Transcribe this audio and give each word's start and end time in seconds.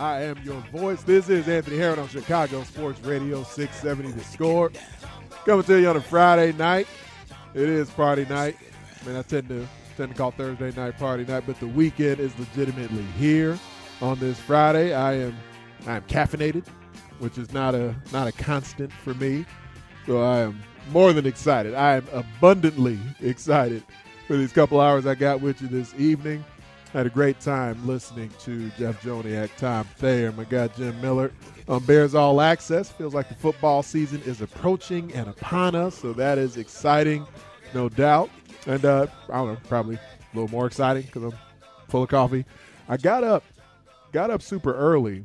I 0.00 0.22
am 0.22 0.38
your 0.42 0.62
voice. 0.72 1.02
This 1.02 1.28
is 1.28 1.46
Anthony 1.46 1.76
Herron 1.76 1.98
on 1.98 2.08
Chicago 2.08 2.62
Sports 2.62 3.02
Radio 3.02 3.42
670 3.42 4.12
The 4.12 4.24
Score. 4.24 4.72
Coming 5.44 5.62
to 5.66 5.78
you 5.78 5.90
on 5.90 5.96
a 5.96 6.00
Friday 6.00 6.52
night. 6.52 6.86
It 7.52 7.68
is 7.68 7.90
Friday 7.90 8.24
night. 8.24 8.56
I 9.02 9.06
mean, 9.06 9.16
I 9.16 9.20
tend 9.20 9.50
to 9.50 9.68
tend 9.98 10.12
to 10.12 10.16
call 10.16 10.30
Thursday 10.30 10.72
night 10.72 10.96
party 10.96 11.26
night, 11.26 11.42
but 11.46 11.60
the 11.60 11.66
weekend 11.66 12.18
is 12.18 12.32
legitimately 12.38 13.02
here 13.18 13.58
on 14.00 14.18
this 14.20 14.40
Friday. 14.40 14.94
I 14.94 15.16
am 15.16 15.36
I 15.86 15.96
am 15.96 16.02
caffeinated, 16.04 16.66
which 17.18 17.36
is 17.36 17.52
not 17.52 17.74
a 17.74 17.94
not 18.10 18.26
a 18.26 18.32
constant 18.32 18.90
for 18.90 19.12
me. 19.12 19.44
So 20.06 20.22
I 20.22 20.38
am 20.38 20.62
more 20.92 21.12
than 21.12 21.26
excited. 21.26 21.74
I 21.74 21.96
am 21.96 22.06
abundantly 22.14 22.98
excited 23.20 23.82
for 24.26 24.38
these 24.38 24.50
couple 24.50 24.80
hours 24.80 25.04
I 25.04 25.14
got 25.14 25.42
with 25.42 25.60
you 25.60 25.68
this 25.68 25.92
evening. 25.98 26.42
Had 26.92 27.06
a 27.06 27.10
great 27.10 27.38
time 27.38 27.86
listening 27.86 28.30
to 28.40 28.68
Jeff 28.70 29.00
Joniak, 29.00 29.50
Tom 29.56 29.84
Thayer, 29.98 30.32
my 30.32 30.42
guy 30.42 30.66
Jim 30.68 31.00
Miller 31.00 31.30
on 31.68 31.84
Bears 31.84 32.16
All 32.16 32.40
Access. 32.40 32.90
Feels 32.90 33.14
like 33.14 33.28
the 33.28 33.34
football 33.36 33.84
season 33.84 34.20
is 34.22 34.40
approaching 34.40 35.12
and 35.14 35.28
upon 35.28 35.76
us, 35.76 35.96
so 35.96 36.12
that 36.14 36.36
is 36.36 36.56
exciting, 36.56 37.24
no 37.74 37.88
doubt. 37.88 38.28
And 38.66 38.84
uh, 38.84 39.06
I 39.28 39.36
don't 39.36 39.54
know, 39.54 39.60
probably 39.68 39.94
a 39.96 40.00
little 40.34 40.50
more 40.50 40.66
exciting 40.66 41.02
because 41.02 41.22
I'm 41.22 41.38
full 41.88 42.02
of 42.02 42.08
coffee. 42.08 42.44
I 42.88 42.96
got 42.96 43.22
up, 43.22 43.44
got 44.10 44.30
up 44.30 44.42
super 44.42 44.74
early 44.74 45.22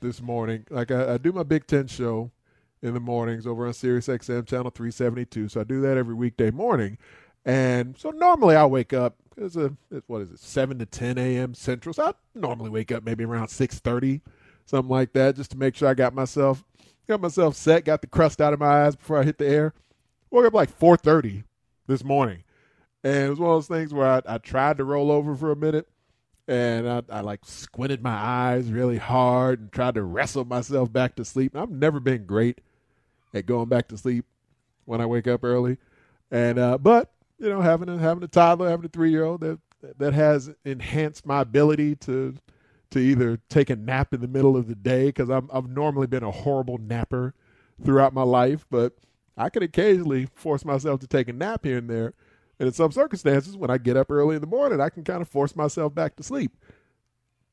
this 0.00 0.20
morning. 0.20 0.66
Like 0.68 0.90
I, 0.90 1.14
I 1.14 1.18
do 1.18 1.30
my 1.30 1.44
Big 1.44 1.68
Ten 1.68 1.86
show 1.86 2.32
in 2.82 2.92
the 2.92 3.00
mornings 3.00 3.46
over 3.46 3.68
on 3.68 3.72
Sirius 3.72 4.08
XM 4.08 4.48
channel 4.48 4.72
372. 4.72 5.48
So 5.48 5.60
I 5.60 5.64
do 5.64 5.80
that 5.82 5.96
every 5.96 6.14
weekday 6.14 6.50
morning. 6.50 6.98
And 7.44 7.96
so 7.96 8.10
normally 8.10 8.56
I 8.56 8.66
wake 8.66 8.92
up 8.92 9.14
it's 9.38 9.56
a 9.56 9.72
it's, 9.90 10.08
what 10.08 10.22
is 10.22 10.30
it, 10.30 10.40
seven 10.40 10.78
to 10.78 10.86
ten 10.86 11.18
AM 11.18 11.54
Central. 11.54 11.92
So 11.92 12.04
I 12.04 12.12
normally 12.34 12.70
wake 12.70 12.92
up 12.92 13.04
maybe 13.04 13.24
around 13.24 13.48
six 13.48 13.78
thirty, 13.78 14.20
something 14.66 14.90
like 14.90 15.12
that, 15.14 15.36
just 15.36 15.50
to 15.52 15.58
make 15.58 15.76
sure 15.76 15.88
I 15.88 15.94
got 15.94 16.14
myself 16.14 16.64
got 17.06 17.20
myself 17.20 17.56
set, 17.56 17.84
got 17.86 18.02
the 18.02 18.06
crust 18.06 18.40
out 18.40 18.52
of 18.52 18.60
my 18.60 18.84
eyes 18.84 18.94
before 18.94 19.18
I 19.18 19.24
hit 19.24 19.38
the 19.38 19.46
air. 19.46 19.72
Woke 20.30 20.46
up 20.46 20.54
like 20.54 20.70
four 20.70 20.96
thirty 20.96 21.44
this 21.86 22.04
morning. 22.04 22.44
And 23.02 23.26
it 23.26 23.30
was 23.30 23.38
one 23.38 23.50
of 23.50 23.56
those 23.56 23.68
things 23.68 23.94
where 23.94 24.06
I, 24.06 24.22
I 24.26 24.38
tried 24.38 24.78
to 24.78 24.84
roll 24.84 25.10
over 25.10 25.34
for 25.34 25.52
a 25.52 25.56
minute 25.56 25.88
and 26.48 26.88
I, 26.88 27.02
I 27.10 27.20
like 27.20 27.44
squinted 27.44 28.02
my 28.02 28.14
eyes 28.14 28.70
really 28.70 28.96
hard 28.96 29.60
and 29.60 29.72
tried 29.72 29.94
to 29.94 30.02
wrestle 30.02 30.44
myself 30.44 30.92
back 30.92 31.14
to 31.16 31.24
sleep. 31.24 31.54
I've 31.54 31.70
never 31.70 32.00
been 32.00 32.24
great 32.24 32.60
at 33.34 33.46
going 33.46 33.68
back 33.68 33.88
to 33.88 33.98
sleep 33.98 34.24
when 34.86 35.00
I 35.00 35.06
wake 35.06 35.28
up 35.28 35.44
early. 35.44 35.76
And 36.30 36.58
uh, 36.58 36.78
but 36.78 37.12
you 37.38 37.48
know, 37.48 37.60
having 37.60 37.88
a 37.88 37.98
having 37.98 38.22
a 38.22 38.28
toddler, 38.28 38.68
having 38.68 38.86
a 38.86 38.88
three 38.88 39.10
year 39.10 39.24
old 39.24 39.40
that 39.40 39.58
that 39.98 40.14
has 40.14 40.50
enhanced 40.64 41.26
my 41.26 41.40
ability 41.40 41.96
to 41.96 42.34
to 42.90 42.98
either 42.98 43.38
take 43.48 43.70
a 43.70 43.76
nap 43.76 44.14
in 44.14 44.20
the 44.20 44.28
middle 44.28 44.56
of 44.56 44.66
the 44.66 44.74
day 44.74 45.06
because 45.06 45.30
I'm 45.30 45.48
I've 45.52 45.68
normally 45.68 46.06
been 46.06 46.22
a 46.22 46.30
horrible 46.30 46.78
napper 46.78 47.34
throughout 47.84 48.12
my 48.12 48.22
life, 48.22 48.66
but 48.70 48.94
I 49.36 49.50
can 49.50 49.62
occasionally 49.62 50.26
force 50.34 50.64
myself 50.64 51.00
to 51.00 51.06
take 51.06 51.28
a 51.28 51.32
nap 51.32 51.64
here 51.64 51.78
and 51.78 51.88
there. 51.88 52.14
And 52.58 52.66
in 52.66 52.72
some 52.72 52.90
circumstances, 52.90 53.56
when 53.56 53.70
I 53.70 53.78
get 53.78 53.96
up 53.96 54.10
early 54.10 54.34
in 54.34 54.40
the 54.40 54.48
morning, 54.48 54.80
I 54.80 54.88
can 54.88 55.04
kind 55.04 55.22
of 55.22 55.28
force 55.28 55.54
myself 55.54 55.94
back 55.94 56.16
to 56.16 56.24
sleep. 56.24 56.56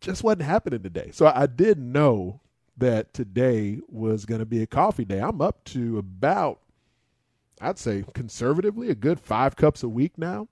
Just 0.02 0.24
wasn't 0.24 0.44
happening 0.44 0.82
today. 0.82 1.12
So 1.14 1.28
I 1.28 1.46
did 1.46 1.78
know 1.78 2.42
that 2.78 3.14
today 3.14 3.80
was 3.88 4.26
going 4.26 4.40
to 4.40 4.46
be 4.46 4.64
a 4.64 4.68
coffee 4.68 5.06
day. 5.06 5.20
I'm 5.20 5.42
up 5.42 5.64
to 5.66 6.00
about 6.00 6.60
I'd 7.62 7.80
say 7.80 8.04
conservatively 8.14 8.90
a 8.90 8.96
good 8.96 9.20
five 9.20 9.56
cups 9.56 9.84
a 9.84 9.90
week 9.90 10.18
now. 10.18 10.48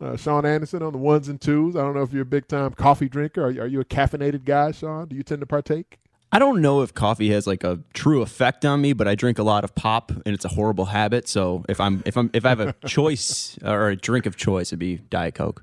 Uh, 0.00 0.16
Sean 0.16 0.46
Anderson 0.46 0.82
on 0.82 0.92
the 0.92 0.98
ones 0.98 1.28
and 1.28 1.40
twos. 1.40 1.76
I 1.76 1.80
don't 1.80 1.94
know 1.94 2.02
if 2.02 2.12
you're 2.12 2.22
a 2.22 2.26
big 2.26 2.48
time 2.48 2.72
coffee 2.72 3.08
drinker. 3.08 3.42
Are, 3.42 3.48
are 3.48 3.66
you 3.66 3.80
a 3.80 3.84
caffeinated 3.84 4.44
guy, 4.44 4.70
Sean? 4.70 5.08
Do 5.08 5.16
you 5.16 5.22
tend 5.22 5.40
to 5.40 5.46
partake? 5.46 5.98
I 6.32 6.38
don't 6.38 6.62
know 6.62 6.80
if 6.80 6.94
coffee 6.94 7.30
has 7.32 7.46
like 7.46 7.64
a 7.64 7.80
true 7.92 8.22
effect 8.22 8.64
on 8.64 8.80
me, 8.80 8.92
but 8.92 9.08
I 9.08 9.14
drink 9.14 9.38
a 9.38 9.42
lot 9.42 9.64
of 9.64 9.74
pop, 9.74 10.10
and 10.10 10.28
it's 10.28 10.44
a 10.44 10.48
horrible 10.48 10.86
habit. 10.86 11.28
So 11.28 11.64
if 11.68 11.80
I'm 11.80 12.02
if 12.06 12.16
I'm 12.16 12.30
if 12.32 12.46
I 12.46 12.50
have 12.50 12.60
a 12.60 12.72
choice 12.86 13.58
or 13.64 13.90
a 13.90 13.96
drink 13.96 14.26
of 14.26 14.36
choice, 14.36 14.68
it'd 14.68 14.78
be 14.78 14.96
Diet 14.96 15.34
Coke. 15.34 15.62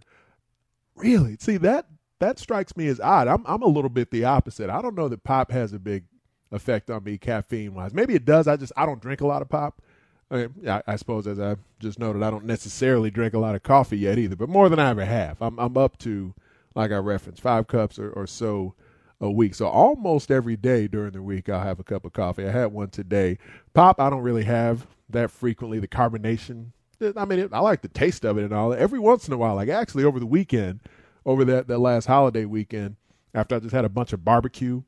Really? 0.95 1.37
See 1.39 1.57
that 1.57 1.87
that 2.19 2.39
strikes 2.39 2.75
me 2.75 2.87
as 2.87 2.99
odd. 2.99 3.27
I'm 3.27 3.43
I'm 3.45 3.61
a 3.61 3.67
little 3.67 3.89
bit 3.89 4.11
the 4.11 4.25
opposite. 4.25 4.69
I 4.69 4.81
don't 4.81 4.95
know 4.95 5.07
that 5.07 5.23
pop 5.23 5.51
has 5.51 5.73
a 5.73 5.79
big 5.79 6.03
effect 6.51 6.89
on 6.89 7.03
me 7.03 7.17
caffeine 7.17 7.73
wise. 7.73 7.93
Maybe 7.93 8.16
it 8.16 8.25
does. 8.25 8.47
I 8.47 8.57
just 8.57 8.73
I 8.75 8.85
don't 8.85 9.01
drink 9.01 9.21
a 9.21 9.27
lot 9.27 9.41
of 9.41 9.49
pop. 9.49 9.81
I, 10.29 10.35
mean, 10.35 10.81
I, 10.85 10.95
suppose, 10.97 11.25
as 11.25 11.39
I 11.39 11.55
just 11.79 11.99
noted, 11.99 12.21
I 12.21 12.29
don't 12.29 12.45
necessarily 12.45 13.09
drink 13.09 13.33
a 13.33 13.39
lot 13.39 13.55
of 13.55 13.63
coffee 13.63 13.97
yet 13.97 14.17
either, 14.17 14.35
but 14.35 14.49
more 14.49 14.67
than 14.67 14.79
I 14.79 14.89
ever 14.89 15.05
have. 15.05 15.41
I'm, 15.41 15.57
I'm 15.57 15.77
up 15.77 15.97
to, 15.99 16.33
like 16.75 16.91
I 16.91 16.97
referenced, 16.97 17.41
five 17.41 17.67
cups 17.67 17.97
or, 17.97 18.11
or 18.11 18.27
so 18.27 18.73
a 19.21 19.31
week. 19.31 19.55
So 19.55 19.67
almost 19.67 20.29
every 20.29 20.57
day 20.57 20.87
during 20.87 21.11
the 21.11 21.21
week, 21.21 21.47
I'll 21.47 21.63
have 21.63 21.79
a 21.79 21.83
cup 21.83 22.03
of 22.03 22.13
coffee. 22.13 22.45
I 22.45 22.51
had 22.51 22.73
one 22.73 22.89
today. 22.89 23.37
Pop, 23.73 23.99
I 23.99 24.09
don't 24.09 24.21
really 24.21 24.43
have 24.43 24.85
that 25.09 25.31
frequently. 25.31 25.79
The 25.79 25.87
carbonation, 25.87 26.71
I 27.16 27.23
mean, 27.25 27.39
it, 27.39 27.53
I 27.53 27.59
like 27.59 27.81
the 27.81 27.87
taste 27.87 28.25
of 28.25 28.37
it 28.37 28.43
and 28.43 28.53
all. 28.53 28.73
Every 28.73 28.99
once 28.99 29.27
in 29.27 29.33
a 29.33 29.37
while, 29.37 29.55
like 29.55 29.69
actually 29.69 30.03
over 30.03 30.19
the 30.19 30.25
weekend, 30.25 30.81
over 31.25 31.45
that, 31.45 31.67
that 31.67 31.79
last 31.79 32.05
holiday 32.05 32.46
weekend, 32.46 32.97
after 33.34 33.55
I 33.55 33.59
just 33.59 33.73
had 33.73 33.85
a 33.85 33.90
bunch 33.90 34.11
of 34.11 34.25
barbecue, 34.25 34.84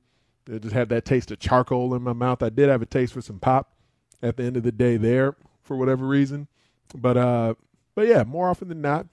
I 0.54 0.58
just 0.58 0.74
had 0.74 0.90
that 0.90 1.06
taste 1.06 1.31
of 1.31 1.40
charcoal 1.40 1.96
in 1.96 2.02
my 2.02 2.14
mouth. 2.14 2.44
I 2.44 2.50
did 2.50 2.69
have 2.69 2.81
a 2.81 2.86
taste 2.86 3.14
for 3.14 3.22
some 3.22 3.40
pop 3.40 3.72
at 4.21 4.38
the 4.38 4.44
end 4.44 4.57
of 4.57 4.63
the 4.63 4.71
day 4.71 4.98
there 4.98 5.36
for 5.62 5.77
whatever 5.77 6.06
reason. 6.06 6.48
But 6.95 7.18
uh, 7.18 7.54
but 7.95 8.07
yeah, 8.07 8.24
more 8.24 8.50
often 8.50 8.69
than 8.69 8.81
not, 8.81 9.07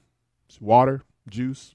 it's 0.49 0.61
water, 0.61 1.03
juice, 1.29 1.75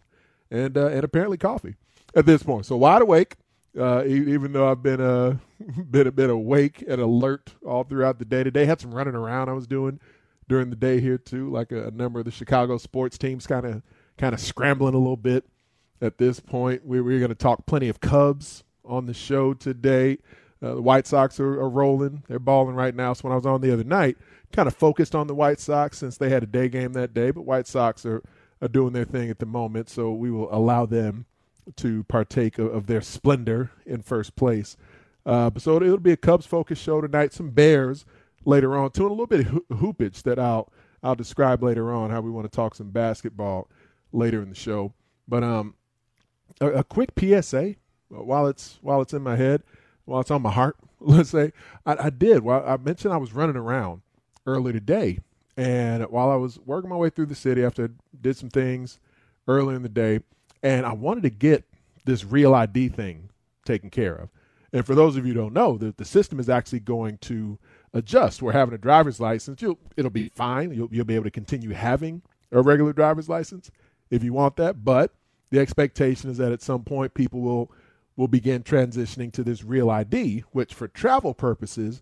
and 0.50 0.78
uh, 0.78 0.88
and 0.88 1.04
apparently 1.04 1.38
coffee 1.38 1.76
at 2.16 2.26
this 2.26 2.44
point. 2.44 2.66
So 2.66 2.78
wide 2.78 3.02
awake, 3.02 3.36
uh, 3.80 4.04
even 4.06 4.54
though 4.54 4.70
I've 4.70 4.84
been 4.84 5.02
uh 5.02 5.38
been 5.92 6.08
a 6.08 6.12
bit 6.12 6.30
awake 6.30 6.84
and 6.88 7.02
alert 7.02 7.54
all 7.66 7.84
throughout 7.84 8.20
the 8.20 8.26
day 8.26 8.44
today. 8.44 8.66
Had 8.66 8.82
some 8.82 8.94
running 8.94 9.16
around 9.16 9.50
I 9.50 9.54
was 9.54 9.68
doing 9.68 10.00
during 10.48 10.70
the 10.70 10.76
day 10.76 11.00
here 11.00 11.18
too, 11.18 11.50
like 11.50 11.72
a, 11.72 11.88
a 11.88 11.92
number 11.92 12.20
of 12.20 12.26
the 12.26 12.32
Chicago 12.32 12.78
sports 12.78 13.18
teams 13.18 13.48
kind 13.48 13.66
of 13.66 13.82
kind 14.18 14.34
of 14.34 14.40
scrambling 14.40 14.94
a 14.94 14.98
little 14.98 15.18
bit 15.18 15.46
at 16.02 16.18
this 16.18 16.40
point. 16.40 16.86
We, 16.86 17.02
we're 17.02 17.20
going 17.20 17.30
to 17.30 17.36
talk 17.36 17.66
plenty 17.66 17.90
of 17.90 18.00
Cubs 18.00 18.64
on 18.84 19.06
the 19.06 19.14
show 19.14 19.54
today. 19.54 20.18
Uh, 20.62 20.76
the 20.76 20.82
White 20.82 21.08
Sox 21.08 21.40
are, 21.40 21.60
are, 21.60 21.70
rolling. 21.70 22.24
They're 22.28 22.38
balling 22.38 22.76
right 22.76 22.94
now. 22.94 23.14
So 23.14 23.24
when 23.24 23.32
I 23.34 23.36
was 23.36 23.48
on 23.48 23.62
the 23.62 23.74
other 23.74 23.84
night, 23.84 24.18
kind 24.52 24.68
of 24.68 24.76
focused 24.76 25.16
on 25.16 25.28
the 25.28 25.34
White 25.34 25.60
Sox 25.60 25.98
since 25.98 26.18
they 26.18 26.30
had 26.30 26.44
a 26.44 26.48
day 26.48 26.70
game 26.70 26.94
that 26.94 27.14
day. 27.14 27.32
But 27.32 27.46
White 27.46 27.68
Sox 27.68 28.06
are 28.06 28.22
are 28.62 28.68
doing 28.68 28.94
their 28.94 29.06
thing 29.06 29.30
at 29.30 29.40
the 29.40 29.46
moment, 29.46 29.90
so 29.90 30.12
we 30.12 30.30
will 30.30 30.54
allow 30.54 30.86
them 30.86 31.26
to 31.78 32.04
partake 32.04 32.60
of, 32.60 32.74
of 32.74 32.86
their 32.88 33.02
splendor 33.02 33.72
in 33.86 34.02
first 34.02 34.36
place. 34.36 34.78
Uh, 35.26 35.52
so 35.58 35.78
it'll 35.78 35.98
be 35.98 36.12
a 36.12 36.18
Cubs 36.18 36.46
focused 36.46 36.82
show 36.82 37.02
tonight. 37.02 37.34
Some 37.34 37.50
Bears 37.50 38.06
later 38.46 38.78
on, 38.78 38.92
too, 38.92 39.04
and 39.04 39.12
a 39.12 39.14
little 39.14 39.28
bit 39.28 39.48
of 39.48 39.80
hoopage 39.80 40.24
that 40.24 40.40
I'll 40.40 40.72
I'll 41.04 41.16
describe 41.16 41.64
later 41.64 41.92
on. 41.92 42.12
How 42.12 42.22
we 42.22 42.30
want 42.30 42.52
to 42.52 42.56
talk 42.56 42.76
some 42.76 42.92
basketball 42.92 43.68
later 44.12 44.42
in 44.42 44.50
the 44.50 44.56
show. 44.56 44.94
But 45.28 45.44
um, 45.44 45.76
a, 46.60 46.68
a 46.68 46.84
quick 46.84 47.12
PSA 47.20 47.76
while 48.10 48.48
it's 48.48 48.78
while 48.82 49.02
it's 49.02 49.14
in 49.14 49.22
my 49.22 49.36
head, 49.36 49.64
while 50.12 50.22
it's 50.22 50.32
on 50.32 50.42
my 50.42 50.52
heart. 50.52 50.76
Let's 51.00 51.30
say 51.30 51.54
I, 51.86 52.06
I 52.06 52.10
did. 52.10 52.44
Well, 52.44 52.64
I 52.66 52.78
mentioned 52.78 53.14
I 53.14 53.18
was 53.18 53.34
running 53.34 53.56
around 53.56 54.02
early 54.46 54.74
today, 54.74 55.20
and 55.58 56.04
while 56.06 56.30
I 56.30 56.36
was 56.36 56.60
working 56.60 56.90
my 56.90 56.96
way 56.98 57.10
through 57.10 57.28
the 57.28 57.36
city 57.36 57.64
after 57.64 57.86
I 57.86 57.90
did 58.22 58.38
some 58.38 58.50
things 58.50 59.00
early 59.48 59.76
in 59.76 59.82
the 59.82 59.90
day, 59.90 60.20
and 60.62 60.86
I 60.86 60.94
wanted 60.94 61.24
to 61.24 61.30
get 61.30 61.64
this 62.06 62.26
real 62.26 62.54
ID 62.54 62.90
thing 62.90 63.30
taken 63.66 63.90
care 63.90 64.16
of. 64.16 64.30
And 64.74 64.86
for 64.86 64.96
those 64.96 65.18
of 65.18 65.26
you 65.26 65.34
who 65.34 65.40
don't 65.40 65.54
know, 65.54 65.78
the, 65.78 65.94
the 65.96 66.06
system 66.06 66.40
is 66.40 66.50
actually 66.50 66.80
going 66.80 67.18
to 67.20 67.58
adjust. 67.94 68.42
We're 68.42 68.54
having 68.54 68.74
a 68.74 68.78
driver's 68.78 69.20
license. 69.20 69.62
You'll, 69.62 69.80
it'll 69.98 70.12
be 70.12 70.30
fine. 70.30 70.74
You'll, 70.74 70.88
you'll 70.92 71.06
be 71.06 71.16
able 71.16 71.26
to 71.26 71.32
continue 71.32 71.72
having 71.72 72.22
a 72.52 72.62
regular 72.62 72.94
driver's 72.94 73.28
license 73.28 73.70
if 74.10 74.24
you 74.24 74.34
want 74.34 74.56
that. 74.58 74.84
But 74.86 75.14
the 75.50 75.60
expectation 75.60 76.30
is 76.30 76.38
that 76.38 76.54
at 76.54 76.62
some 76.62 76.84
point 76.84 77.14
people 77.14 77.42
will 77.42 77.72
will 78.22 78.28
begin 78.28 78.62
transitioning 78.62 79.32
to 79.32 79.44
this 79.44 79.64
real 79.64 79.90
ID, 79.90 80.44
which 80.52 80.76
for 80.76 80.88
travel 80.88 81.34
purposes 81.34 82.02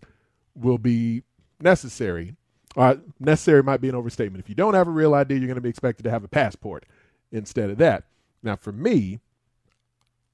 will 0.54 0.76
be 0.76 1.22
necessary. 1.62 2.36
Uh, 2.76 2.96
necessary 3.18 3.62
might 3.62 3.80
be 3.80 3.88
an 3.88 3.94
overstatement. 3.94 4.44
If 4.44 4.50
you 4.50 4.54
don't 4.54 4.74
have 4.74 4.86
a 4.86 4.90
real 4.90 5.14
ID, 5.14 5.32
you're 5.32 5.46
going 5.46 5.54
to 5.54 5.62
be 5.62 5.70
expected 5.70 6.02
to 6.02 6.10
have 6.10 6.22
a 6.22 6.28
passport 6.28 6.84
instead 7.32 7.70
of 7.70 7.78
that. 7.78 8.04
Now, 8.42 8.54
for 8.54 8.70
me, 8.70 9.20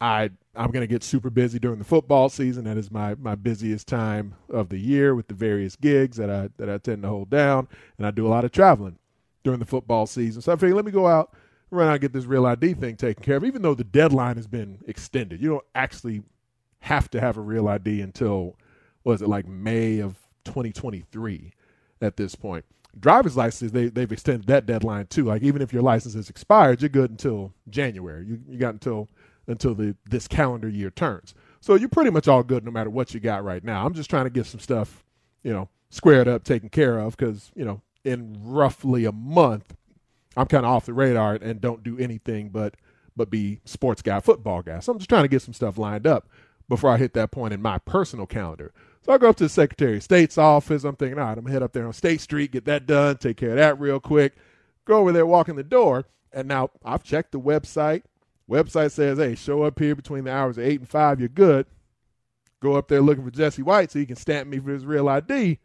I 0.01 0.31
I'm 0.57 0.73
going 0.73 0.83
to 0.83 0.89
get 0.89 1.05
super 1.05 1.31
busy 1.31 1.61
during 1.61 1.79
the 1.79 1.85
football 1.85 2.31
season. 2.31 2.65
That 2.65 2.77
is 2.77 2.91
my 2.91 3.15
my 3.15 3.37
busiest 3.37 3.87
time 3.87 4.35
of 4.51 4.71
the 4.71 4.79
year 4.79 5.15
with 5.15 5.29
the 5.29 5.35
various 5.35 5.77
gigs 5.77 6.17
that 6.17 6.29
I 6.29 6.51
that 6.57 6.69
I 6.69 6.79
tend 6.79 7.03
to 7.03 7.09
hold 7.09 7.31
down, 7.31 7.69
and 7.97 8.05
I 8.05 8.11
do 8.11 8.27
a 8.27 8.29
lot 8.29 8.45
of 8.45 8.51
traveling 8.51 8.99
during 9.45 9.61
the 9.61 9.67
football 9.67 10.07
season. 10.07 10.43
So 10.43 10.53
I 10.53 10.57
figured, 10.57 10.75
let 10.75 10.85
me 10.85 10.91
go 10.91 11.07
out, 11.07 11.33
run 11.71 11.89
out, 11.89 11.93
and 11.93 12.01
get 12.01 12.13
this 12.13 12.25
real 12.25 12.47
ID 12.47 12.75
thing 12.75 12.97
taken 12.97 13.23
care 13.23 13.37
of. 13.37 13.45
Even 13.45 13.63
though 13.63 13.75
the 13.75 13.85
deadline 13.85 14.37
has 14.37 14.47
been 14.47 14.79
extended, 14.87 15.41
you 15.41 15.49
don't 15.49 15.65
actually 15.75 16.23
have 16.81 17.11
to 17.11 17.21
have 17.21 17.37
a 17.37 17.41
real 17.41 17.69
ID 17.69 18.01
until 18.01 18.57
was 19.05 19.23
it 19.23 19.29
like 19.29 19.47
May 19.47 20.01
of 20.01 20.17
2023 20.45 21.53
at 22.01 22.17
this 22.17 22.35
point. 22.35 22.65
Driver's 22.99 23.37
license, 23.37 23.73
they, 23.73 23.89
they've 23.89 24.11
extended 24.11 24.47
that 24.47 24.67
deadline 24.67 25.07
too. 25.07 25.25
Like 25.25 25.43
even 25.43 25.61
if 25.61 25.73
your 25.73 25.83
license 25.83 26.15
is 26.15 26.31
expired, 26.31 26.81
you're 26.81 26.89
good 26.89 27.11
until 27.11 27.53
January. 27.69 28.25
You, 28.27 28.41
you 28.49 28.59
got 28.59 28.75
until 28.75 29.09
until 29.47 29.75
the 29.75 29.97
this 30.09 30.27
calendar 30.27 30.69
year 30.69 30.91
turns. 30.91 31.35
So 31.61 31.75
you're 31.75 31.89
pretty 31.89 32.11
much 32.11 32.29
all 32.29 32.43
good 32.43 32.65
no 32.65 32.71
matter 32.71 32.91
what 32.91 33.15
you 33.15 33.21
got 33.21 33.45
right 33.45 33.63
now. 33.63 33.85
I'm 33.85 33.95
just 33.95 34.11
trying 34.11 34.25
to 34.25 34.31
get 34.31 34.47
some 34.47 34.61
stuff, 34.61 35.05
you 35.43 35.53
know, 35.53 35.69
squared 35.91 36.29
up, 36.29 36.45
taken 36.45 36.69
care 36.69 36.99
of 36.99 37.17
because, 37.17 37.51
you 37.55 37.65
know, 37.65 37.83
in 38.05 38.37
roughly 38.43 39.05
a 39.05 39.13
month, 39.13 39.77
I'm 40.37 40.47
kind 40.47 40.67
of 40.67 40.73
off 40.73 40.87
the 40.87 40.93
radar 40.93 41.35
and 41.35 41.61
don't 41.61 41.83
do 41.83 41.99
anything 41.99 42.51
but 42.51 42.75
but 43.17 43.31
be 43.31 43.61
sports 43.65 44.03
guy, 44.03 44.21
football 44.21 44.63
guy. 44.63 44.81
So 44.81 44.93
I'm 44.93 44.99
just 44.99 45.09
trying 45.09 45.25
to 45.25 45.29
get 45.29 45.41
some 45.41 45.55
stuff 45.55 45.79
lined 45.79 46.07
up 46.07 46.29
before 46.69 46.91
I 46.91 46.99
hit 46.99 47.15
that 47.15 47.31
point 47.31 47.55
in 47.55 47.63
my 47.63 47.79
personal 47.79 48.27
calendar. 48.27 48.73
So 49.03 49.13
I 49.13 49.19
go 49.19 49.31
up 49.31 49.37
to 49.37 49.45
the 49.45 49.49
Secretary 49.49 49.97
of 49.97 50.03
State's 50.03 50.37
office. 50.37 50.85
I'm 50.85 50.97
thinking, 50.97 51.19
all 51.19 51.25
right, 51.25 51.39
I'm 51.39 51.45
gonna 51.45 51.53
head 51.53 51.63
up 51.63 51.73
there 51.73 51.87
on 51.87 51.93
State 51.93 52.21
Street, 52.21 52.53
get 52.53 52.65
that 52.67 52.87
done, 52.87 53.17
take 53.17 53.37
care 53.37 53.51
of 53.51 53.57
that 53.57 53.81
real 53.81 54.01
quick. 54.01 54.35
Go 54.85 54.99
over 54.99 55.13
there, 55.13 55.25
walk 55.25 55.49
in 55.49 55.57
the 55.57 55.63
door, 55.63 56.05
and 56.33 56.47
now 56.47 56.71
I've 56.85 57.03
checked 57.03 57.33
the 57.33 57.41
website. 57.41 58.03
Website 58.49 58.93
says, 58.93 59.19
hey, 59.19 59.35
show 59.35 59.63
up 59.63 59.79
here 59.79 59.95
between 59.95 60.25
the 60.25 60.33
hours 60.33 60.59
of 60.59 60.65
eight 60.65 60.81
and 60.81 60.89
five, 60.89 61.21
you're 61.21 61.29
good. 61.29 61.67
Go 62.61 62.75
up 62.75 62.89
there 62.89 63.01
looking 63.01 63.25
for 63.25 63.31
Jesse 63.31 63.63
White 63.63 63.93
so 63.93 63.99
he 63.99 64.07
can 64.07 64.17
stamp 64.17 64.49
me 64.49 64.59
for 64.59 64.71
his 64.71 64.85
real 64.85 65.09
ID. 65.09 65.59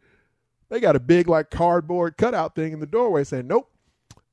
They 0.68 0.80
got 0.80 0.96
a 0.96 1.00
big 1.00 1.28
like 1.28 1.50
cardboard 1.50 2.16
cutout 2.16 2.54
thing 2.54 2.72
in 2.72 2.80
the 2.80 2.86
doorway 2.86 3.24
saying, 3.24 3.46
nope, 3.46 3.71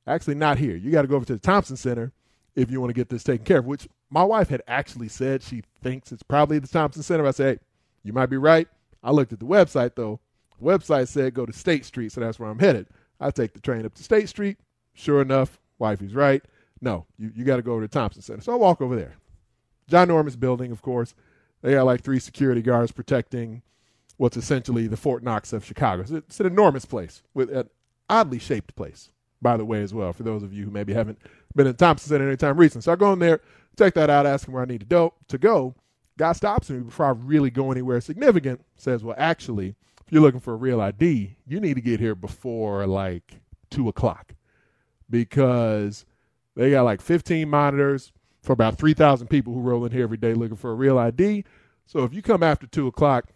actually 0.06 0.34
not 0.34 0.58
here. 0.58 0.76
You 0.76 0.90
got 0.90 1.02
to 1.02 1.08
go 1.08 1.16
over 1.16 1.24
to 1.26 1.34
the 1.34 1.38
Thompson 1.38 1.76
Center 1.76 2.12
if 2.54 2.70
you 2.70 2.80
want 2.80 2.90
to 2.90 2.94
get 2.94 3.08
this 3.08 3.24
taken 3.24 3.44
care 3.44 3.58
of. 3.58 3.66
Which 3.66 3.88
my 4.10 4.24
wife 4.24 4.48
had 4.48 4.62
actually 4.66 5.08
said 5.08 5.42
she 5.42 5.62
thinks 5.82 6.12
it's 6.12 6.22
probably 6.22 6.58
the 6.58 6.68
Thompson 6.68 7.02
Center. 7.02 7.26
I 7.26 7.30
said, 7.30 7.58
hey, 7.58 7.64
you 8.02 8.12
might 8.12 8.26
be 8.26 8.36
right. 8.36 8.68
I 9.02 9.10
looked 9.12 9.32
at 9.32 9.40
the 9.40 9.46
website 9.46 9.94
though. 9.94 10.20
The 10.58 10.66
website 10.66 11.08
said 11.08 11.34
go 11.34 11.46
to 11.46 11.52
State 11.52 11.84
Street, 11.84 12.12
so 12.12 12.20
that's 12.20 12.38
where 12.38 12.50
I'm 12.50 12.58
headed. 12.58 12.86
I 13.20 13.30
take 13.30 13.52
the 13.52 13.60
train 13.60 13.84
up 13.84 13.94
to 13.94 14.02
State 14.02 14.28
Street. 14.28 14.58
Sure 14.94 15.22
enough, 15.22 15.58
wifey's 15.78 16.14
right. 16.14 16.42
No, 16.80 17.06
you, 17.18 17.30
you 17.34 17.44
got 17.44 17.56
to 17.56 17.62
go 17.62 17.72
over 17.72 17.82
to 17.82 17.88
Thompson 17.88 18.22
Center. 18.22 18.40
So 18.40 18.52
I 18.52 18.56
walk 18.56 18.80
over 18.80 18.96
there. 18.96 19.14
John 19.88 20.08
Norman's 20.08 20.36
building, 20.36 20.72
of 20.72 20.82
course. 20.82 21.14
They 21.62 21.72
got 21.72 21.84
like 21.84 22.02
three 22.02 22.18
security 22.20 22.62
guards 22.62 22.92
protecting 22.92 23.62
what's 24.16 24.36
essentially 24.36 24.86
the 24.86 24.96
Fort 24.96 25.22
Knox 25.22 25.52
of 25.52 25.64
Chicago. 25.64 26.04
It's 26.08 26.40
an 26.40 26.46
enormous 26.46 26.84
place 26.84 27.22
with 27.34 27.50
an 27.50 27.68
oddly 28.08 28.38
shaped 28.38 28.74
place, 28.76 29.10
by 29.42 29.56
the 29.56 29.64
way, 29.64 29.82
as 29.82 29.94
well, 29.94 30.12
for 30.12 30.22
those 30.22 30.42
of 30.42 30.52
you 30.52 30.64
who 30.64 30.70
maybe 30.70 30.92
haven't 30.92 31.18
been 31.54 31.66
in 31.66 31.74
Thompson 31.74 32.08
Center 32.08 32.26
anytime 32.26 32.56
recent. 32.56 32.84
So 32.84 32.92
I 32.92 32.96
go 32.96 33.12
in 33.12 33.18
there, 33.18 33.40
check 33.78 33.94
that 33.94 34.10
out, 34.10 34.26
ask 34.26 34.46
him 34.46 34.54
where 34.54 34.62
I 34.62 34.66
need 34.66 34.80
to, 34.80 34.86
do, 34.86 35.12
to 35.28 35.38
go. 35.38 35.74
Guy 36.18 36.32
stops 36.32 36.68
me 36.68 36.80
before 36.80 37.06
I 37.06 37.10
really 37.10 37.50
go 37.50 37.72
anywhere 37.72 38.00
significant. 38.00 38.64
Says, 38.76 39.02
"Well, 39.02 39.16
actually, 39.18 39.74
if 40.06 40.12
you're 40.12 40.22
looking 40.22 40.40
for 40.40 40.52
a 40.52 40.56
real 40.56 40.80
ID, 40.80 41.36
you 41.46 41.60
need 41.60 41.74
to 41.74 41.80
get 41.80 42.00
here 42.00 42.14
before 42.14 42.86
like 42.86 43.40
two 43.70 43.88
o'clock 43.88 44.34
because 45.08 46.04
they 46.56 46.70
got 46.70 46.82
like 46.82 47.00
15 47.00 47.48
monitors 47.48 48.12
for 48.42 48.52
about 48.52 48.78
3,000 48.78 49.28
people 49.28 49.54
who 49.54 49.60
roll 49.60 49.84
in 49.84 49.92
here 49.92 50.02
every 50.02 50.16
day 50.16 50.34
looking 50.34 50.56
for 50.56 50.70
a 50.70 50.74
real 50.74 50.98
ID. 50.98 51.44
So 51.86 52.04
if 52.04 52.12
you 52.12 52.22
come 52.22 52.42
after 52.42 52.66
two 52.66 52.86
o'clock, 52.86 53.26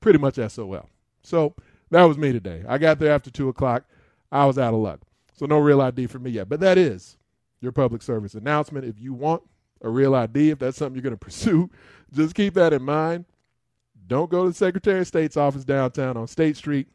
pretty 0.00 0.18
much 0.18 0.36
SOL. 0.36 0.88
So 1.22 1.54
that 1.90 2.04
was 2.04 2.16
me 2.18 2.32
today. 2.32 2.64
I 2.68 2.78
got 2.78 2.98
there 2.98 3.12
after 3.12 3.30
two 3.30 3.48
o'clock. 3.48 3.84
I 4.32 4.46
was 4.46 4.58
out 4.58 4.74
of 4.74 4.80
luck. 4.80 5.00
So 5.40 5.46
no 5.46 5.58
real 5.58 5.80
ID 5.80 6.06
for 6.06 6.18
me 6.18 6.32
yet. 6.32 6.50
But 6.50 6.60
that 6.60 6.76
is 6.76 7.16
your 7.62 7.72
public 7.72 8.02
service 8.02 8.34
announcement. 8.34 8.84
If 8.84 9.00
you 9.00 9.14
want 9.14 9.42
a 9.80 9.88
real 9.88 10.14
ID, 10.14 10.50
if 10.50 10.58
that's 10.58 10.76
something 10.76 10.94
you're 10.94 11.02
going 11.02 11.14
to 11.18 11.24
pursue, 11.24 11.70
just 12.12 12.34
keep 12.34 12.52
that 12.52 12.74
in 12.74 12.82
mind. 12.82 13.24
Don't 14.06 14.30
go 14.30 14.42
to 14.42 14.50
the 14.50 14.54
Secretary 14.54 15.00
of 15.00 15.06
State's 15.06 15.38
office 15.38 15.64
downtown 15.64 16.18
on 16.18 16.26
State 16.26 16.58
Street. 16.58 16.88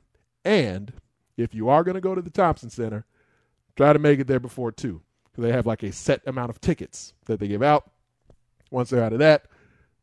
And 0.44 0.94
if 1.38 1.56
you 1.56 1.70
are 1.70 1.84
going 1.84 1.96
to 1.96 2.02
go 2.02 2.14
to 2.14 2.22
the 2.22 2.30
Thompson 2.30 2.70
Center, 2.70 3.08
try 3.76 3.94
to 3.94 3.98
make 3.98 4.20
it 4.20 4.28
there 4.28 4.40
before 4.40 4.72
2 4.72 5.02
because 5.32 5.42
they 5.42 5.52
have 5.52 5.66
like 5.66 5.82
a 5.82 5.92
set 5.92 6.22
amount 6.28 6.52
of 6.52 6.62
tickets 6.62 7.16
that 7.26 7.40
they 7.40 7.48
give 7.48 7.64
out. 7.64 7.90
Once 8.70 8.92
they're 8.92 9.04
out 9.04 9.14
of 9.14 9.20
that, 9.20 9.48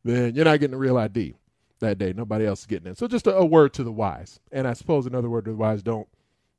then 0.02 0.34
you're 0.34 0.44
not 0.44 0.58
getting 0.58 0.74
a 0.74 0.78
real 0.78 0.98
ID 0.98 1.36
that 1.78 1.96
day. 1.96 2.12
Nobody 2.12 2.44
else 2.44 2.62
is 2.62 2.66
getting 2.66 2.90
it. 2.90 2.98
So 2.98 3.06
just 3.06 3.28
a, 3.28 3.36
a 3.36 3.46
word 3.46 3.72
to 3.74 3.84
the 3.84 3.92
wise. 3.92 4.40
And 4.50 4.66
I 4.66 4.72
suppose 4.72 5.06
another 5.06 5.30
word 5.30 5.44
to 5.44 5.52
the 5.52 5.56
wise, 5.56 5.84
don't 5.84 6.08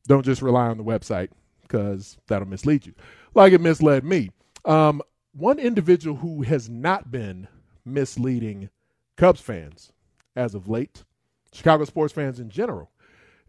don't 0.07 0.23
just 0.23 0.41
rely 0.41 0.67
on 0.67 0.77
the 0.77 0.83
website 0.85 1.27
because 1.63 2.17
that'll 2.27 2.47
mislead 2.47 2.85
you. 2.85 2.93
Like 3.33 3.53
it 3.53 3.61
misled 3.61 4.03
me. 4.03 4.29
Um, 4.65 5.01
one 5.33 5.59
individual 5.59 6.15
who 6.17 6.43
has 6.43 6.69
not 6.69 7.11
been 7.11 7.47
misleading 7.85 8.69
Cubs 9.17 9.41
fans 9.41 9.91
as 10.35 10.55
of 10.55 10.69
late, 10.69 11.03
Chicago 11.51 11.85
sports 11.85 12.13
fans 12.13 12.39
in 12.39 12.49
general, 12.49 12.91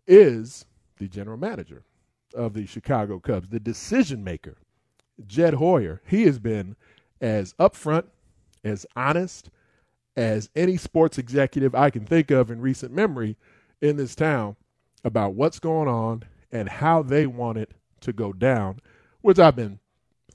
is 0.06 0.64
the 0.98 1.08
general 1.08 1.36
manager 1.36 1.84
of 2.34 2.54
the 2.54 2.66
Chicago 2.66 3.18
Cubs, 3.18 3.48
the 3.48 3.60
decision 3.60 4.24
maker, 4.24 4.56
Jed 5.26 5.54
Hoyer. 5.54 6.00
He 6.06 6.24
has 6.24 6.38
been 6.38 6.76
as 7.20 7.54
upfront, 7.54 8.04
as 8.62 8.86
honest 8.96 9.50
as 10.16 10.50
any 10.54 10.76
sports 10.76 11.18
executive 11.18 11.74
I 11.74 11.90
can 11.90 12.04
think 12.04 12.30
of 12.30 12.50
in 12.50 12.60
recent 12.60 12.92
memory 12.92 13.36
in 13.80 13.96
this 13.96 14.14
town 14.14 14.56
about 15.04 15.34
what's 15.34 15.58
going 15.58 15.88
on 15.88 16.22
and 16.50 16.68
how 16.68 17.02
they 17.02 17.26
want 17.26 17.58
it 17.58 17.72
to 18.04 18.12
go 18.12 18.32
down, 18.32 18.80
which 19.20 19.38
I've 19.38 19.56
been 19.56 19.80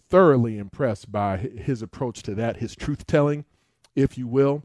thoroughly 0.09 0.57
impressed 0.57 1.11
by 1.11 1.38
his 1.38 1.81
approach 1.81 2.23
to 2.23 2.35
that, 2.35 2.57
his 2.57 2.75
truth 2.75 3.05
telling 3.07 3.45
if 3.95 4.17
you 4.17 4.27
will. 4.27 4.63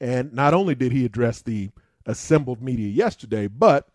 And 0.00 0.32
not 0.32 0.54
only 0.54 0.74
did 0.74 0.92
he 0.92 1.04
address 1.04 1.42
the 1.42 1.70
assembled 2.06 2.62
media 2.62 2.88
yesterday, 2.88 3.48
but 3.48 3.88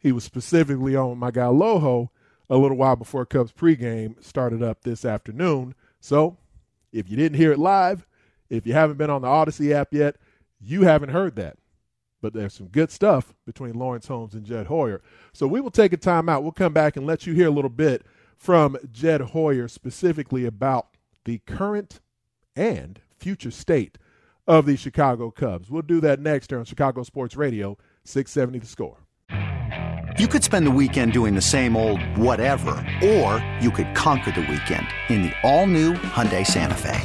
he 0.00 0.12
was 0.12 0.24
specifically 0.24 0.96
on 0.96 1.18
my 1.18 1.30
guy 1.30 1.46
Loho 1.46 2.08
a 2.50 2.56
little 2.56 2.76
while 2.76 2.96
before 2.96 3.24
Cubs 3.24 3.52
pregame 3.52 4.22
started 4.22 4.62
up 4.62 4.82
this 4.82 5.04
afternoon. 5.04 5.74
So 6.00 6.36
if 6.92 7.08
you 7.08 7.16
didn't 7.16 7.38
hear 7.38 7.52
it 7.52 7.58
live, 7.58 8.06
if 8.50 8.66
you 8.66 8.72
haven't 8.74 8.98
been 8.98 9.10
on 9.10 9.22
the 9.22 9.28
Audacy 9.28 9.72
app 9.72 9.94
yet, 9.94 10.16
you 10.60 10.82
haven't 10.82 11.10
heard 11.10 11.36
that. 11.36 11.56
But 12.22 12.32
there's 12.32 12.54
some 12.54 12.68
good 12.68 12.90
stuff 12.90 13.34
between 13.44 13.74
Lawrence 13.74 14.06
Holmes 14.06 14.32
and 14.32 14.46
Jed 14.46 14.68
Hoyer. 14.68 15.02
So 15.34 15.46
we 15.46 15.60
will 15.60 15.70
take 15.70 15.92
a 15.92 15.98
time 15.98 16.30
out. 16.30 16.42
We'll 16.42 16.52
come 16.52 16.72
back 16.72 16.96
and 16.96 17.06
let 17.06 17.26
you 17.26 17.34
hear 17.34 17.48
a 17.48 17.50
little 17.50 17.68
bit 17.68 18.06
from 18.36 18.78
Jed 18.90 19.20
Hoyer 19.20 19.68
specifically 19.68 20.46
about 20.46 20.86
the 21.24 21.38
current 21.46 22.00
and 22.56 23.00
future 23.18 23.50
state 23.50 23.98
of 24.46 24.66
the 24.66 24.76
Chicago 24.76 25.30
Cubs. 25.30 25.70
We'll 25.70 25.82
do 25.82 26.00
that 26.00 26.20
next 26.20 26.50
here 26.50 26.58
on 26.58 26.64
Chicago 26.64 27.02
Sports 27.02 27.36
Radio, 27.36 27.76
670 28.04 28.60
The 28.60 28.66
Score. 28.66 28.98
You 30.18 30.28
could 30.28 30.44
spend 30.44 30.66
the 30.66 30.70
weekend 30.70 31.12
doing 31.12 31.34
the 31.34 31.40
same 31.40 31.76
old 31.76 32.00
whatever, 32.18 32.70
or 33.02 33.44
you 33.60 33.70
could 33.70 33.94
conquer 33.94 34.30
the 34.30 34.42
weekend 34.42 34.86
in 35.08 35.22
the 35.22 35.32
all-new 35.42 35.94
Hyundai 35.94 36.46
Santa 36.46 36.74
Fe. 36.74 37.00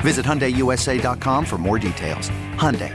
Visit 0.00 0.26
HyundaiUSA.com 0.26 1.46
for 1.46 1.56
more 1.56 1.78
details. 1.78 2.28
Hyundai, 2.56 2.94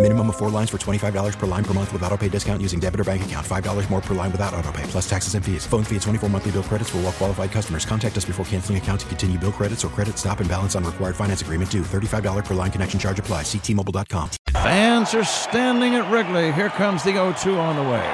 Minimum 0.00 0.28
of 0.28 0.36
four 0.36 0.48
lines 0.48 0.70
for 0.70 0.78
$25 0.78 1.38
per 1.38 1.46
line 1.46 1.64
per 1.64 1.74
month 1.74 1.92
with 1.92 2.04
auto 2.04 2.16
pay 2.16 2.28
discount 2.28 2.62
using 2.62 2.78
debit 2.78 3.00
or 3.00 3.04
bank 3.04 3.24
account. 3.24 3.44
$5 3.44 3.90
more 3.90 4.00
per 4.00 4.14
line 4.14 4.30
without 4.30 4.54
auto 4.54 4.70
pay, 4.70 4.84
plus 4.84 5.10
taxes 5.10 5.34
and 5.34 5.44
fees. 5.44 5.66
Phone 5.66 5.82
fee 5.82 5.96
at 5.96 6.02
24 6.02 6.30
monthly 6.30 6.52
bill 6.52 6.62
credits 6.62 6.90
for 6.90 6.98
all 6.98 7.02
well 7.02 7.12
qualified 7.12 7.50
customers. 7.50 7.84
Contact 7.84 8.16
us 8.16 8.24
before 8.24 8.46
canceling 8.46 8.78
account 8.78 9.00
to 9.00 9.06
continue 9.08 9.36
bill 9.36 9.50
credits 9.50 9.84
or 9.84 9.88
credit 9.88 10.16
stop 10.16 10.38
and 10.38 10.48
balance 10.48 10.76
on 10.76 10.84
required 10.84 11.16
finance 11.16 11.42
agreement 11.42 11.68
due. 11.68 11.82
$35 11.82 12.44
per 12.44 12.54
line 12.54 12.70
connection 12.70 13.00
charge 13.00 13.18
apply. 13.18 13.42
Ctmobile.com. 13.42 14.30
Fans 14.52 15.14
are 15.14 15.24
standing 15.24 15.96
at 15.96 16.08
Wrigley. 16.12 16.52
Here 16.52 16.68
comes 16.70 17.02
the 17.02 17.10
0-2 17.10 17.58
on 17.58 17.74
the 17.74 17.82
way. 17.82 18.06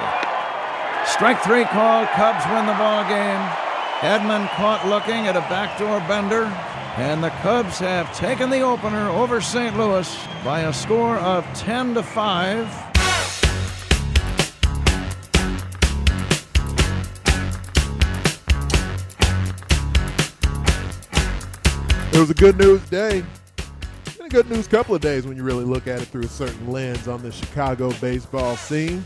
Strike 1.05 1.43
three 1.43 1.65
call. 1.65 2.07
Cubs 2.17 2.47
win 2.47 2.65
the 2.65 2.73
ball 2.81 3.05
game. 3.05 3.45
Edman 4.01 4.49
caught 4.57 4.87
looking 4.89 5.27
at 5.29 5.37
a 5.37 5.45
backdoor 5.53 6.01
bender. 6.09 6.49
And 6.97 7.25
the 7.25 7.31
Cubs 7.31 7.81
have 7.81 8.17
taken 8.17 8.51
the 8.51 8.61
opener 8.61 9.09
over 9.09 9.41
St. 9.41 9.77
Louis 9.77 10.17
by 10.45 10.61
a 10.61 10.73
score 10.73 11.17
of 11.17 11.45
10 11.55 11.95
to 11.95 12.05
5. 12.05 12.85
It 22.13 22.21
was 22.21 22.31
a 22.31 22.35
good 22.35 22.57
news 22.59 22.81
day. 22.89 23.25
And 24.21 24.27
a 24.27 24.29
good 24.29 24.49
news 24.49 24.69
couple 24.69 24.95
of 24.95 25.01
days 25.01 25.27
when 25.27 25.37
you 25.37 25.43
really 25.43 25.65
look 25.65 25.89
at 25.89 26.01
it 26.01 26.05
through 26.05 26.23
a 26.23 26.29
certain 26.29 26.71
lens 26.71 27.09
on 27.09 27.21
the 27.23 27.33
Chicago 27.33 27.91
baseball 28.01 28.55
scene. 28.55 29.05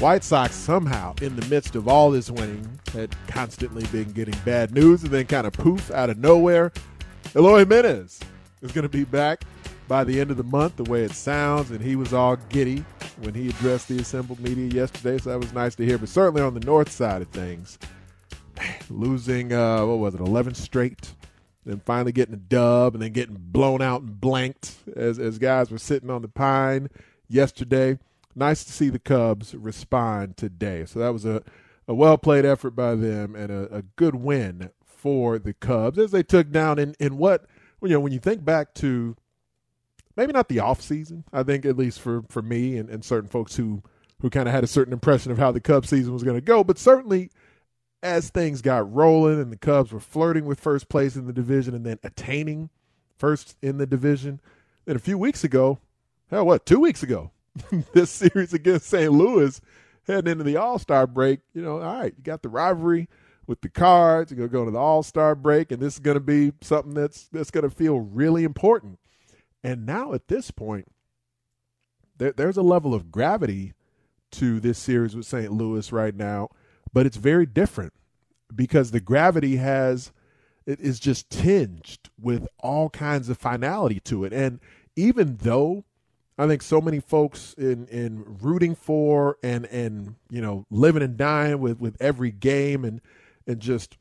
White 0.00 0.24
Sox 0.24 0.54
somehow, 0.54 1.14
in 1.20 1.36
the 1.36 1.46
midst 1.48 1.76
of 1.76 1.86
all 1.86 2.10
this 2.10 2.30
winning, 2.30 2.80
had 2.94 3.14
constantly 3.26 3.84
been 3.88 4.10
getting 4.12 4.34
bad 4.46 4.72
news, 4.72 5.02
and 5.02 5.12
then 5.12 5.26
kind 5.26 5.46
of 5.46 5.52
poof 5.52 5.90
out 5.90 6.08
of 6.08 6.16
nowhere, 6.16 6.72
Eloy 7.34 7.58
Jimenez 7.58 8.18
is 8.62 8.72
going 8.72 8.84
to 8.84 8.88
be 8.88 9.04
back 9.04 9.44
by 9.88 10.02
the 10.02 10.18
end 10.18 10.30
of 10.30 10.38
the 10.38 10.42
month, 10.42 10.76
the 10.76 10.84
way 10.84 11.02
it 11.02 11.10
sounds, 11.10 11.70
and 11.70 11.82
he 11.82 11.96
was 11.96 12.14
all 12.14 12.36
giddy 12.48 12.82
when 13.18 13.34
he 13.34 13.50
addressed 13.50 13.88
the 13.88 13.98
assembled 13.98 14.40
media 14.40 14.68
yesterday, 14.68 15.18
so 15.18 15.28
that 15.28 15.38
was 15.38 15.52
nice 15.52 15.74
to 15.74 15.84
hear. 15.84 15.98
But 15.98 16.08
certainly 16.08 16.40
on 16.40 16.54
the 16.54 16.60
north 16.60 16.90
side 16.90 17.20
of 17.20 17.28
things, 17.28 17.78
losing 18.88 19.52
uh, 19.52 19.84
what 19.84 19.98
was 19.98 20.14
it, 20.14 20.20
11 20.20 20.54
straight, 20.54 21.12
then 21.66 21.82
finally 21.84 22.12
getting 22.12 22.32
a 22.32 22.38
dub, 22.38 22.94
and 22.94 23.02
then 23.02 23.12
getting 23.12 23.36
blown 23.38 23.82
out 23.82 24.00
and 24.00 24.18
blanked 24.18 24.76
as 24.96 25.18
as 25.18 25.36
guys 25.36 25.70
were 25.70 25.76
sitting 25.76 26.08
on 26.08 26.22
the 26.22 26.28
pine 26.28 26.88
yesterday 27.28 27.98
nice 28.34 28.64
to 28.64 28.72
see 28.72 28.88
the 28.88 28.98
Cubs 28.98 29.54
respond 29.54 30.36
today. 30.36 30.84
So 30.84 30.98
that 30.98 31.12
was 31.12 31.24
a, 31.24 31.42
a 31.88 31.94
well 31.94 32.18
played 32.18 32.44
effort 32.44 32.70
by 32.70 32.94
them 32.94 33.34
and 33.34 33.50
a, 33.50 33.76
a, 33.76 33.82
good 33.82 34.14
win 34.14 34.70
for 34.84 35.38
the 35.38 35.54
Cubs 35.54 35.98
as 35.98 36.10
they 36.10 36.22
took 36.22 36.50
down 36.50 36.78
in, 36.78 36.94
in 37.00 37.16
what 37.16 37.46
you 37.82 37.88
know 37.88 38.00
when 38.00 38.12
you 38.12 38.18
think 38.18 38.44
back 38.44 38.74
to 38.74 39.16
maybe 40.16 40.32
not 40.32 40.48
the 40.48 40.60
off 40.60 40.80
season. 40.80 41.24
I 41.32 41.42
think 41.42 41.64
at 41.64 41.76
least 41.76 42.00
for, 42.00 42.22
for 42.28 42.42
me 42.42 42.76
and, 42.76 42.88
and 42.90 43.04
certain 43.04 43.28
folks 43.28 43.56
who 43.56 43.82
who 44.20 44.30
kind 44.30 44.48
of 44.48 44.54
had 44.54 44.64
a 44.64 44.68
certain 44.68 44.92
impression 44.92 45.32
of 45.32 45.38
how 45.38 45.50
the 45.50 45.60
Cubs 45.60 45.88
season 45.88 46.12
was 46.12 46.22
going 46.22 46.36
to 46.36 46.42
go, 46.42 46.62
but 46.62 46.78
certainly 46.78 47.30
as 48.02 48.30
things 48.30 48.62
got 48.62 48.92
rolling 48.92 49.40
and 49.40 49.52
the 49.52 49.56
Cubs 49.56 49.92
were 49.92 50.00
flirting 50.00 50.44
with 50.44 50.60
first 50.60 50.88
place 50.88 51.16
in 51.16 51.26
the 51.26 51.32
division 51.32 51.74
and 51.74 51.84
then 51.84 51.98
attaining 52.02 52.70
first 53.16 53.56
in 53.62 53.78
the 53.78 53.86
division, 53.86 54.40
then 54.84 54.96
a 54.96 55.00
few 55.00 55.18
weeks 55.18 55.44
ago, 55.44 55.78
hell, 56.30 56.46
what, 56.46 56.64
two 56.64 56.80
weeks 56.80 57.02
ago, 57.02 57.30
this 57.92 58.10
series 58.10 58.52
against 58.52 58.86
St. 58.86 59.12
Louis 59.12 59.60
heading 60.06 60.32
into 60.32 60.44
the 60.44 60.56
All 60.56 60.78
Star 60.78 61.06
break. 61.06 61.40
You 61.54 61.62
know, 61.62 61.80
all 61.80 62.00
right, 62.00 62.14
you 62.16 62.22
got 62.22 62.42
the 62.42 62.48
rivalry 62.48 63.08
with 63.46 63.60
the 63.60 63.68
Cards. 63.68 64.30
You're 64.30 64.46
gonna 64.46 64.48
go 64.48 64.64
to 64.64 64.70
the 64.70 64.78
All 64.78 65.02
Star 65.02 65.34
break, 65.34 65.72
and 65.72 65.80
this 65.80 65.94
is 65.94 66.00
gonna 66.00 66.20
be 66.20 66.52
something 66.60 66.94
that's 66.94 67.28
that's 67.28 67.50
gonna 67.50 67.70
feel 67.70 68.00
really 68.00 68.44
important. 68.44 68.98
And 69.62 69.84
now 69.84 70.12
at 70.12 70.28
this 70.28 70.50
point, 70.50 70.88
there, 72.16 72.32
there's 72.32 72.56
a 72.56 72.62
level 72.62 72.94
of 72.94 73.10
gravity 73.10 73.74
to 74.32 74.60
this 74.60 74.78
series 74.78 75.16
with 75.16 75.26
St. 75.26 75.52
Louis 75.52 75.90
right 75.92 76.14
now, 76.14 76.48
but 76.92 77.04
it's 77.04 77.16
very 77.16 77.46
different 77.46 77.92
because 78.54 78.90
the 78.90 79.00
gravity 79.00 79.56
has 79.56 80.12
it 80.66 80.80
is 80.80 81.00
just 81.00 81.30
tinged 81.30 81.98
with 82.20 82.46
all 82.58 82.90
kinds 82.90 83.28
of 83.28 83.38
finality 83.38 83.98
to 84.00 84.24
it. 84.24 84.32
And 84.32 84.60
even 84.94 85.38
though 85.38 85.84
I 86.40 86.46
think 86.46 86.62
so 86.62 86.80
many 86.80 87.00
folks 87.00 87.54
in 87.58 87.86
in 87.88 88.24
rooting 88.40 88.74
for 88.74 89.36
and 89.42 89.66
and 89.66 90.14
you 90.30 90.40
know 90.40 90.64
living 90.70 91.02
and 91.02 91.14
dying 91.14 91.60
with 91.60 91.78
with 91.80 92.00
every 92.00 92.30
game 92.30 92.82
and 92.82 93.02
and 93.46 93.60
just 93.60 93.98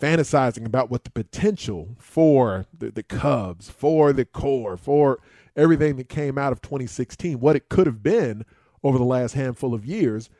fantasizing 0.00 0.64
about 0.64 0.90
what 0.90 1.02
the 1.02 1.10
potential 1.10 1.96
for 1.98 2.66
the, 2.76 2.90
the 2.92 3.02
Cubs, 3.02 3.68
for 3.68 4.12
the 4.12 4.24
core, 4.24 4.76
for 4.76 5.18
everything 5.56 5.96
that 5.96 6.08
came 6.08 6.38
out 6.38 6.52
of 6.52 6.60
2016, 6.60 7.40
what 7.40 7.56
it 7.56 7.68
could 7.68 7.86
have 7.86 8.02
been 8.02 8.44
over 8.84 8.96
the 8.96 9.04
last 9.04 9.32
handful 9.32 9.74
of 9.74 9.84
years. 9.84 10.30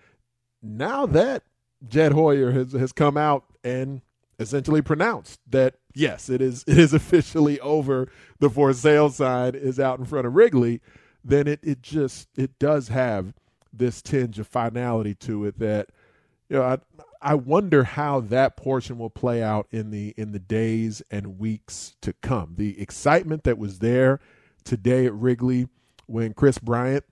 Now 0.63 1.07
that 1.07 1.43
Jed 1.89 2.13
Hoyer 2.13 2.53
has 2.53 2.73
has 2.73 2.93
come 2.93 3.17
out 3.17 3.47
and 3.65 4.01
essentially 4.39 4.81
pronounced 4.81 5.41
that 5.51 5.75
yes, 5.93 6.29
it 6.29 6.41
is 6.41 6.63
it 6.69 6.79
is 6.79 6.95
officially 6.95 7.59
over. 7.59 8.07
The 8.39 8.49
for 8.49 8.73
sale 8.73 9.11
sign 9.11 9.57
is 9.57 9.81
out 9.81 9.99
in 9.99 10.05
front 10.05 10.29
of 10.29 10.35
Wrigley 10.37 10.81
then 11.25 11.47
it, 11.47 11.61
it 11.63 11.83
just 11.83 12.29
it 12.37 12.59
does 12.59 12.89
have 12.89 13.35
this 13.73 14.03
tinge 14.03 14.39
of 14.39 14.47
finality 14.47 15.15
to 15.15 15.45
it 15.47 15.59
that 15.59 15.89
you 16.49 16.57
know 16.57 16.63
I 16.63 16.79
I 17.23 17.35
wonder 17.37 17.85
how 17.85 18.21
that 18.21 18.57
portion 18.57 18.99
will 18.99 19.11
play 19.11 19.43
out 19.43 19.69
in 19.71 19.91
the 19.91 20.13
in 20.17 20.33
the 20.33 20.41
days 20.41 21.03
and 21.11 21.39
weeks 21.39 21.95
to 22.03 22.13
come. 22.15 22.55
The 22.57 22.81
excitement 22.81 23.45
that 23.45 23.59
was 23.59 23.79
there 23.79 24.19
today 24.65 25.07
at 25.07 25.15
Wrigley 25.15 25.69
when 26.07 26.35
Kris 26.35 26.59
Bryant 26.59 27.05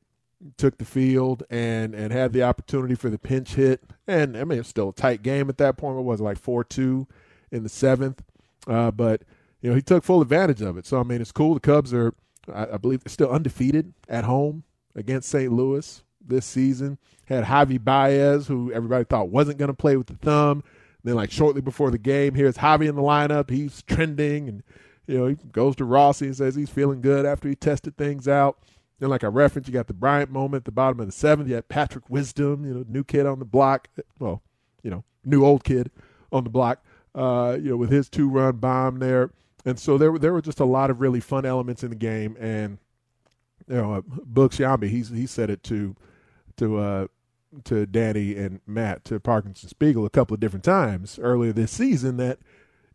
took 0.56 0.78
the 0.78 0.84
field 0.84 1.44
and 1.48 1.94
and 1.94 2.12
had 2.12 2.32
the 2.32 2.42
opportunity 2.42 2.94
for 2.94 3.10
the 3.10 3.18
pinch 3.18 3.54
hit 3.54 3.82
and 4.06 4.36
I 4.36 4.44
mean 4.44 4.58
it's 4.58 4.68
still 4.68 4.88
a 4.88 4.94
tight 4.94 5.22
game 5.22 5.48
at 5.48 5.58
that 5.58 5.76
point. 5.76 5.98
It 5.98 6.02
was 6.02 6.20
like 6.20 6.38
four 6.38 6.64
two 6.64 7.06
in 7.52 7.62
the 7.62 7.68
seventh, 7.68 8.22
uh, 8.66 8.90
but 8.90 9.22
you 9.60 9.70
know 9.70 9.76
he 9.76 9.82
took 9.82 10.02
full 10.02 10.22
advantage 10.22 10.60
of 10.60 10.76
it. 10.76 10.86
So 10.86 10.98
I 10.98 11.04
mean 11.04 11.20
it's 11.20 11.32
cool. 11.32 11.54
The 11.54 11.60
Cubs 11.60 11.94
are 11.94 12.14
I, 12.52 12.74
I 12.74 12.76
believe 12.76 13.04
they're 13.04 13.10
still 13.10 13.30
undefeated 13.30 13.92
at 14.08 14.24
home 14.24 14.64
against 14.94 15.28
St. 15.28 15.52
Louis 15.52 16.02
this 16.24 16.46
season. 16.46 16.98
Had 17.26 17.44
Javi 17.44 17.82
Baez, 17.82 18.46
who 18.46 18.72
everybody 18.72 19.04
thought 19.04 19.28
wasn't 19.28 19.58
going 19.58 19.68
to 19.68 19.74
play 19.74 19.96
with 19.96 20.08
the 20.08 20.14
thumb. 20.14 20.62
Then, 21.02 21.14
like 21.14 21.30
shortly 21.30 21.60
before 21.60 21.90
the 21.90 21.98
game, 21.98 22.34
here's 22.34 22.58
Javi 22.58 22.88
in 22.88 22.96
the 22.96 23.02
lineup. 23.02 23.50
He's 23.50 23.82
trending, 23.82 24.48
and 24.48 24.62
you 25.06 25.18
know 25.18 25.26
he 25.28 25.36
goes 25.52 25.76
to 25.76 25.84
Rossi 25.84 26.26
and 26.26 26.36
says 26.36 26.54
he's 26.54 26.70
feeling 26.70 27.00
good 27.00 27.24
after 27.24 27.48
he 27.48 27.54
tested 27.54 27.96
things 27.96 28.28
out. 28.28 28.58
Then, 28.98 29.08
like 29.08 29.24
I 29.24 29.28
referenced, 29.28 29.68
you 29.68 29.72
got 29.72 29.86
the 29.86 29.94
Bryant 29.94 30.30
moment 30.30 30.62
at 30.62 30.64
the 30.66 30.72
bottom 30.72 31.00
of 31.00 31.06
the 31.06 31.12
seventh. 31.12 31.48
You 31.48 31.54
had 31.54 31.68
Patrick 31.68 32.10
Wisdom, 32.10 32.66
you 32.66 32.74
know, 32.74 32.84
new 32.86 33.02
kid 33.02 33.24
on 33.24 33.38
the 33.38 33.46
block. 33.46 33.88
Well, 34.18 34.42
you 34.82 34.90
know, 34.90 35.04
new 35.24 35.44
old 35.44 35.64
kid 35.64 35.90
on 36.30 36.44
the 36.44 36.50
block. 36.50 36.84
Uh, 37.14 37.56
you 37.60 37.70
know, 37.70 37.76
with 37.76 37.90
his 37.90 38.08
two 38.08 38.28
run 38.28 38.56
bomb 38.56 38.98
there. 38.98 39.30
And 39.64 39.78
so 39.78 39.98
there 39.98 40.10
were 40.12 40.18
there 40.18 40.32
were 40.32 40.42
just 40.42 40.60
a 40.60 40.64
lot 40.64 40.90
of 40.90 41.00
really 41.00 41.20
fun 41.20 41.44
elements 41.44 41.82
in 41.82 41.90
the 41.90 41.96
game, 41.96 42.36
and 42.40 42.78
you 43.68 43.76
know, 43.76 43.94
uh, 43.94 44.00
Boog 44.00 44.50
Sciambi, 44.50 44.88
he's 44.88 45.10
he 45.10 45.26
said 45.26 45.50
it 45.50 45.62
to 45.64 45.94
to 46.56 46.78
uh, 46.78 47.06
to 47.64 47.86
Danny 47.86 48.36
and 48.36 48.60
Matt 48.66 49.04
to 49.06 49.20
Parkins 49.20 49.62
and 49.62 49.70
Spiegel 49.70 50.06
a 50.06 50.10
couple 50.10 50.34
of 50.34 50.40
different 50.40 50.64
times 50.64 51.18
earlier 51.20 51.52
this 51.52 51.72
season 51.72 52.16
that 52.16 52.38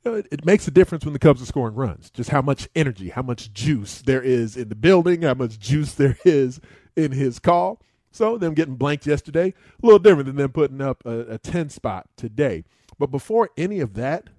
it, 0.03 0.27
it 0.31 0.45
makes 0.45 0.67
a 0.67 0.71
difference 0.71 1.03
when 1.03 1.13
the 1.13 1.19
Cubs 1.19 1.41
are 1.41 1.45
scoring 1.45 1.75
runs. 1.75 2.09
Just 2.09 2.29
how 2.29 2.41
much 2.41 2.67
energy, 2.75 3.09
how 3.09 3.21
much 3.21 3.51
juice 3.53 4.01
there 4.01 4.21
is 4.21 4.55
in 4.55 4.69
the 4.69 4.75
building, 4.75 5.23
how 5.23 5.33
much 5.33 5.59
juice 5.59 5.93
there 5.95 6.17
is 6.23 6.59
in 6.95 7.11
his 7.11 7.39
call. 7.39 7.81
So 8.11 8.37
them 8.37 8.53
getting 8.53 8.75
blanked 8.75 9.05
yesterday, 9.05 9.53
a 9.81 9.85
little 9.85 9.99
different 9.99 10.27
than 10.27 10.37
them 10.37 10.51
putting 10.51 10.79
up 10.79 11.05
a, 11.05 11.33
a 11.33 11.37
10 11.37 11.69
spot 11.69 12.07
today. 12.15 12.63
But 12.97 13.11
before 13.11 13.49
any 13.57 13.81
of 13.81 13.95
that 13.95 14.29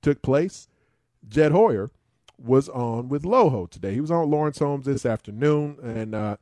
took 0.00 0.22
place, 0.22 0.68
Jed 1.28 1.52
Hoyer 1.52 1.90
was 2.38 2.68
on 2.68 3.08
with 3.08 3.22
Loho 3.22 3.68
today. 3.68 3.94
He 3.94 4.00
was 4.00 4.10
on 4.10 4.30
Lawrence 4.30 4.58
Holmes 4.58 4.86
this 4.86 5.06
afternoon, 5.06 5.78
and 5.82 6.14
uh, 6.14 6.36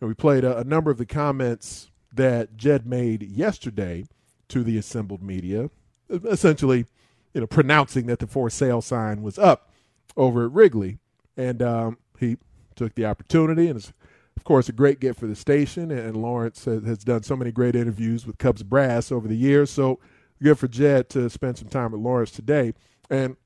we 0.00 0.14
played 0.14 0.44
a, 0.44 0.58
a 0.58 0.64
number 0.64 0.90
of 0.90 0.98
the 0.98 1.06
comments 1.06 1.90
that 2.12 2.56
Jed 2.56 2.86
made 2.86 3.22
yesterday 3.22 4.06
to 4.48 4.62
the 4.62 4.78
assembled 4.78 5.22
media, 5.22 5.70
essentially, 6.10 6.86
you 7.32 7.40
know, 7.40 7.46
pronouncing 7.46 8.06
that 8.06 8.20
the 8.20 8.26
for 8.26 8.48
sale 8.48 8.80
sign 8.80 9.22
was 9.22 9.38
up 9.38 9.70
over 10.16 10.44
at 10.44 10.52
Wrigley, 10.52 10.98
and 11.36 11.60
um, 11.60 11.98
he 12.18 12.36
took 12.76 12.94
the 12.94 13.04
opportunity 13.04 13.68
and 13.68 13.78
is 13.78 13.92
of 14.36 14.44
course, 14.44 14.68
a 14.68 14.72
great 14.72 15.00
get 15.00 15.16
for 15.16 15.26
the 15.26 15.34
station. 15.34 15.90
And 15.90 16.16
Lawrence 16.16 16.66
has 16.66 16.98
done 16.98 17.22
so 17.22 17.34
many 17.34 17.50
great 17.50 17.74
interviews 17.74 18.26
with 18.26 18.36
Cubs 18.36 18.62
brass 18.62 19.10
over 19.10 19.26
the 19.26 19.36
years. 19.36 19.70
So 19.70 20.00
good 20.42 20.58
for 20.58 20.68
Jed 20.68 21.08
to 21.10 21.30
spend 21.30 21.56
some 21.56 21.68
time 21.68 21.92
with 21.92 22.02
Lawrence 22.02 22.30
today. 22.30 22.74
And 23.08 23.36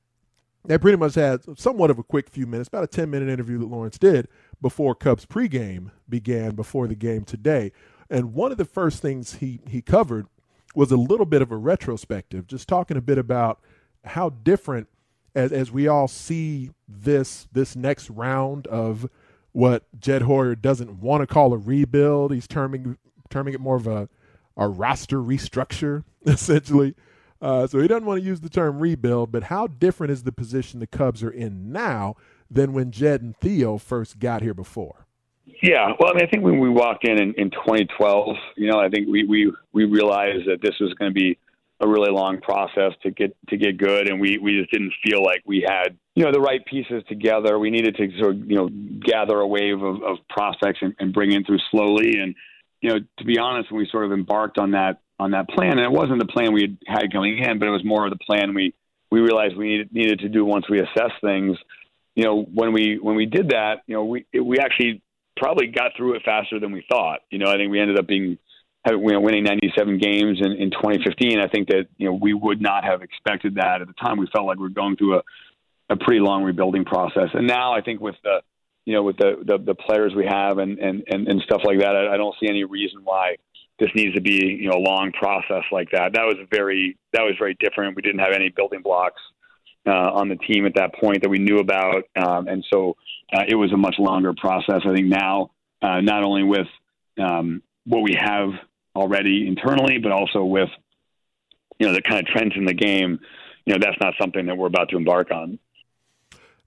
they 0.69 0.79
pretty 0.79 0.99
much 0.99 1.15
had 1.15 1.59
somewhat 1.59 1.91
of 1.91 1.99
a 1.99 2.03
quick 2.03 2.29
few 2.29 2.47
minutes, 2.47 2.69
about 2.69 2.85
a 2.85 2.89
10 2.89 3.11
minute 3.11 3.29
interview 3.29 3.59
that 3.59 3.67
Lawrence 3.67 3.99
did 3.99 4.29
before 4.61 4.95
Cubs 4.95 5.27
pregame 5.27 5.91
began 6.09 6.55
before 6.55 6.87
the 6.87 6.95
game 6.95 7.25
today. 7.25 7.73
And 8.11 8.35
one 8.35 8.53
of 8.53 8.59
the 8.59 8.65
first 8.65 9.03
things 9.03 9.37
he, 9.37 9.61
he 9.69 9.83
covered 9.83 10.27
was 10.75 10.93
a 10.93 10.97
little 10.97 11.27
bit 11.27 11.43
of 11.43 11.51
a 11.51 11.57
retrospective, 11.57 12.47
just 12.47 12.69
talking 12.69 12.97
a 12.97 13.01
bit 13.01 13.19
about 13.19 13.61
how 14.05 14.31
different 14.31 14.89
as, 15.35 15.53
as 15.53 15.71
we 15.73 15.89
all 15.89 16.09
see 16.09 16.71
this 16.87 17.49
this 17.53 17.77
next 17.77 18.11
round 18.11 18.67
of 18.67 19.09
what 19.53 19.85
Jed 19.99 20.23
Hoyer 20.23 20.55
doesn't 20.55 21.01
want 21.01 21.23
to 21.23 21.27
call 21.27 21.53
a 21.53 21.59
rebuild. 21.59 22.33
He's 22.33 22.49
terming 22.49 22.97
terming 23.31 23.55
it 23.55 23.61
more 23.61 23.77
of 23.77 23.87
a 23.87 24.09
a 24.57 24.69
roster 24.69 25.19
restructure, 25.19 26.05
essentially. 26.27 26.95
Uh, 27.40 27.66
so 27.66 27.78
he 27.78 27.87
doesn't 27.87 28.04
want 28.04 28.21
to 28.21 28.26
use 28.26 28.40
the 28.40 28.49
term 28.49 28.80
rebuild, 28.80 29.30
but 29.30 29.45
how 29.45 29.66
different 29.66 30.11
is 30.11 30.25
the 30.25 30.33
position 30.33 30.80
the 30.80 30.87
Cubs 30.87 31.23
are 31.23 31.30
in 31.30 31.71
now 31.71 32.16
than 32.50 32.73
when 32.73 32.90
Jed 32.90 33.23
and 33.23 33.37
Theo 33.37 33.78
first 33.78 34.18
got 34.18 34.42
here 34.42 34.54
before? 34.54 35.07
Yeah, 35.62 35.92
well, 35.99 36.11
I 36.11 36.14
mean, 36.14 36.26
I 36.26 36.30
think 36.30 36.45
when 36.45 36.59
we 36.59 36.68
walked 36.68 37.07
in 37.07 37.21
in, 37.21 37.35
in 37.37 37.50
2012, 37.50 38.37
you 38.57 38.71
know, 38.71 38.78
I 38.78 38.88
think 38.88 39.09
we 39.09 39.25
we 39.25 39.52
we 39.73 39.85
realized 39.85 40.47
that 40.47 40.61
this 40.62 40.75
was 40.80 40.92
going 40.95 41.11
to 41.11 41.14
be 41.14 41.38
a 41.80 41.88
really 41.88 42.11
long 42.11 42.40
process 42.40 42.92
to 43.02 43.11
get 43.11 43.37
to 43.49 43.57
get 43.57 43.76
good, 43.76 44.09
and 44.09 44.21
we 44.21 44.38
we 44.38 44.59
just 44.59 44.71
didn't 44.71 44.92
feel 45.04 45.23
like 45.23 45.42
we 45.47 45.64
had 45.66 45.97
you 46.14 46.25
know 46.25 46.33
the 46.33 46.40
right 46.40 46.64
pieces 46.66 47.02
together. 47.09 47.59
We 47.59 47.71
needed 47.71 47.97
to 47.97 48.09
sort 48.21 48.35
of 48.37 48.50
you 48.50 48.57
know 48.57 48.68
gather 49.00 49.38
a 49.40 49.47
wave 49.47 49.83
of, 49.83 50.02
of 50.02 50.18
prospects 50.28 50.80
and, 50.83 50.95
and 50.99 51.12
bring 51.12 51.33
in 51.33 51.45
through 51.45 51.61
slowly. 51.71 52.18
And 52.18 52.35
you 52.80 52.90
know, 52.90 52.99
to 53.18 53.25
be 53.25 53.38
honest, 53.38 53.71
when 53.73 53.78
we 53.78 53.88
sort 53.90 54.04
of 54.04 54.12
embarked 54.12 54.59
on 54.59 54.73
that 54.73 55.00
on 55.19 55.33
that 55.33 55.49
plan, 55.49 55.73
and 55.73 55.81
it 55.81 55.91
wasn't 55.91 56.19
the 56.19 56.33
plan 56.33 56.53
we 56.53 56.79
had, 56.87 57.13
going 57.13 57.39
in, 57.39 57.59
but 57.59 57.67
it 57.67 57.73
was 57.73 57.85
more 57.85 58.05
of 58.07 58.11
the 58.11 58.25
plan 58.25 58.55
we 58.55 58.75
we 59.11 59.21
realized 59.21 59.57
we 59.57 59.69
needed 59.69 59.93
needed 59.93 60.19
to 60.21 60.29
do 60.29 60.45
once 60.45 60.69
we 60.69 60.81
assessed 60.81 61.21
things. 61.23 61.57
You 62.15 62.25
know, 62.25 62.43
when 62.43 62.73
we 62.73 62.99
when 63.01 63.17
we 63.17 63.27
did 63.27 63.51
that, 63.51 63.83
you 63.87 63.95
know, 63.95 64.05
we 64.05 64.27
we 64.33 64.59
actually 64.59 65.03
probably 65.37 65.69
got 65.69 65.93
through 65.97 66.15
it 66.15 66.23
faster 66.25 66.61
than 66.61 66.73
we 66.73 66.85
thought. 66.89 67.21
You 67.31 67.39
know, 67.39 67.51
I 67.51 67.57
think 67.57 67.71
we 67.71 67.81
ended 67.81 67.99
up 67.99 68.07
being 68.07 68.39
you 68.87 69.13
know, 69.13 69.21
winning 69.21 69.45
97 69.45 69.99
games 69.99 70.39
in, 70.41 70.53
in 70.53 70.71
2015. 70.71 71.41
I 71.41 71.49
think 71.49 71.69
that 71.69 71.87
you 71.97 72.09
know 72.09 72.15
we 72.15 72.35
would 72.35 72.61
not 72.61 72.85
have 72.85 73.03
expected 73.03 73.57
that 73.57 73.81
at 73.81 73.87
the 73.87 73.95
time. 73.95 74.19
We 74.19 74.29
felt 74.33 74.47
like 74.47 74.59
we 74.59 74.65
were 74.65 74.69
going 74.71 74.97
through 74.97 75.17
a, 75.17 75.23
a 75.91 75.97
pretty 75.97 76.21
long 76.21 76.45
rebuilding 76.45 76.85
process, 76.85 77.31
and 77.35 77.47
now 77.47 77.73
I 77.73 77.81
think 77.81 78.01
with 78.01 78.17
the 78.23 78.41
you 78.85 78.95
know 78.95 79.03
with 79.03 79.17
the 79.17 79.43
the, 79.45 79.59
the 79.59 79.75
players 79.75 80.15
we 80.15 80.27
have 80.27 80.59
and, 80.59 80.79
and 80.79 81.05
and 81.09 81.29
and 81.29 81.43
stuff 81.43 81.63
like 81.65 81.81
that, 81.81 81.97
I, 81.97 82.15
I 82.15 82.17
don't 82.17 82.35
see 82.41 82.49
any 82.49 82.65
reason 82.65 83.01
why 83.05 83.37
this 83.79 83.91
needs 83.95 84.15
to 84.15 84.21
be 84.21 84.59
you 84.61 84.69
know 84.69 84.77
a 84.77 84.81
long 84.81 85.13
process 85.13 85.65
like 85.71 85.91
that. 85.93 86.13
That 86.15 86.25
was 86.25 86.37
very 86.51 86.97
that 87.13 87.23
was 87.23 87.35
very 87.39 87.57
different. 87.61 87.97
We 87.97 88.03
didn't 88.03 88.21
have 88.21 88.33
any 88.33 88.49
building 88.49 88.83
blocks 88.83 89.21
uh, 89.87 89.91
on 89.91 90.29
the 90.29 90.37
team 90.37 90.67
at 90.67 90.75
that 90.75 90.95
point 90.95 91.23
that 91.23 91.29
we 91.29 91.39
knew 91.39 91.59
about, 91.59 92.05
um, 92.17 92.49
and 92.49 92.64
so 92.73 92.97
uh, 93.33 93.45
it 93.49 93.55
was 93.55 93.73
a 93.73 93.77
much 93.77 93.97
longer 93.99 94.35
process. 94.35 94.81
I 94.85 94.95
think 94.95 95.07
now, 95.07 95.51
uh, 95.83 96.01
not 96.01 96.25
only 96.25 96.43
with 96.43 96.67
um, 97.19 97.62
what 97.85 98.03
we 98.03 98.17
have 98.19 98.51
already 98.95 99.47
internally, 99.47 99.99
but 99.99 100.12
also 100.12 100.45
with 100.45 100.71
you 101.79 101.87
know 101.87 101.95
the 101.95 102.03
kind 102.03 102.21
of 102.21 102.27
trends 102.27 102.55
in 102.57 102.64
the 102.64 102.75
game. 102.75 103.19
You 103.64 103.75
know, 103.75 103.81
that's 103.81 103.99
not 104.01 104.14
something 104.21 104.47
that 104.47 104.57
we're 104.57 104.67
about 104.67 104.88
to 104.91 104.97
embark 104.97 105.31
on. 105.31 105.59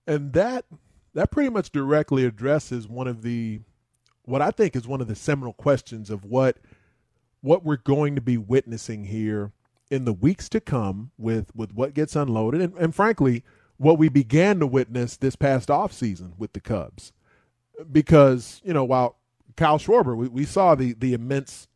And 0.08 0.34
that 0.34 0.66
that 1.14 1.32
pretty 1.32 1.50
much 1.50 1.72
directly 1.72 2.26
addresses 2.26 2.88
one 2.88 3.08
of 3.08 3.22
the 3.22 3.62
what 4.24 4.42
I 4.42 4.52
think 4.52 4.76
is 4.76 4.88
one 4.88 5.02
of 5.02 5.08
the 5.08 5.16
seminal 5.16 5.54
questions 5.54 6.10
of 6.10 6.24
what 6.24 6.58
what 7.42 7.64
we're 7.64 7.78
going 7.78 8.16
to 8.16 8.22
be 8.22 8.38
witnessing 8.38 9.06
here 9.06 9.52
in 9.90 10.06
the 10.06 10.14
weeks 10.14 10.48
to 10.50 10.62
come 10.62 11.12
with 11.18 11.54
with 11.56 11.74
what 11.74 11.94
gets 11.94 12.16
unloaded 12.16 12.62
and, 12.62 12.74
and 12.78 12.96
frankly 12.96 13.44
what 13.78 13.98
we 13.98 14.10
began 14.10 14.60
to 14.60 14.68
witness 14.68 15.18
this 15.18 15.36
past 15.36 15.70
offseason 15.70 16.38
with 16.38 16.54
the 16.54 16.60
Cubs. 16.60 17.12
Because, 17.92 18.62
you 18.64 18.74
know, 18.74 18.84
while 18.84 19.18
Kyle 19.58 19.80
Schwarber, 19.80 20.16
we, 20.16 20.28
we 20.28 20.46
saw 20.46 20.76
the 20.76 20.94
the 20.94 21.14
immense 21.14 21.68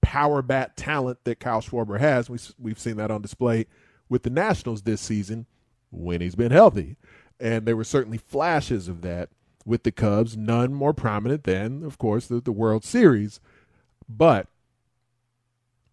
power 0.00 0.42
bat 0.42 0.76
talent 0.76 1.18
that 1.24 1.38
Kyle 1.38 1.62
Schwarber 1.62 2.00
has. 2.00 2.28
We, 2.28 2.38
we've 2.58 2.78
seen 2.78 2.96
that 2.96 3.12
on 3.12 3.22
display 3.22 3.66
with 4.08 4.24
the 4.24 4.30
Nationals 4.30 4.82
this 4.82 5.00
season 5.00 5.46
when 5.90 6.20
he's 6.20 6.34
been 6.34 6.50
healthy. 6.50 6.96
And 7.38 7.64
there 7.64 7.76
were 7.76 7.84
certainly 7.84 8.18
flashes 8.18 8.88
of 8.88 9.02
that 9.02 9.28
with 9.64 9.84
the 9.84 9.92
Cubs, 9.92 10.36
none 10.36 10.74
more 10.74 10.92
prominent 10.92 11.44
than, 11.44 11.84
of 11.84 11.96
course, 11.96 12.26
the, 12.26 12.40
the 12.40 12.52
World 12.52 12.84
Series. 12.84 13.40
But 14.08 14.48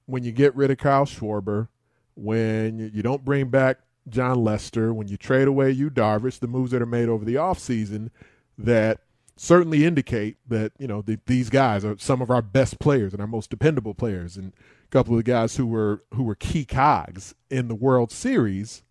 when 0.09 0.23
you 0.23 0.31
get 0.31 0.55
rid 0.55 0.71
of 0.71 0.77
Kyle 0.79 1.05
Schwarber, 1.05 1.67
when 2.15 2.79
you, 2.79 2.91
you 2.93 3.03
don't 3.03 3.23
bring 3.23 3.49
back 3.49 3.79
Jon 4.09 4.43
Lester, 4.43 4.93
when 4.93 5.07
you 5.07 5.17
trade 5.17 5.47
away 5.47 5.69
Yu 5.69 5.89
Darvish, 5.89 6.39
the 6.39 6.47
moves 6.47 6.71
that 6.71 6.81
are 6.81 6.87
made 6.87 7.09
over 7.09 7.23
the 7.23 7.35
offseason 7.35 8.09
that 8.57 9.01
certainly 9.37 9.85
indicate 9.85 10.37
that 10.47 10.71
you 10.79 10.87
know 10.87 11.01
the, 11.01 11.19
these 11.27 11.49
guys 11.49 11.85
are 11.85 11.95
some 11.97 12.21
of 12.21 12.31
our 12.31 12.41
best 12.41 12.79
players 12.79 13.13
and 13.13 13.21
our 13.21 13.27
most 13.27 13.49
dependable 13.51 13.93
players, 13.93 14.35
and 14.35 14.53
a 14.83 14.87
couple 14.89 15.13
of 15.13 15.17
the 15.17 15.31
guys 15.31 15.57
who 15.57 15.67
were 15.67 16.03
who 16.15 16.23
were 16.23 16.35
key 16.35 16.65
cogs 16.65 17.35
in 17.51 17.67
the 17.67 17.75
World 17.75 18.11
Series, 18.11 18.83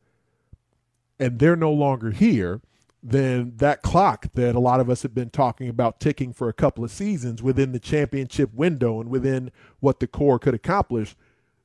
and 1.18 1.40
they're 1.40 1.56
no 1.56 1.72
longer 1.72 2.12
here. 2.12 2.60
Then 3.02 3.52
that 3.56 3.82
clock 3.82 4.26
that 4.34 4.56
a 4.56 4.60
lot 4.60 4.80
of 4.80 4.90
us 4.90 5.02
have 5.02 5.14
been 5.14 5.30
talking 5.30 5.68
about 5.68 6.00
ticking 6.00 6.32
for 6.32 6.48
a 6.48 6.52
couple 6.52 6.82
of 6.82 6.90
seasons 6.90 7.42
within 7.42 7.72
the 7.72 7.78
championship 7.78 8.52
window 8.52 9.00
and 9.00 9.08
within 9.08 9.52
what 9.78 10.00
the 10.00 10.08
core 10.08 10.38
could 10.38 10.54
accomplish, 10.54 11.14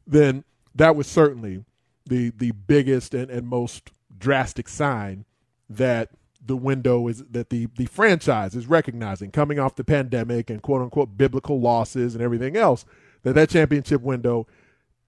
then 0.05 0.43
that 0.75 0.95
was 0.95 1.07
certainly 1.07 1.65
the 2.05 2.29
the 2.31 2.51
biggest 2.51 3.13
and, 3.13 3.31
and 3.31 3.47
most 3.47 3.91
drastic 4.17 4.67
sign 4.67 5.25
that 5.69 6.09
the 6.45 6.57
window 6.57 7.07
is 7.07 7.23
that 7.29 7.49
the 7.49 7.67
the 7.77 7.85
franchise 7.85 8.55
is 8.55 8.67
recognizing 8.67 9.31
coming 9.31 9.59
off 9.59 9.75
the 9.75 9.83
pandemic 9.83 10.49
and 10.49 10.61
quote 10.61 10.81
unquote 10.81 11.17
biblical 11.17 11.59
losses 11.59 12.13
and 12.13 12.23
everything 12.23 12.55
else 12.55 12.85
that 13.23 13.33
that 13.33 13.49
championship 13.49 14.01
window 14.01 14.45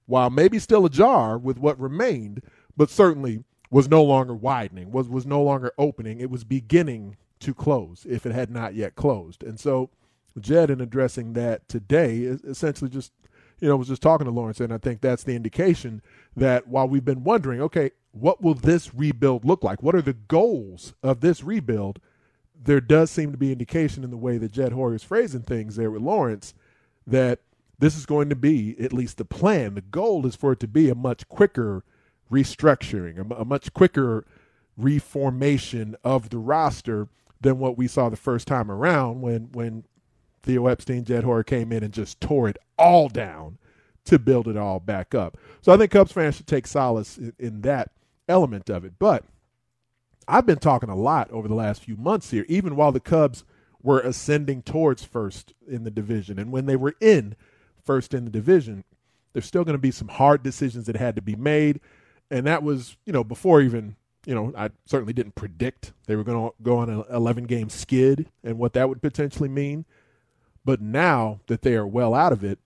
while 0.05 0.29
maybe 0.29 0.59
still 0.59 0.85
ajar 0.85 1.37
with 1.37 1.57
what 1.57 1.79
remained 1.79 2.41
but 2.77 2.89
certainly 2.89 3.43
was 3.75 3.89
no 3.89 4.03
longer 4.03 4.33
widening 4.33 4.91
was 4.91 5.09
was 5.09 5.25
no 5.25 5.41
longer 5.41 5.71
opening 5.77 6.19
it 6.19 6.29
was 6.29 6.43
beginning 6.43 7.17
to 7.39 7.53
close 7.53 8.05
if 8.09 8.25
it 8.25 8.31
had 8.31 8.49
not 8.49 8.73
yet 8.73 8.95
closed 8.95 9.43
and 9.43 9.59
so 9.59 9.89
Jed 10.39 10.69
in 10.69 10.81
addressing 10.81 11.33
that 11.33 11.67
today 11.67 12.19
is 12.19 12.41
essentially 12.43 12.89
just 12.89 13.11
you 13.59 13.67
know 13.67 13.75
was 13.75 13.87
just 13.87 14.01
talking 14.01 14.25
to 14.25 14.31
Lawrence 14.31 14.59
and 14.59 14.73
I 14.73 14.77
think 14.77 15.01
that's 15.01 15.23
the 15.23 15.35
indication 15.35 16.01
that 16.35 16.67
while 16.67 16.87
we've 16.87 17.05
been 17.05 17.23
wondering 17.23 17.61
okay 17.61 17.91
what 18.15 18.41
will 18.41 18.53
this 18.53 18.95
rebuild 18.95 19.43
look 19.43 19.63
like? 19.63 19.83
What 19.83 19.93
are 19.93 20.01
the 20.01 20.13
goals 20.13 20.93
of 21.03 21.19
this 21.19 21.43
rebuild? 21.43 21.99
There 22.59 22.81
does 22.81 23.11
seem 23.11 23.31
to 23.31 23.37
be 23.37 23.51
indication 23.51 24.03
in 24.03 24.09
the 24.09 24.17
way 24.17 24.37
that 24.37 24.53
Jed 24.53 24.71
Hoyer 24.71 24.95
is 24.95 25.03
phrasing 25.03 25.41
things 25.41 25.75
there 25.75 25.91
with 25.91 26.01
Lawrence 26.01 26.53
that 27.05 27.39
this 27.77 27.97
is 27.97 28.05
going 28.05 28.29
to 28.29 28.35
be 28.35 28.75
at 28.79 28.93
least 28.93 29.17
the 29.17 29.25
plan. 29.25 29.75
The 29.75 29.81
goal 29.81 30.25
is 30.25 30.35
for 30.35 30.53
it 30.53 30.61
to 30.61 30.67
be 30.67 30.89
a 30.89 30.95
much 30.95 31.27
quicker 31.27 31.83
restructuring, 32.31 33.31
a, 33.31 33.35
a 33.35 33.45
much 33.45 33.73
quicker 33.73 34.25
reformation 34.77 35.95
of 36.03 36.29
the 36.29 36.37
roster 36.37 37.07
than 37.41 37.59
what 37.59 37.77
we 37.77 37.87
saw 37.87 38.09
the 38.09 38.15
first 38.15 38.47
time 38.47 38.69
around 38.71 39.21
when 39.21 39.49
when 39.51 39.83
Theo 40.43 40.67
Epstein, 40.67 41.03
Jed 41.03 41.23
Hoyer 41.23 41.43
came 41.43 41.71
in 41.71 41.83
and 41.83 41.93
just 41.93 42.21
tore 42.21 42.47
it 42.47 42.57
all 42.77 43.09
down 43.09 43.57
to 44.05 44.19
build 44.19 44.47
it 44.47 44.55
all 44.55 44.79
back 44.79 45.15
up. 45.15 45.37
So 45.61 45.73
I 45.73 45.77
think 45.77 45.91
Cubs 45.91 46.11
fans 46.11 46.35
should 46.35 46.47
take 46.47 46.67
solace 46.67 47.17
in, 47.17 47.33
in 47.39 47.61
that 47.61 47.89
element 48.29 48.69
of 48.69 48.85
it. 48.85 48.93
But 48.99 49.23
I've 50.27 50.45
been 50.45 50.59
talking 50.59 50.89
a 50.89 50.95
lot 50.95 51.31
over 51.31 51.47
the 51.47 51.55
last 51.55 51.83
few 51.83 51.97
months 51.97 52.31
here, 52.31 52.45
even 52.47 52.75
while 52.75 52.91
the 52.91 52.99
Cubs 52.99 53.43
were 53.81 53.99
ascending 53.99 54.61
towards 54.63 55.03
first 55.03 55.53
in 55.67 55.83
the 55.83 55.91
division. 55.91 56.39
And 56.39 56.51
when 56.51 56.65
they 56.65 56.75
were 56.75 56.95
in 56.99 57.35
first 57.83 58.13
in 58.13 58.25
the 58.25 58.31
division, 58.31 58.83
there's 59.33 59.45
still 59.45 59.63
going 59.63 59.75
to 59.75 59.79
be 59.79 59.91
some 59.91 60.07
hard 60.07 60.43
decisions 60.43 60.85
that 60.85 60.95
had 60.95 61.15
to 61.15 61.21
be 61.21 61.35
made. 61.35 61.79
And 62.31 62.45
that 62.47 62.63
was, 62.63 62.97
you 63.05 63.13
know, 63.13 63.23
before 63.23 63.61
even 63.61 63.95
you 64.25 64.33
know, 64.33 64.51
I 64.57 64.71
certainly 64.85 65.13
didn't 65.13 65.35
predict 65.35 65.93
they 66.07 66.15
were 66.15 66.23
going 66.23 66.49
to 66.49 66.55
go 66.63 66.77
on 66.77 66.89
an 66.89 67.03
11 67.11 67.45
game 67.45 67.69
skid 67.69 68.29
and 68.43 68.57
what 68.57 68.73
that 68.73 68.89
would 68.89 69.01
potentially 69.01 69.49
mean. 69.49 69.85
But 70.63 70.81
now 70.81 71.41
that 71.47 71.61
they 71.61 71.75
are 71.75 71.85
well 71.85 72.13
out 72.13 72.31
of 72.33 72.43
it, 72.43 72.59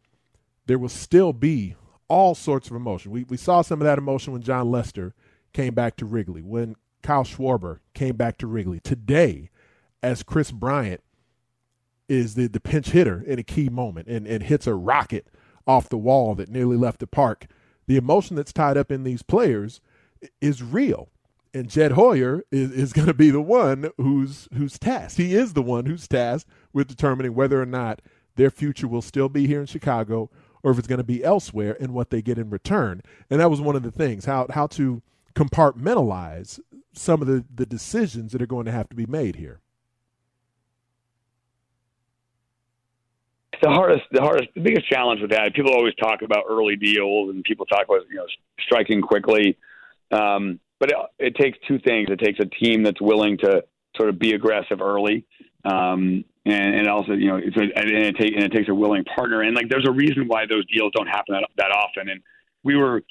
there 0.68 0.80
will 0.80 0.90
still 0.90 1.34
be 1.34 1.76
all 2.08 2.34
sorts 2.34 2.70
of 2.70 2.76
emotion. 2.76 3.12
We, 3.12 3.26
we 3.26 3.38
saw 3.38 3.62
some 3.62 3.82
of 3.82 3.86
that 3.86 3.98
emotion 3.98 4.34
when 4.34 4.42
Jon 4.42 4.72
Lester 4.72 5.14
came 5.52 5.74
back 5.74 5.98
to 5.98 6.06
Wrigley, 6.06 6.42
when 6.42 6.76
Kyle 7.04 7.24
Schwarber 7.24 7.80
came 7.94 8.16
back 8.16 8.38
to 8.38 8.48
Wrigley. 8.48 8.80
Today, 8.80 9.50
as 10.02 10.24
Kris 10.24 10.52
Bryant 10.52 11.02
is 12.08 12.36
the, 12.36 12.48
the 12.48 12.62
pinch 12.62 12.92
hitter 12.92 13.22
in 13.22 13.38
a 13.38 13.44
key 13.44 13.70
moment 13.70 14.08
and, 14.08 14.26
and 14.26 14.44
hits 14.44 14.66
a 14.66 14.74
rocket 14.74 15.28
off 15.68 15.90
the 15.90 15.98
wall 15.98 16.36
that 16.36 16.50
nearly 16.50 16.78
left 16.78 17.00
the 17.00 17.08
park, 17.08 17.48
the 17.90 17.98
emotion 17.98 18.36
that's 18.36 18.54
tied 18.54 18.78
up 18.78 18.92
in 18.92 19.04
these 19.04 19.24
players 19.24 19.82
is 20.42 20.62
real. 20.62 21.10
And 21.56 21.68
Jed 21.68 21.94
Hoyer 21.94 22.44
is, 22.52 22.72
is 22.72 22.94
going 22.94 23.08
to 23.08 23.16
be 23.16 23.32
the 23.32 23.42
one 23.42 23.90
who's 23.98 24.48
who's 24.54 24.78
tasked. 24.78 25.18
He 25.18 25.34
is 25.34 25.54
the 25.54 25.64
one 25.64 25.88
who's 25.88 26.08
tasked 26.08 26.48
with 26.72 26.88
determining 26.88 27.34
whether 27.34 27.60
or 27.60 27.66
not 27.66 28.04
their 28.36 28.52
future 28.52 28.88
will 28.88 29.02
still 29.02 29.28
be 29.28 29.48
here 29.48 29.60
in 29.60 29.66
Chicago 29.66 30.30
or 30.62 30.72
if 30.72 30.78
it's 30.78 30.88
going 30.88 31.00
to 31.00 31.04
be 31.04 31.24
elsewhere 31.24 31.76
and 31.80 31.96
what 31.96 32.12
they 32.12 32.22
get 32.22 32.38
in 32.38 32.52
return. 32.52 33.02
And 33.28 33.40
that 33.40 33.50
was 33.50 33.60
one 33.60 33.76
of 33.76 33.82
the 33.82 33.90
things 33.90 34.26
how 34.26 34.46
how 34.52 34.68
to 34.68 35.02
compartmentalize 35.34 36.60
some 36.94 37.24
of 37.24 37.28
the, 37.28 37.44
the 37.52 37.66
decisions 37.66 38.34
that 38.34 38.42
are 38.42 38.48
going 38.48 38.66
to 38.66 38.72
have 38.72 38.88
to 38.90 38.96
be 38.96 39.08
made 39.08 39.38
here. 39.38 39.62
The 43.62 43.70
hardest, 43.70 44.04
the 44.12 44.22
hardest, 44.22 44.50
the 44.56 44.62
biggest 44.62 44.90
challenge 44.90 45.22
with 45.22 45.32
that. 45.32 45.54
People 45.54 45.74
always 45.74 45.96
talk 45.96 46.22
about 46.22 46.46
early 46.50 46.76
deals, 46.76 47.30
and 47.30 47.44
people 47.44 47.66
talk 47.66 47.84
about 47.86 48.02
you 48.10 48.16
know 48.16 48.26
striking 48.60 49.02
quickly. 49.02 49.58
Um, 50.12 50.60
but 50.80 50.92
it, 50.92 50.98
it 51.20 51.36
takes 51.36 51.58
two 51.68 51.80
things. 51.80 52.08
It 52.10 52.20
takes 52.20 52.40
a 52.40 52.46
team 52.46 52.84
that's 52.84 53.02
willing 53.02 53.38
to 53.40 53.64
sort 53.98 54.10
of 54.10 54.18
be 54.18 54.34
aggressive 54.34 54.82
early, 54.82 55.26
um, 55.66 56.24
and, 56.46 56.76
and 56.76 56.88
also 56.88 57.14
you 57.14 57.28
know, 57.28 57.38
it's 57.38 57.58
a, 57.58 57.62
and 57.62 57.92
it, 57.92 58.16
take, 58.18 58.34
and 58.34 58.44
it 58.44 58.52
takes 58.52 58.70
a 58.70 58.74
willing 58.74 59.04
partner. 59.04 59.42
And 59.42 59.56
like, 59.56 59.70
there's 59.70 59.88
a 59.88 59.92
reason 59.92 60.28
why 60.28 60.46
those 60.48 60.66
deals 60.68 60.92
don't 60.96 61.08
happen 61.08 61.36
that, 61.36 61.48
that 61.58 61.72
often. 61.72 62.10
And 62.10 62.22
we 62.64 62.76
were 62.76 63.04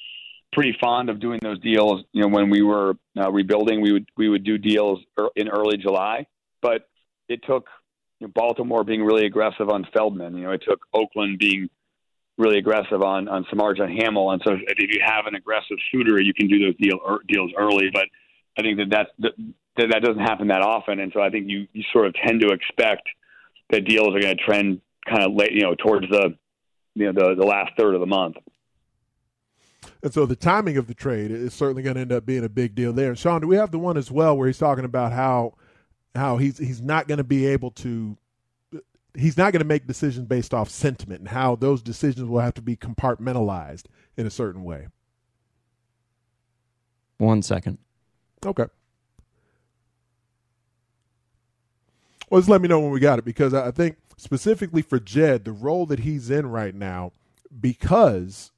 pretty 0.52 0.76
fond 0.80 1.10
of 1.10 1.20
doing 1.20 1.40
those 1.42 1.60
deals. 1.60 2.04
You 2.12 2.22
know, 2.22 2.28
when 2.28 2.50
we 2.50 2.62
were 2.62 2.94
uh, 3.16 3.30
rebuilding, 3.30 3.80
we 3.80 3.92
would 3.92 4.06
we 4.16 4.28
would 4.28 4.44
do 4.44 4.58
deals 4.58 5.00
in 5.36 5.48
early 5.48 5.76
July, 5.76 6.26
but 6.62 6.88
it 7.28 7.40
took 7.46 7.66
you 8.20 8.26
know, 8.26 8.32
Baltimore 8.34 8.84
being 8.84 9.02
really 9.02 9.26
aggressive 9.26 9.68
on 9.68 9.86
Feldman. 9.92 10.36
You 10.36 10.44
know, 10.44 10.52
it 10.52 10.62
took 10.66 10.80
Oakland 10.92 11.38
being 11.38 11.68
really 12.36 12.58
aggressive 12.58 13.02
on 13.02 13.28
on 13.28 13.44
Samardzija 13.44 14.00
Hammel, 14.00 14.32
and 14.32 14.42
so 14.44 14.54
if 14.54 14.78
you 14.78 15.00
have 15.04 15.26
an 15.26 15.34
aggressive 15.34 15.76
shooter, 15.90 16.20
you 16.20 16.34
can 16.34 16.48
do 16.48 16.58
those 16.58 16.76
deal, 16.76 16.98
er, 17.08 17.18
deals 17.26 17.52
early. 17.56 17.90
But 17.92 18.06
I 18.58 18.62
think 18.62 18.78
that 18.78 18.90
that's, 18.90 19.10
that 19.76 19.88
that 19.90 20.02
doesn't 20.02 20.22
happen 20.22 20.48
that 20.48 20.62
often, 20.62 21.00
and 21.00 21.12
so 21.12 21.20
I 21.20 21.30
think 21.30 21.48
you 21.48 21.66
you 21.72 21.84
sort 21.92 22.06
of 22.06 22.14
tend 22.14 22.40
to 22.40 22.48
expect 22.48 23.08
that 23.70 23.84
deals 23.84 24.08
are 24.08 24.20
going 24.20 24.36
to 24.36 24.44
trend 24.44 24.80
kind 25.08 25.24
of 25.24 25.34
late, 25.34 25.52
you 25.52 25.62
know, 25.62 25.74
towards 25.74 26.08
the 26.08 26.34
you 26.94 27.06
know 27.06 27.12
the 27.12 27.34
the 27.34 27.46
last 27.46 27.72
third 27.78 27.94
of 27.94 28.00
the 28.00 28.06
month. 28.06 28.36
And 30.02 30.12
so 30.12 30.26
the 30.26 30.36
timing 30.36 30.76
of 30.76 30.86
the 30.86 30.94
trade 30.94 31.30
is 31.30 31.54
certainly 31.54 31.82
going 31.82 31.96
to 31.96 32.00
end 32.00 32.12
up 32.12 32.24
being 32.24 32.44
a 32.44 32.48
big 32.48 32.74
deal 32.74 32.92
there. 32.92 33.08
And 33.08 33.18
Sean, 33.18 33.40
do 33.40 33.48
we 33.48 33.56
have 33.56 33.72
the 33.72 33.78
one 33.78 33.96
as 33.96 34.10
well 34.10 34.36
where 34.36 34.46
he's 34.46 34.58
talking 34.58 34.84
about 34.84 35.12
how 35.12 35.54
how 36.18 36.36
he's 36.36 36.58
he's 36.58 36.80
not 36.80 37.08
going 37.08 37.18
to 37.18 37.24
be 37.24 37.46
able 37.46 37.70
to 37.70 38.16
he's 39.14 39.36
not 39.36 39.52
going 39.52 39.60
to 39.60 39.66
make 39.66 39.86
decisions 39.86 40.26
based 40.26 40.54
off 40.54 40.70
sentiment 40.70 41.20
and 41.20 41.28
how 41.28 41.56
those 41.56 41.82
decisions 41.82 42.28
will 42.28 42.40
have 42.40 42.54
to 42.54 42.62
be 42.62 42.76
compartmentalized 42.76 43.84
in 44.16 44.26
a 44.26 44.30
certain 44.30 44.64
way. 44.64 44.88
One 47.18 47.42
second. 47.42 47.78
Okay. 48.44 48.66
Well, 52.30 52.40
just 52.40 52.50
let 52.50 52.60
me 52.60 52.68
know 52.68 52.78
when 52.80 52.90
we 52.90 53.00
got 53.00 53.18
it 53.18 53.24
because 53.24 53.54
I 53.54 53.70
think 53.70 53.96
specifically 54.16 54.82
for 54.82 55.00
Jed, 55.00 55.44
the 55.44 55.52
role 55.52 55.86
that 55.86 56.00
he's 56.00 56.30
in 56.30 56.46
right 56.46 56.74
now, 56.74 57.12
because 57.60 58.52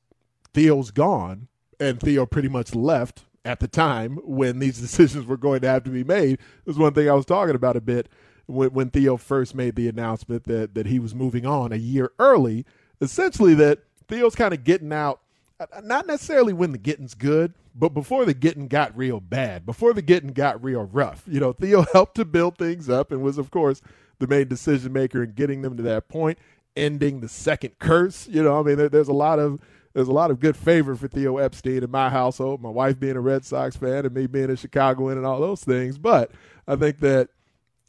Theo's 0.53 0.91
gone 0.91 1.49
and 1.79 2.01
Theo 2.01 2.27
pretty 2.27 2.49
much 2.49 2.75
left 2.75 3.25
at 3.45 3.61
the 3.61 3.69
time 3.69 4.19
when 4.23 4.59
these 4.59 4.79
decisions 4.81 5.27
were 5.27 5.37
going 5.37 5.61
to 5.61 5.69
have 5.69 5.85
to 5.85 5.91
be 5.91 6.05
made 6.05 6.39
was 6.65 6.79
one 6.79 6.95
thing 6.95 7.09
I 7.09 7.15
was 7.15 7.27
talking 7.27 7.55
about 7.55 7.77
a 7.77 7.81
bit 7.81 8.09
when, 8.47 8.71
when 8.71 8.91
Theo 8.91 9.17
first 9.17 9.55
made 9.55 9.77
the 9.77 9.89
announcement 9.89 10.45
that 10.45 10.75
that 10.75 10.87
he 10.87 10.99
was 10.99 11.15
moving 11.15 11.47
on 11.47 11.73
a 11.73 11.77
year 11.77 12.13
early. 12.19 12.65
Essentially, 13.01 13.55
that 13.55 13.81
Theo's 14.09 14.35
kind 14.35 14.53
of 14.53 14.65
getting 14.65 14.93
out, 14.93 15.21
uh, 15.59 15.67
not 15.83 16.07
necessarily 16.07 16.53
when 16.53 16.73
the 16.73 16.79
getting's 16.79 17.15
good, 17.15 17.55
but 17.75 17.91
before 17.91 18.25
the 18.25 18.35
getting 18.35 18.69
got 18.69 18.97
real 18.97 19.21
bad, 19.21 19.65
before 19.65 19.93
the 19.95 20.03
getting 20.03 20.33
got 20.33 20.63
real 20.63 20.83
rough. 20.83 21.23
You 21.27 21.41
know, 21.41 21.53
Theo 21.53 21.87
helped 21.93 22.17
to 22.17 22.25
build 22.25 22.59
things 22.59 22.89
up 22.89 23.11
and 23.13 23.23
was, 23.23 23.39
of 23.39 23.51
course, 23.51 23.81
the 24.19 24.27
main 24.27 24.49
decision 24.49 24.93
maker 24.93 25.23
in 25.23 25.33
getting 25.33 25.63
them 25.63 25.77
to 25.77 25.83
that 25.85 26.09
point, 26.09 26.39
ending 26.77 27.21
the 27.21 27.29
second 27.29 27.79
curse. 27.79 28.29
You 28.29 28.43
know, 28.43 28.61
I 28.61 28.63
mean, 28.63 28.77
there, 28.77 28.89
there's 28.89 29.09
a 29.09 29.15
lot 29.15 29.39
of 29.39 29.61
there's 29.93 30.09
a 30.09 30.13
lot 30.13 30.31
of 30.31 30.41
good 30.41 30.57
favor 30.57 30.95
for 30.95 31.09
Theo 31.09 31.39
Epstein 31.39 31.83
in 31.83 31.91
my 31.91 32.11
household, 32.11 32.63
my 32.63 32.71
wife 32.71 32.99
being 33.01 33.17
a 33.17 33.21
Red 33.21 33.45
Sox 33.45 33.77
fan 33.77 34.07
and 34.07 34.15
me 34.15 34.27
being 34.27 34.51
a 34.51 34.57
Chicagoan 34.57 35.17
and 35.17 35.27
all 35.27 35.41
those 35.41 35.65
things. 35.65 35.99
But 35.99 36.31
I 36.67 36.77
think 36.77 37.01
that 37.01 37.31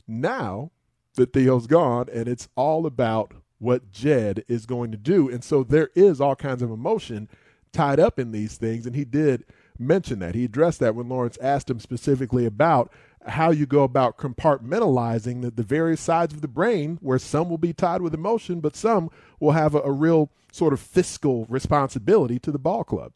now 0.07 0.71
that 1.15 1.33
Theo's 1.33 1.67
gone 1.67 2.07
and 2.11 2.27
it's 2.27 2.47
all 2.55 2.85
about 2.85 3.33
what 3.59 3.91
Jed 3.91 4.43
is 4.47 4.65
going 4.65 4.91
to 4.91 4.97
do. 4.97 5.29
And 5.29 5.43
so 5.43 5.63
there 5.63 5.89
is 5.93 6.19
all 6.19 6.35
kinds 6.35 6.63
of 6.63 6.71
emotion 6.71 7.29
tied 7.71 7.99
up 7.99 8.17
in 8.17 8.31
these 8.31 8.57
things. 8.57 8.87
And 8.87 8.95
he 8.95 9.05
did 9.05 9.45
mention 9.77 10.19
that. 10.19 10.33
He 10.33 10.45
addressed 10.45 10.79
that 10.79 10.95
when 10.95 11.09
Lawrence 11.09 11.37
asked 11.41 11.69
him 11.69 11.79
specifically 11.79 12.45
about 12.45 12.91
how 13.27 13.51
you 13.51 13.67
go 13.67 13.83
about 13.83 14.17
compartmentalizing 14.17 15.43
the, 15.43 15.51
the 15.51 15.63
various 15.63 16.01
sides 16.01 16.33
of 16.33 16.41
the 16.41 16.47
brain, 16.47 16.97
where 17.01 17.19
some 17.19 17.49
will 17.49 17.59
be 17.59 17.73
tied 17.73 18.01
with 18.01 18.15
emotion, 18.15 18.59
but 18.61 18.75
some 18.75 19.11
will 19.39 19.51
have 19.51 19.75
a, 19.75 19.81
a 19.81 19.91
real 19.91 20.31
sort 20.51 20.73
of 20.73 20.79
fiscal 20.79 21.45
responsibility 21.49 22.37
to 22.39 22.51
the 22.51 22.59
ball 22.59 22.83
club. 22.83 23.13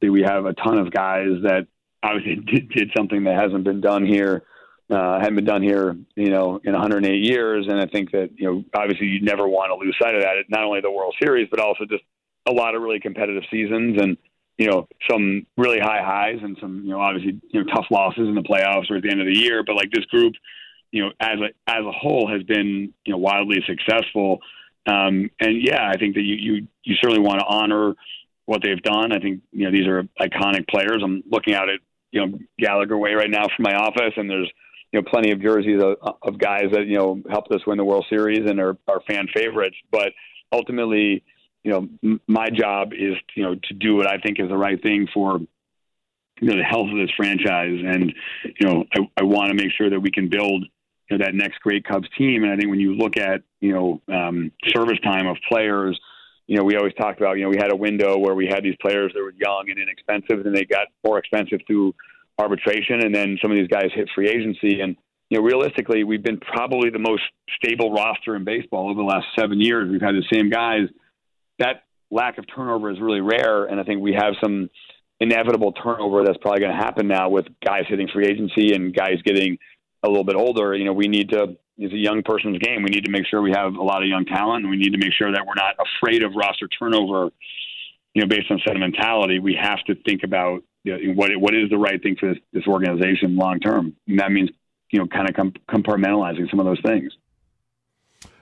We 0.00 0.22
have 0.22 0.46
a 0.46 0.54
ton 0.54 0.78
of 0.78 0.90
guys 0.92 1.28
that 1.42 1.66
obviously 2.02 2.36
did, 2.46 2.70
did 2.70 2.90
something 2.96 3.24
that 3.24 3.34
hasn't 3.34 3.64
been 3.64 3.80
done 3.80 4.06
here, 4.06 4.44
uh, 4.90 5.18
hadn't 5.18 5.34
been 5.34 5.44
done 5.44 5.62
here, 5.62 5.96
you 6.14 6.30
know, 6.30 6.60
in 6.64 6.72
108 6.72 7.12
years. 7.22 7.66
And 7.68 7.80
I 7.80 7.86
think 7.86 8.12
that, 8.12 8.30
you 8.36 8.50
know, 8.50 8.64
obviously 8.74 9.06
you 9.08 9.20
never 9.20 9.48
want 9.48 9.70
to 9.70 9.84
lose 9.84 9.96
sight 10.00 10.14
of 10.14 10.22
that. 10.22 10.36
Not 10.48 10.64
only 10.64 10.80
the 10.80 10.90
World 10.90 11.14
Series, 11.20 11.48
but 11.50 11.60
also 11.60 11.84
just 11.84 12.04
a 12.46 12.52
lot 12.52 12.74
of 12.74 12.82
really 12.82 13.00
competitive 13.00 13.42
seasons 13.50 14.00
and, 14.00 14.16
you 14.56 14.70
know, 14.70 14.88
some 15.10 15.46
really 15.56 15.80
high 15.80 16.02
highs 16.02 16.38
and 16.42 16.56
some, 16.60 16.82
you 16.84 16.90
know, 16.90 17.00
obviously, 17.00 17.40
you 17.50 17.62
know, 17.62 17.66
tough 17.74 17.86
losses 17.90 18.28
in 18.28 18.34
the 18.34 18.42
playoffs 18.42 18.90
or 18.90 18.96
at 18.96 19.02
the 19.02 19.10
end 19.10 19.20
of 19.20 19.26
the 19.26 19.36
year. 19.36 19.64
But 19.66 19.74
like 19.74 19.90
this 19.90 20.04
group, 20.06 20.34
you 20.92 21.02
know, 21.02 21.10
as 21.20 21.38
a, 21.40 21.70
as 21.70 21.84
a 21.84 21.92
whole 21.92 22.28
has 22.30 22.42
been, 22.44 22.94
you 23.04 23.12
know, 23.12 23.18
wildly 23.18 23.62
successful. 23.66 24.38
Um, 24.86 25.30
and 25.40 25.60
yeah, 25.60 25.90
I 25.92 25.96
think 25.98 26.14
that 26.14 26.22
you, 26.22 26.36
you, 26.36 26.68
you 26.84 26.94
certainly 27.00 27.20
want 27.20 27.40
to 27.40 27.46
honor 27.46 27.94
what 28.44 28.62
they've 28.62 28.82
done. 28.82 29.12
I 29.12 29.18
think, 29.18 29.42
you 29.50 29.64
know, 29.64 29.72
these 29.72 29.86
are 29.86 30.04
iconic 30.20 30.68
players. 30.68 31.02
I'm 31.02 31.24
looking 31.30 31.54
out 31.54 31.68
at, 31.68 31.80
you 32.12 32.24
know, 32.24 32.38
Gallagher 32.58 32.96
Way 32.96 33.14
right 33.14 33.30
now 33.30 33.46
from 33.54 33.64
my 33.64 33.74
office 33.74 34.12
and 34.16 34.30
there's, 34.30 34.50
you 34.92 35.00
know, 35.00 35.10
plenty 35.10 35.32
of 35.32 35.42
jerseys 35.42 35.82
of, 35.82 36.14
of 36.22 36.38
guys 36.38 36.66
that, 36.72 36.86
you 36.86 36.96
know, 36.96 37.20
helped 37.28 37.52
us 37.52 37.66
win 37.66 37.76
the 37.76 37.84
World 37.84 38.06
Series 38.08 38.48
and 38.48 38.60
are, 38.60 38.76
are 38.86 39.00
fan 39.08 39.26
favorites. 39.34 39.76
But 39.90 40.12
ultimately, 40.52 41.24
you 41.64 41.72
know, 41.72 41.88
m- 42.04 42.20
my 42.28 42.48
job 42.48 42.92
is, 42.92 43.14
you 43.34 43.42
know, 43.42 43.56
to 43.56 43.74
do 43.74 43.96
what 43.96 44.06
I 44.06 44.18
think 44.18 44.38
is 44.38 44.48
the 44.48 44.56
right 44.56 44.80
thing 44.80 45.08
for, 45.12 45.40
you 46.40 46.48
know, 46.48 46.56
the 46.56 46.62
health 46.62 46.88
of 46.88 46.96
this 46.96 47.10
franchise. 47.16 47.80
And, 47.84 48.14
you 48.44 48.68
know, 48.68 48.84
I, 48.94 49.00
I 49.20 49.24
want 49.24 49.48
to 49.48 49.54
make 49.54 49.72
sure 49.76 49.90
that 49.90 50.00
we 50.00 50.12
can 50.12 50.28
build, 50.28 50.64
you 51.08 51.18
know, 51.18 51.24
that 51.24 51.34
next 51.34 51.60
great 51.60 51.84
Cubs 51.84 52.08
team. 52.16 52.44
And 52.44 52.52
I 52.52 52.56
think 52.56 52.70
when 52.70 52.80
you 52.80 52.94
look 52.94 53.16
at, 53.16 53.42
you 53.60 53.72
know, 53.72 54.02
um, 54.12 54.52
service 54.68 54.98
time 55.02 55.26
of 55.26 55.36
players, 55.48 55.98
you 56.46 56.56
know, 56.56 56.64
we 56.64 56.76
always 56.76 56.94
talked 56.94 57.20
about, 57.20 57.38
you 57.38 57.44
know, 57.44 57.50
we 57.50 57.56
had 57.56 57.72
a 57.72 57.76
window 57.76 58.18
where 58.18 58.34
we 58.34 58.46
had 58.46 58.62
these 58.62 58.76
players 58.80 59.12
that 59.14 59.20
were 59.20 59.34
young 59.36 59.66
and 59.68 59.78
inexpensive, 59.78 60.46
and 60.46 60.54
they 60.54 60.64
got 60.64 60.86
more 61.04 61.18
expensive 61.18 61.60
through 61.66 61.94
arbitration, 62.38 63.00
and 63.00 63.14
then 63.14 63.38
some 63.42 63.50
of 63.50 63.56
these 63.56 63.68
guys 63.68 63.90
hit 63.94 64.08
free 64.14 64.28
agency. 64.28 64.80
And 64.80 64.96
you 65.30 65.38
know, 65.38 65.44
realistically, 65.44 66.04
we've 66.04 66.22
been 66.22 66.38
probably 66.38 66.90
the 66.90 67.00
most 67.00 67.22
stable 67.56 67.92
roster 67.92 68.36
in 68.36 68.44
baseball 68.44 68.90
over 68.90 69.00
the 69.00 69.06
last 69.06 69.26
seven 69.38 69.60
years. 69.60 69.90
We've 69.90 70.00
had 70.00 70.14
the 70.14 70.24
same 70.32 70.50
guys. 70.50 70.88
That 71.58 71.84
lack 72.10 72.38
of 72.38 72.44
turnover 72.54 72.90
is 72.90 73.00
really 73.00 73.20
rare, 73.20 73.64
and 73.64 73.80
I 73.80 73.82
think 73.82 74.00
we 74.00 74.12
have 74.12 74.34
some 74.40 74.70
inevitable 75.18 75.72
turnover 75.72 76.22
that's 76.24 76.38
probably 76.38 76.60
going 76.60 76.76
to 76.76 76.76
happen 76.76 77.08
now 77.08 77.30
with 77.30 77.46
guys 77.64 77.84
hitting 77.88 78.08
free 78.12 78.26
agency 78.26 78.74
and 78.74 78.94
guys 78.94 79.16
getting 79.24 79.58
a 80.06 80.08
little 80.08 80.24
bit 80.24 80.36
older. 80.36 80.74
You 80.74 80.84
know, 80.84 80.92
we 80.92 81.08
need 81.08 81.30
to. 81.30 81.56
It's 81.78 81.92
a 81.92 81.96
young 81.96 82.22
person's 82.22 82.58
game. 82.58 82.82
We 82.82 82.90
need 82.90 83.04
to 83.04 83.10
make 83.10 83.26
sure 83.26 83.42
we 83.42 83.52
have 83.52 83.74
a 83.74 83.82
lot 83.82 84.02
of 84.02 84.08
young 84.08 84.24
talent, 84.24 84.62
and 84.62 84.70
we 84.70 84.78
need 84.78 84.92
to 84.92 84.98
make 84.98 85.12
sure 85.12 85.30
that 85.30 85.44
we're 85.46 85.54
not 85.54 85.74
afraid 85.78 86.22
of 86.22 86.32
roster 86.34 86.68
turnover. 86.68 87.30
You 88.14 88.22
know, 88.22 88.28
based 88.28 88.50
on 88.50 88.60
sentimentality, 88.66 89.40
we 89.40 89.58
have 89.60 89.84
to 89.86 89.94
think 89.94 90.22
about 90.24 90.62
you 90.84 91.08
know, 91.08 91.12
what 91.14 91.30
what 91.36 91.54
is 91.54 91.68
the 91.68 91.76
right 91.76 92.02
thing 92.02 92.16
for 92.18 92.30
this, 92.32 92.38
this 92.52 92.66
organization 92.66 93.36
long 93.36 93.60
term. 93.60 93.94
And 94.08 94.20
that 94.20 94.32
means 94.32 94.50
you 94.90 95.00
know, 95.00 95.06
kind 95.06 95.28
of 95.28 95.34
compartmentalizing 95.68 96.48
some 96.48 96.60
of 96.60 96.66
those 96.66 96.80
things. 96.84 97.12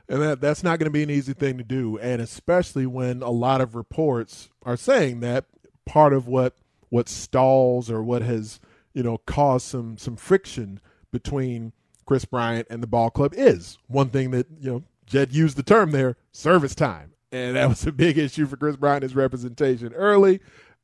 And 0.08 0.20
that 0.22 0.40
that's 0.40 0.62
not 0.62 0.78
going 0.78 0.86
to 0.86 0.90
be 0.90 1.02
an 1.02 1.10
easy 1.10 1.32
thing 1.32 1.58
to 1.58 1.64
do, 1.64 1.98
and 1.98 2.20
especially 2.20 2.86
when 2.86 3.22
a 3.22 3.30
lot 3.30 3.60
of 3.60 3.74
reports 3.74 4.50
are 4.62 4.76
saying 4.76 5.20
that 5.20 5.46
part 5.86 6.12
of 6.12 6.28
what 6.28 6.54
what 6.90 7.08
stalls 7.08 7.90
or 7.90 8.02
what 8.02 8.22
has 8.22 8.60
you 8.94 9.02
know, 9.02 9.18
caused 9.18 9.66
some 9.66 9.98
some 9.98 10.16
friction 10.16 10.80
between 11.14 11.72
Kris 12.06 12.24
Bryant 12.24 12.66
and 12.68 12.82
the 12.82 12.88
ball 12.88 13.08
club 13.08 13.32
is. 13.34 13.78
One 13.86 14.10
thing 14.10 14.32
that 14.32 14.46
you 14.60 14.70
know 14.70 14.82
Jed 15.06 15.32
used 15.32 15.56
the 15.56 15.62
term 15.62 15.92
there 15.92 16.16
service 16.32 16.74
time, 16.74 17.12
and 17.32 17.56
that 17.56 17.68
was 17.68 17.86
a 17.86 17.92
big 17.92 18.18
issue 18.18 18.46
for 18.46 18.56
Kris 18.56 18.76
Bryant 18.76 19.04
his 19.04 19.14
representation 19.14 19.94
early, 19.94 20.40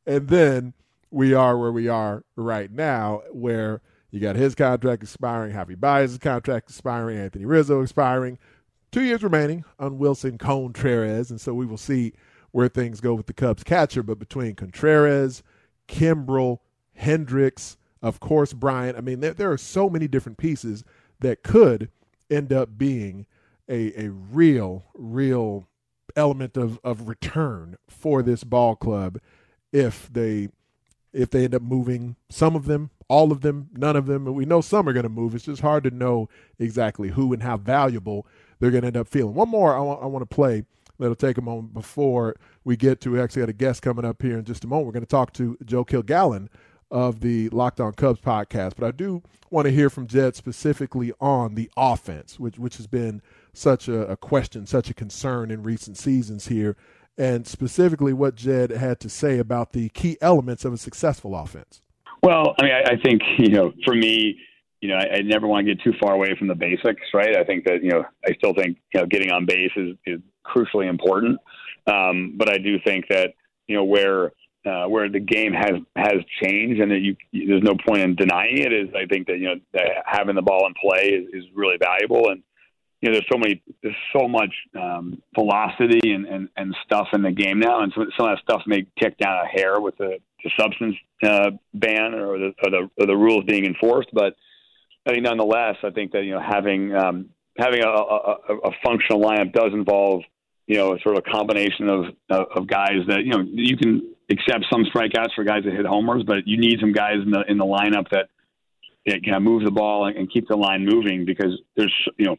and 0.06 0.28
then 0.28 0.72
we 1.10 1.34
are 1.34 1.58
where 1.58 1.72
we 1.72 1.88
are 1.88 2.24
right 2.36 2.70
now, 2.70 3.22
where 3.32 3.82
you 4.10 4.20
got 4.20 4.36
his 4.36 4.54
contract 4.54 5.02
expiring, 5.02 5.52
Javi 5.52 5.78
Baez's 5.78 6.18
contract 6.18 6.70
expiring, 6.70 7.18
Anthony 7.18 7.44
Rizzo 7.44 7.82
expiring, 7.82 8.38
two 8.92 9.02
years 9.02 9.22
remaining 9.22 9.64
on 9.78 9.98
Willson 9.98 10.38
Contreras, 10.38 11.30
and 11.30 11.40
so 11.40 11.52
we 11.54 11.66
will 11.66 11.76
see 11.76 12.12
where 12.52 12.68
things 12.68 13.00
go 13.00 13.14
with 13.14 13.26
the 13.26 13.32
Cubs 13.32 13.64
catcher. 13.64 14.04
But 14.04 14.20
between 14.20 14.54
Contreras, 14.54 15.42
Kimbrel, 15.88 16.60
Hendricks, 16.94 17.76
of 18.02 18.20
course 18.20 18.52
Bryant, 18.52 18.96
I 18.96 19.00
mean 19.00 19.20
there, 19.20 19.34
there 19.34 19.52
are 19.52 19.58
so 19.58 19.88
many 19.90 20.08
different 20.08 20.38
pieces 20.38 20.84
that 21.20 21.42
could 21.42 21.90
end 22.30 22.52
up 22.52 22.78
being 22.78 23.26
a, 23.68 24.04
a 24.04 24.10
real, 24.10 24.84
real 24.94 25.66
element 26.16 26.56
of, 26.56 26.78
of 26.82 27.08
return 27.08 27.76
for 27.88 28.22
this 28.22 28.44
ball 28.44 28.74
club 28.76 29.18
if 29.72 30.12
they 30.12 30.48
if 31.12 31.30
they 31.30 31.44
end 31.44 31.54
up 31.54 31.62
moving 31.62 32.14
some 32.28 32.54
of 32.54 32.66
them, 32.66 32.90
all 33.08 33.32
of 33.32 33.40
them, 33.40 33.68
none 33.72 33.96
of 33.96 34.06
them. 34.06 34.28
And 34.28 34.36
we 34.36 34.44
know 34.44 34.60
some 34.60 34.88
are 34.88 34.92
going 34.92 35.02
to 35.02 35.08
move. 35.08 35.34
It's 35.34 35.44
just 35.44 35.62
hard 35.62 35.82
to 35.84 35.90
know 35.90 36.28
exactly 36.58 37.08
who 37.08 37.32
and 37.32 37.42
how 37.42 37.56
valuable 37.56 38.26
they're 38.60 38.70
going 38.70 38.82
to 38.82 38.88
end 38.88 38.96
up 38.96 39.08
feeling. 39.08 39.34
One 39.34 39.48
more 39.48 39.74
I 39.74 39.80
I 39.80 40.06
want 40.06 40.28
to 40.28 40.34
play 40.34 40.64
that'll 40.98 41.14
take 41.14 41.38
a 41.38 41.42
moment 41.42 41.72
before 41.74 42.36
we 42.64 42.76
get 42.76 43.00
to. 43.00 43.12
We 43.12 43.20
actually 43.20 43.42
got 43.42 43.48
a 43.48 43.54
guest 43.54 43.82
coming 43.82 44.04
up 44.04 44.20
here 44.22 44.38
in 44.38 44.44
just 44.44 44.64
a 44.64 44.66
moment. 44.66 44.86
We're 44.86 44.92
going 44.92 45.02
to 45.02 45.08
talk 45.08 45.32
to 45.34 45.56
Joe 45.64 45.84
Kilgallen 45.84 46.48
of 46.90 47.20
the 47.20 47.48
Locked 47.50 47.80
On 47.80 47.92
Cubs 47.92 48.20
podcast. 48.20 48.74
But 48.76 48.86
I 48.86 48.90
do 48.90 49.22
want 49.50 49.66
to 49.66 49.72
hear 49.72 49.90
from 49.90 50.06
Jed 50.06 50.36
specifically 50.36 51.12
on 51.20 51.54
the 51.54 51.70
offense, 51.76 52.38
which 52.38 52.58
which 52.58 52.76
has 52.76 52.86
been 52.86 53.22
such 53.52 53.88
a, 53.88 54.06
a 54.06 54.16
question, 54.16 54.66
such 54.66 54.90
a 54.90 54.94
concern 54.94 55.50
in 55.50 55.62
recent 55.62 55.98
seasons 55.98 56.48
here, 56.48 56.76
and 57.18 57.46
specifically 57.46 58.12
what 58.12 58.34
Jed 58.34 58.70
had 58.70 59.00
to 59.00 59.08
say 59.08 59.38
about 59.38 59.72
the 59.72 59.88
key 59.90 60.16
elements 60.20 60.64
of 60.64 60.72
a 60.72 60.78
successful 60.78 61.36
offense. 61.36 61.82
Well, 62.22 62.54
I 62.58 62.64
mean, 62.64 62.72
I, 62.72 62.92
I 62.92 62.96
think 63.02 63.22
you 63.38 63.48
know, 63.50 63.72
for 63.84 63.94
me, 63.94 64.38
you 64.80 64.88
know, 64.88 64.96
I, 64.96 65.16
I 65.16 65.20
never 65.22 65.46
want 65.46 65.66
to 65.66 65.74
get 65.74 65.82
too 65.82 65.92
far 66.00 66.14
away 66.14 66.34
from 66.38 66.48
the 66.48 66.54
basics, 66.54 67.02
right? 67.12 67.36
I 67.36 67.44
think 67.44 67.64
that 67.64 67.82
you 67.82 67.90
know, 67.90 68.04
I 68.26 68.32
still 68.34 68.54
think 68.54 68.78
you 68.94 69.00
know, 69.00 69.06
getting 69.06 69.30
on 69.30 69.46
base 69.46 69.72
is, 69.76 69.96
is 70.06 70.20
crucially 70.44 70.88
important, 70.88 71.38
um, 71.86 72.34
but 72.36 72.48
I 72.48 72.58
do 72.58 72.78
think 72.84 73.06
that 73.10 73.34
you 73.66 73.76
know 73.76 73.84
where 73.84 74.32
uh, 74.66 74.84
where 74.86 75.08
the 75.08 75.20
game 75.20 75.52
has 75.52 75.80
has 75.96 76.18
changed 76.42 76.80
and 76.80 76.90
that 76.90 77.00
you 77.00 77.16
there's 77.32 77.62
no 77.62 77.74
point 77.86 78.02
in 78.02 78.14
denying 78.14 78.58
it 78.58 78.72
is 78.72 78.88
I 78.94 79.06
think 79.06 79.26
that 79.28 79.38
you 79.38 79.48
know 79.48 79.54
that 79.72 79.86
having 80.04 80.34
the 80.34 80.42
ball 80.42 80.66
in 80.66 80.74
play 80.74 81.08
is, 81.08 81.28
is 81.32 81.44
really 81.54 81.76
valuable. 81.78 82.28
And 82.30 82.42
you 83.00 83.08
know 83.08 83.14
there's 83.14 83.26
so 83.32 83.38
many 83.38 83.62
there's 83.82 83.96
so 84.14 84.28
much 84.28 84.52
um, 84.78 85.22
velocity 85.34 86.12
and, 86.12 86.26
and 86.26 86.48
and 86.56 86.76
stuff 86.84 87.08
in 87.14 87.22
the 87.22 87.30
game 87.30 87.58
now. 87.58 87.82
And 87.82 87.92
some, 87.94 88.06
some 88.18 88.28
of 88.28 88.36
that 88.36 88.42
stuff 88.42 88.62
may 88.66 88.86
tick 88.98 89.16
down 89.18 89.44
a 89.44 89.48
hair 89.48 89.80
with 89.80 89.96
the, 89.96 90.18
the 90.44 90.50
substance 90.58 90.96
uh, 91.22 91.50
ban 91.72 92.14
or 92.14 92.38
the, 92.38 92.52
or 92.62 92.70
the 92.70 92.90
or 92.98 93.06
the 93.06 93.16
rules 93.16 93.44
being 93.46 93.64
enforced. 93.64 94.10
But 94.12 94.34
I 95.06 95.12
think 95.12 95.22
nonetheless 95.22 95.76
I 95.82 95.90
think 95.90 96.12
that 96.12 96.24
you 96.24 96.32
know 96.32 96.40
having 96.40 96.94
um, 96.94 97.30
having 97.56 97.82
a, 97.82 97.88
a, 97.88 98.56
a 98.64 98.70
functional 98.84 99.22
lineup 99.22 99.54
does 99.54 99.72
involve 99.72 100.22
you 100.66 100.76
know 100.76 100.98
sort 101.02 101.16
of 101.16 101.24
a 101.26 101.30
combination 101.30 101.88
of 101.88 102.04
of 102.28 102.66
guys 102.66 103.06
that 103.08 103.24
you 103.24 103.30
know 103.30 103.42
you 103.50 103.78
can 103.78 104.02
accept 104.30 104.66
some 104.70 104.84
strikeouts 104.84 105.34
for 105.34 105.44
guys 105.44 105.64
that 105.64 105.72
hit 105.72 105.86
homers, 105.86 106.22
but 106.24 106.46
you 106.46 106.58
need 106.58 106.78
some 106.80 106.92
guys 106.92 107.16
in 107.22 107.30
the 107.30 107.42
in 107.48 107.58
the 107.58 107.64
lineup 107.64 108.08
that 108.10 108.28
that 109.06 109.22
can 109.22 109.42
move 109.42 109.64
the 109.64 109.70
ball 109.70 110.06
and, 110.06 110.30
keep 110.30 110.46
the 110.48 110.56
line 110.56 110.84
moving 110.84 111.24
because 111.24 111.58
there's 111.76 111.94
you 112.18 112.26
know 112.26 112.36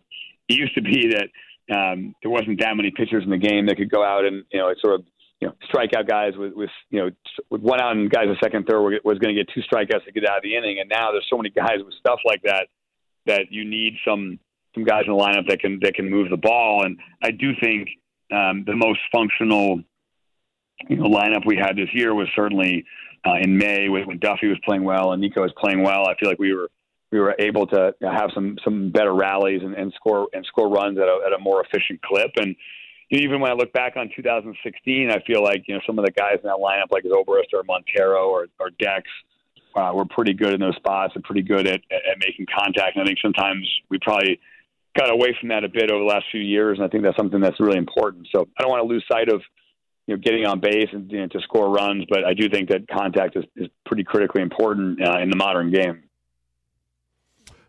it 0.47 0.53
used 0.57 0.75
to 0.75 0.81
be 0.81 1.13
that 1.13 1.27
um, 1.75 2.15
there 2.21 2.31
wasn't 2.31 2.59
that 2.59 2.75
many 2.75 2.91
pitchers 2.91 3.23
in 3.23 3.29
the 3.29 3.37
game 3.37 3.65
that 3.65 3.77
could 3.77 3.89
go 3.89 4.03
out 4.03 4.25
and 4.25 4.43
you 4.51 4.59
know 4.59 4.73
sort 4.79 4.95
of 4.99 5.05
you 5.39 5.47
know 5.47 5.53
strike 5.65 5.91
out 5.97 6.07
guys 6.07 6.33
with 6.37 6.53
with 6.53 6.69
you 6.89 6.99
know 6.99 7.09
with 7.49 7.61
one 7.61 7.81
out 7.81 7.95
and 7.95 8.09
guys 8.09 8.27
a 8.27 8.35
second 8.43 8.65
third 8.65 8.99
was 9.03 9.19
going 9.19 9.35
to 9.35 9.41
get 9.41 9.51
two 9.53 9.61
strikeouts 9.61 10.05
to 10.05 10.11
get 10.11 10.27
out 10.27 10.37
of 10.37 10.43
the 10.43 10.55
inning, 10.55 10.79
and 10.79 10.89
now 10.89 11.11
there's 11.11 11.27
so 11.29 11.37
many 11.37 11.49
guys 11.49 11.77
with 11.83 11.93
stuff 11.99 12.19
like 12.25 12.41
that 12.43 12.67
that 13.25 13.51
you 13.51 13.65
need 13.65 13.95
some 14.05 14.39
some 14.73 14.85
guys 14.85 15.03
in 15.05 15.13
the 15.13 15.19
lineup 15.19 15.47
that 15.49 15.59
can 15.59 15.79
that 15.81 15.95
can 15.95 16.09
move 16.09 16.29
the 16.29 16.37
ball, 16.37 16.85
and 16.85 16.97
I 17.21 17.31
do 17.31 17.51
think 17.61 17.89
um, 18.31 18.63
the 18.65 18.75
most 18.75 18.99
functional 19.11 19.81
you 20.89 20.97
know, 20.97 21.03
lineup 21.05 21.45
we 21.45 21.57
had 21.57 21.75
this 21.75 21.89
year 21.93 22.13
was 22.13 22.27
certainly 22.35 22.85
uh, 23.25 23.35
in 23.41 23.57
May 23.57 23.89
when 23.89 24.17
Duffy 24.19 24.47
was 24.47 24.57
playing 24.65 24.83
well 24.83 25.11
and 25.11 25.21
Nico 25.21 25.41
was 25.41 25.53
playing 25.57 25.83
well. 25.83 26.07
I 26.07 26.15
feel 26.19 26.29
like 26.29 26.39
we 26.39 26.53
were 26.53 26.69
we 27.11 27.19
were 27.19 27.35
able 27.39 27.67
to 27.67 27.93
have 28.01 28.29
some 28.33 28.57
some 28.63 28.91
better 28.91 29.13
rallies 29.13 29.61
and, 29.63 29.75
and 29.75 29.93
score 29.93 30.27
and 30.33 30.45
score 30.45 30.69
runs 30.69 30.97
at 30.97 31.03
a, 31.03 31.19
at 31.25 31.33
a 31.33 31.39
more 31.39 31.63
efficient 31.63 32.01
clip. 32.01 32.31
And 32.37 32.55
even 33.11 33.41
when 33.41 33.51
I 33.51 33.53
look 33.53 33.73
back 33.73 33.97
on 33.97 34.09
2016, 34.15 35.11
I 35.11 35.21
feel 35.27 35.43
like 35.43 35.63
you 35.67 35.75
know 35.75 35.81
some 35.85 35.99
of 35.99 36.05
the 36.05 36.11
guys 36.11 36.37
in 36.41 36.47
that 36.47 36.57
lineup, 36.57 36.91
like 36.91 37.03
Zobrist 37.03 37.53
or 37.53 37.63
Montero 37.63 38.29
or, 38.29 38.47
or 38.59 38.69
Dex, 38.79 39.03
uh, 39.75 39.91
were 39.93 40.05
pretty 40.05 40.33
good 40.33 40.53
in 40.53 40.59
those 40.59 40.75
spots 40.77 41.13
and 41.15 41.23
pretty 41.23 41.41
good 41.41 41.67
at, 41.67 41.81
at 41.91 42.19
making 42.19 42.45
contact. 42.57 42.95
And 42.95 43.03
I 43.03 43.05
think 43.05 43.19
sometimes 43.21 43.67
we 43.89 43.99
probably 44.01 44.39
got 44.97 45.11
away 45.11 45.35
from 45.39 45.49
that 45.49 45.63
a 45.63 45.69
bit 45.69 45.91
over 45.91 45.99
the 45.99 46.09
last 46.09 46.25
few 46.31 46.41
years, 46.41 46.77
and 46.77 46.85
I 46.85 46.89
think 46.89 47.03
that's 47.03 47.17
something 47.17 47.41
that's 47.41 47.59
really 47.59 47.77
important. 47.77 48.27
So 48.33 48.47
I 48.57 48.61
don't 48.61 48.71
want 48.71 48.83
to 48.83 48.87
lose 48.87 49.05
sight 49.11 49.29
of 49.29 49.41
you 50.11 50.17
know, 50.17 50.21
getting 50.21 50.45
on 50.45 50.59
base 50.59 50.89
and 50.91 51.09
you 51.09 51.21
know, 51.21 51.27
to 51.27 51.39
score 51.41 51.69
runs. 51.69 52.05
But 52.09 52.25
I 52.25 52.33
do 52.33 52.49
think 52.49 52.69
that 52.69 52.87
contact 52.87 53.37
is, 53.37 53.45
is 53.55 53.69
pretty 53.85 54.03
critically 54.03 54.41
important 54.41 55.01
uh, 55.01 55.19
in 55.19 55.29
the 55.29 55.37
modern 55.37 55.71
game. 55.71 56.03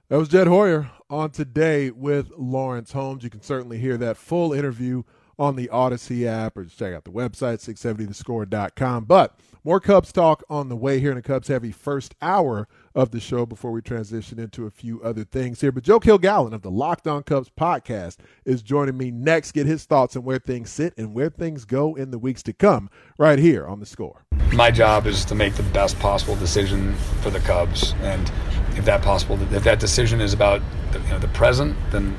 That 0.08 0.18
was 0.18 0.28
Jed 0.28 0.48
Hoyer 0.48 0.90
on 1.08 1.30
today 1.30 1.90
with 1.90 2.32
Lawrence 2.36 2.92
Holmes. 2.92 3.22
You 3.22 3.30
can 3.30 3.42
certainly 3.42 3.78
hear 3.78 3.96
that 3.98 4.16
full 4.16 4.52
interview 4.52 5.04
on 5.38 5.56
the 5.56 5.68
Audacy 5.68 6.26
app 6.26 6.56
or 6.56 6.64
just 6.64 6.78
check 6.78 6.94
out 6.94 7.04
the 7.04 7.10
website, 7.10 7.58
670thescore.com. 7.58 9.04
But 9.04 9.38
more 9.64 9.78
Cubs 9.78 10.10
talk 10.10 10.42
on 10.50 10.68
the 10.68 10.76
way 10.76 10.98
here 10.98 11.10
in 11.10 11.16
the 11.16 11.22
Cubs 11.22 11.46
Heavy 11.46 11.70
first 11.70 12.16
hour 12.20 12.66
of 12.96 13.12
the 13.12 13.20
show 13.20 13.46
before 13.46 13.70
we 13.70 13.80
transition 13.80 14.40
into 14.40 14.66
a 14.66 14.70
few 14.70 15.00
other 15.02 15.22
things 15.22 15.60
here. 15.60 15.70
But 15.70 15.84
Joe 15.84 16.00
Kilgallen 16.00 16.52
of 16.52 16.62
the 16.62 16.70
Locked 16.70 17.06
On 17.06 17.22
Cubs 17.22 17.48
podcast 17.48 18.16
is 18.44 18.60
joining 18.60 18.96
me 18.96 19.12
next. 19.12 19.52
Get 19.52 19.66
his 19.66 19.84
thoughts 19.84 20.16
on 20.16 20.24
where 20.24 20.40
things 20.40 20.70
sit 20.70 20.94
and 20.98 21.14
where 21.14 21.30
things 21.30 21.64
go 21.64 21.94
in 21.94 22.10
the 22.10 22.18
weeks 22.18 22.42
to 22.42 22.52
come 22.52 22.90
right 23.18 23.38
here 23.38 23.64
on 23.64 23.78
the 23.78 23.86
score. 23.86 24.24
My 24.52 24.72
job 24.72 25.06
is 25.06 25.24
to 25.26 25.34
make 25.36 25.54
the 25.54 25.62
best 25.64 25.96
possible 26.00 26.34
decision 26.34 26.94
for 27.20 27.30
the 27.30 27.40
Cubs. 27.40 27.94
And 28.00 28.30
if 28.76 28.84
that 28.86 29.02
possible, 29.02 29.40
if 29.54 29.62
that 29.62 29.78
decision 29.78 30.20
is 30.20 30.32
about 30.32 30.60
the, 30.90 30.98
you 31.00 31.08
know, 31.10 31.18
the 31.20 31.28
present, 31.28 31.76
then 31.90 32.16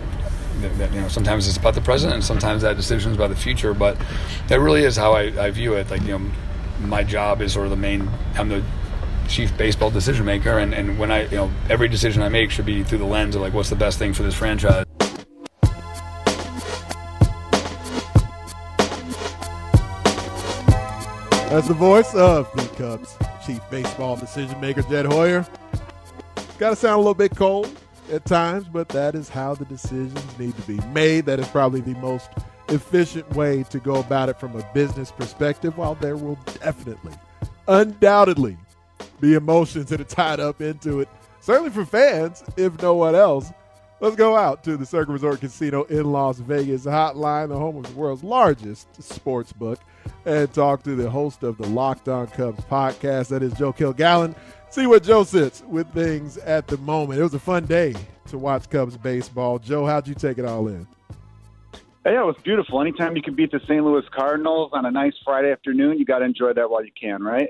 you 0.63 1.01
know 1.01 1.07
sometimes 1.07 1.47
it's 1.47 1.57
about 1.57 1.75
the 1.75 1.81
present 1.81 2.13
and 2.13 2.23
sometimes 2.23 2.61
that 2.61 2.75
decision 2.75 3.11
is 3.11 3.17
about 3.17 3.29
the 3.29 3.35
future 3.35 3.73
but 3.73 3.97
that 4.47 4.59
really 4.59 4.83
is 4.83 4.95
how 4.95 5.13
I, 5.13 5.23
I 5.45 5.51
view 5.51 5.73
it 5.73 5.89
like 5.89 6.01
you 6.01 6.17
know 6.17 6.31
my 6.79 7.03
job 7.03 7.41
is 7.41 7.53
sort 7.53 7.65
of 7.65 7.71
the 7.71 7.77
main 7.77 8.09
i'm 8.35 8.49
the 8.49 8.63
chief 9.27 9.55
baseball 9.57 9.89
decision 9.89 10.25
maker, 10.25 10.59
and, 10.59 10.73
and 10.73 10.97
when 10.99 11.11
I, 11.11 11.23
you 11.23 11.37
know, 11.37 11.51
every 11.69 11.87
decision 11.87 12.21
I 12.21 12.29
make 12.29 12.51
should 12.51 12.65
be 12.65 12.83
through 12.83 12.99
the 12.99 13.05
lens 13.05 13.35
of 13.35 13.41
like, 13.41 13.53
what's 13.53 13.69
the 13.69 13.75
best 13.75 13.99
thing 13.99 14.13
for 14.13 14.23
this 14.23 14.35
franchise. 14.35 14.85
That's 21.49 21.67
the 21.67 21.75
voice 21.75 22.13
of 22.15 22.51
the 22.55 22.67
Cubs 22.77 23.15
chief 23.45 23.59
baseball 23.69 24.15
decision 24.15 24.59
maker, 24.59 24.81
Jed 24.83 25.05
Hoyer. 25.05 25.45
Got 26.57 26.71
to 26.71 26.75
sound 26.75 26.95
a 26.95 26.97
little 26.97 27.13
bit 27.13 27.35
cold 27.35 27.69
at 28.13 28.25
times, 28.25 28.65
but 28.71 28.87
that 28.89 29.15
is 29.15 29.27
how 29.27 29.55
the 29.55 29.65
decisions 29.65 30.39
need 30.39 30.55
to 30.55 30.61
be 30.63 30.79
made. 30.87 31.25
That 31.25 31.39
is 31.39 31.47
probably 31.47 31.81
the 31.81 31.95
most 31.95 32.29
efficient 32.69 33.29
way 33.35 33.63
to 33.63 33.79
go 33.79 33.95
about 33.95 34.29
it 34.29 34.39
from 34.39 34.55
a 34.55 34.73
business 34.73 35.11
perspective, 35.11 35.77
while 35.77 35.95
there 35.95 36.15
will 36.15 36.37
definitely, 36.45 37.13
undoubtedly, 37.67 38.57
be 39.19 39.33
emotions 39.33 39.87
that 39.89 39.99
are 39.99 40.05
tied 40.05 40.39
up 40.39 40.61
into 40.61 40.99
it. 40.99 41.09
Certainly 41.41 41.71
for 41.71 41.85
fans, 41.85 42.43
if 42.55 42.81
no 42.81 42.93
one 42.93 43.15
else. 43.15 43.51
Let's 43.99 44.15
go 44.17 44.35
out 44.35 44.65
to 44.65 44.75
the 44.75 44.85
Circa 44.85 45.13
Resort 45.13 45.39
Casino 45.39 45.83
in 45.83 46.11
Las 46.11 46.39
Vegas 46.39 46.85
hotline, 46.85 47.47
the 47.47 47.57
home 47.57 47.77
of 47.77 47.83
the 47.83 47.93
world's 47.93 48.23
largest 48.23 49.01
sports 49.01 49.53
book, 49.53 49.79
and 50.25 50.53
talk 50.53 50.83
to 50.83 50.95
the 50.95 51.09
host 51.09 51.41
of 51.43 51.57
the 51.57 51.67
Locked 51.67 52.09
On 52.09 52.27
Cubs 52.27 52.65
podcast. 52.65 53.29
That 53.29 53.43
is 53.43 53.53
Joe 53.53 53.71
Kilgallen. 53.71 54.35
See 54.73 54.87
what 54.87 55.03
Joe 55.03 55.23
sits 55.23 55.61
with 55.67 55.87
things 55.93 56.37
at 56.37 56.65
the 56.65 56.77
moment. 56.77 57.19
It 57.19 57.21
was 57.21 57.35
a 57.35 57.39
fun 57.39 57.67
day 57.67 57.93
to 58.29 58.39
watch 58.39 58.67
Cubs 58.71 58.97
baseball. 58.97 59.59
Joe, 59.59 59.85
how'd 59.85 60.07
you 60.07 60.15
take 60.15 60.39
it 60.39 60.45
all 60.45 60.67
in? 60.67 60.87
Yeah, 62.03 62.21
it 62.21 62.25
was 62.25 62.37
beautiful. 62.43 62.81
Anytime 62.81 63.15
you 63.15 63.21
can 63.21 63.35
beat 63.35 63.51
the 63.51 63.59
St. 63.67 63.85
Louis 63.85 64.03
Cardinals 64.09 64.71
on 64.73 64.87
a 64.87 64.89
nice 64.89 65.13
Friday 65.23 65.51
afternoon, 65.51 65.99
you 65.99 66.05
got 66.05 66.19
to 66.19 66.25
enjoy 66.25 66.53
that 66.53 66.71
while 66.71 66.83
you 66.83 66.89
can, 66.99 67.21
right? 67.21 67.49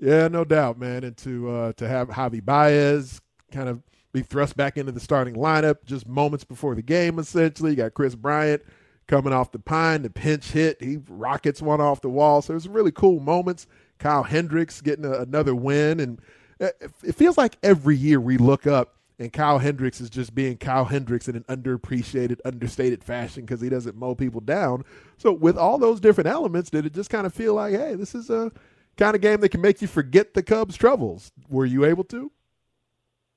Yeah, 0.00 0.26
no 0.26 0.42
doubt, 0.42 0.76
man. 0.76 1.04
And 1.04 1.16
to 1.18 1.50
uh, 1.50 1.72
to 1.74 1.86
have 1.86 2.08
Javi 2.08 2.44
Baez 2.44 3.20
kind 3.52 3.68
of 3.68 3.80
be 4.12 4.22
thrust 4.22 4.56
back 4.56 4.76
into 4.76 4.90
the 4.90 4.98
starting 4.98 5.36
lineup 5.36 5.84
just 5.84 6.08
moments 6.08 6.42
before 6.42 6.74
the 6.74 6.82
game, 6.82 7.20
essentially. 7.20 7.70
You 7.70 7.76
got 7.76 7.94
Kris 7.94 8.16
Bryant 8.16 8.62
coming 9.06 9.32
off 9.32 9.52
the 9.52 9.60
pine, 9.60 10.02
the 10.02 10.10
pinch 10.10 10.50
hit. 10.50 10.82
He 10.82 10.98
rockets 11.08 11.62
one 11.62 11.80
off 11.80 12.00
the 12.00 12.10
wall. 12.10 12.42
So 12.42 12.54
it 12.54 12.56
was 12.56 12.68
really 12.68 12.90
cool 12.90 13.20
moments. 13.20 13.68
Kyle 14.00 14.24
Hendricks 14.24 14.80
getting 14.80 15.04
a, 15.04 15.12
another 15.12 15.54
win 15.54 16.00
and 16.00 16.20
it 16.60 17.14
feels 17.14 17.38
like 17.38 17.56
every 17.62 17.96
year 17.96 18.20
we 18.20 18.36
look 18.36 18.66
up 18.66 18.96
and 19.20 19.30
Kyle 19.30 19.58
Hendricks 19.58 20.00
is 20.00 20.08
just 20.08 20.34
being 20.34 20.56
Kyle 20.56 20.86
Hendricks 20.86 21.28
in 21.28 21.36
an 21.36 21.44
underappreciated, 21.44 22.38
understated 22.44 23.04
fashion 23.04 23.44
because 23.44 23.60
he 23.60 23.68
doesn't 23.68 23.94
mow 23.94 24.14
people 24.14 24.40
down. 24.40 24.82
So 25.18 25.30
with 25.30 25.58
all 25.58 25.76
those 25.76 26.00
different 26.00 26.28
elements, 26.28 26.70
did 26.70 26.86
it 26.86 26.94
just 26.94 27.10
kind 27.10 27.26
of 27.26 27.34
feel 27.34 27.54
like, 27.54 27.74
hey, 27.74 27.94
this 27.96 28.14
is 28.14 28.30
a 28.30 28.50
kind 28.96 29.14
of 29.14 29.20
game 29.20 29.40
that 29.40 29.50
can 29.50 29.60
make 29.60 29.82
you 29.82 29.88
forget 29.88 30.32
the 30.32 30.42
Cubs' 30.42 30.76
troubles? 30.76 31.32
Were 31.50 31.66
you 31.66 31.84
able 31.84 32.04
to? 32.04 32.32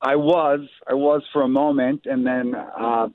I 0.02 0.16
was, 0.16 0.62
I 0.88 0.94
was 0.94 1.22
for 1.34 1.42
a 1.44 1.50
moment, 1.50 2.06
and 2.06 2.26
then 2.26 2.56
uh, 2.56 3.10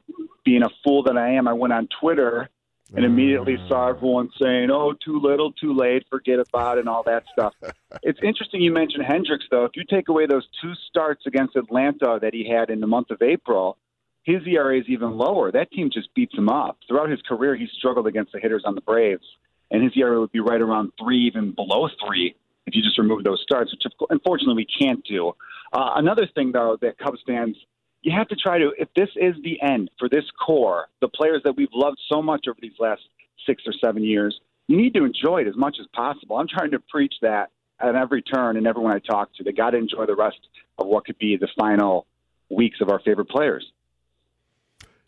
being 0.44 0.62
a 0.62 0.70
fool 0.84 1.02
that 1.04 1.16
I 1.16 1.30
am, 1.32 1.48
I 1.48 1.54
went 1.54 1.72
on 1.72 1.88
Twitter 2.00 2.50
and 2.94 3.04
immediately 3.04 3.56
saw 3.68 3.88
everyone 3.88 4.30
saying, 4.40 4.70
"Oh, 4.70 4.92
too 4.92 5.20
little, 5.20 5.52
too 5.52 5.74
late, 5.74 6.06
forget 6.08 6.38
about 6.38 6.78
it," 6.78 6.80
and 6.80 6.88
all 6.88 7.02
that 7.04 7.24
stuff. 7.32 7.54
it's 8.02 8.18
interesting 8.22 8.60
you 8.60 8.72
mentioned 8.72 9.04
Hendricks, 9.04 9.44
though. 9.50 9.64
If 9.64 9.72
you 9.76 9.84
take 9.84 10.08
away 10.08 10.26
those 10.26 10.46
two 10.62 10.74
starts 10.88 11.26
against 11.26 11.56
Atlanta 11.56 12.18
that 12.20 12.32
he 12.32 12.48
had 12.48 12.70
in 12.70 12.80
the 12.80 12.86
month 12.86 13.10
of 13.10 13.20
April, 13.20 13.76
his 14.22 14.46
ERA 14.46 14.78
is 14.78 14.86
even 14.88 15.16
lower. 15.16 15.52
That 15.52 15.70
team 15.70 15.90
just 15.90 16.12
beats 16.14 16.36
him 16.36 16.48
up. 16.48 16.78
Throughout 16.86 17.10
his 17.10 17.22
career, 17.22 17.56
he 17.56 17.66
struggled 17.78 18.06
against 18.06 18.32
the 18.32 18.40
hitters 18.40 18.62
on 18.64 18.74
the 18.74 18.80
Braves, 18.80 19.26
and 19.70 19.82
his 19.82 19.92
ERA 19.96 20.20
would 20.20 20.32
be 20.32 20.40
right 20.40 20.60
around 20.60 20.92
three, 20.98 21.26
even 21.26 21.52
below 21.52 21.88
three, 22.04 22.34
if 22.66 22.74
you 22.74 22.82
just 22.82 22.98
remove 22.98 23.24
those 23.24 23.40
starts, 23.42 23.72
which 23.72 23.84
unfortunately 24.10 24.54
we 24.54 24.84
can't 24.84 25.04
do. 25.04 25.34
Uh, 25.72 25.92
another 25.96 26.26
thing, 26.34 26.52
though, 26.52 26.76
that 26.80 26.98
Cubs 26.98 27.20
fans 27.26 27.56
you 28.02 28.12
have 28.16 28.28
to 28.28 28.36
try 28.36 28.58
to, 28.58 28.72
if 28.78 28.88
this 28.94 29.08
is 29.16 29.34
the 29.42 29.60
end 29.60 29.90
for 29.98 30.08
this 30.08 30.24
core, 30.44 30.88
the 31.00 31.08
players 31.08 31.42
that 31.44 31.56
we've 31.56 31.68
loved 31.72 31.98
so 32.08 32.22
much 32.22 32.46
over 32.48 32.58
these 32.60 32.78
last 32.78 33.02
six 33.46 33.62
or 33.66 33.72
seven 33.84 34.04
years, 34.04 34.40
you 34.68 34.76
need 34.76 34.94
to 34.94 35.04
enjoy 35.04 35.40
it 35.40 35.48
as 35.48 35.56
much 35.56 35.78
as 35.80 35.86
possible. 35.92 36.36
I'm 36.36 36.48
trying 36.48 36.70
to 36.72 36.78
preach 36.78 37.14
that 37.22 37.50
at 37.80 37.94
every 37.94 38.22
turn 38.22 38.56
and 38.56 38.66
everyone 38.66 38.92
I 38.92 38.98
talk 38.98 39.34
to. 39.36 39.44
They 39.44 39.52
got 39.52 39.70
to 39.70 39.78
enjoy 39.78 40.06
the 40.06 40.16
rest 40.16 40.38
of 40.78 40.86
what 40.86 41.06
could 41.06 41.18
be 41.18 41.36
the 41.36 41.48
final 41.58 42.06
weeks 42.50 42.80
of 42.80 42.88
our 42.90 43.00
favorite 43.00 43.28
players. 43.28 43.72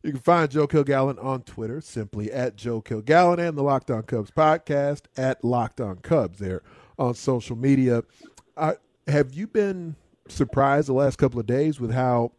You 0.03 0.13
can 0.13 0.21
find 0.21 0.51
Joe 0.51 0.67
Kilgallen 0.67 1.23
on 1.23 1.43
Twitter, 1.43 1.81
simply 1.83 2.33
at 2.33 2.57
Joe 2.57 2.81
Kilgallen, 2.81 3.39
and 3.39 3.57
the 3.57 3.63
Locked 3.63 3.91
On 3.91 4.03
Cubs 4.03 4.31
podcast 4.31 5.03
at 5.17 5.45
Locked 5.45 5.81
On 5.81 5.97
Cubs 5.97 6.39
there 6.39 6.63
on 6.99 7.15
social 7.15 7.55
media. 7.55 8.03
Uh, 8.57 8.75
have 9.07 9.35
you 9.35 9.47
been 9.47 9.97
surprised 10.27 10.89
the 10.89 10.95
last 10.95 11.17
couple 11.17 11.39
of 11.39 11.47
days 11.47 11.81
with 11.81 11.93
how 11.93 12.33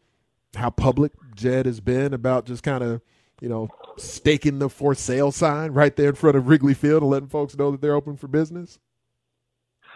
how 0.55 0.69
public 0.69 1.11
Jed 1.35 1.65
has 1.65 1.79
been 1.79 2.13
about 2.13 2.45
just 2.45 2.63
kind 2.63 2.83
of, 2.83 3.01
you 3.39 3.49
know, 3.49 3.69
staking 3.97 4.59
the 4.59 4.69
for 4.69 4.93
sale 4.93 5.31
sign 5.31 5.71
right 5.71 5.95
there 5.95 6.09
in 6.09 6.15
front 6.15 6.37
of 6.37 6.47
Wrigley 6.47 6.73
Field 6.73 7.01
and 7.01 7.11
letting 7.11 7.29
folks 7.29 7.57
know 7.57 7.71
that 7.71 7.81
they're 7.81 7.95
open 7.95 8.17
for 8.17 8.27
business? 8.27 8.79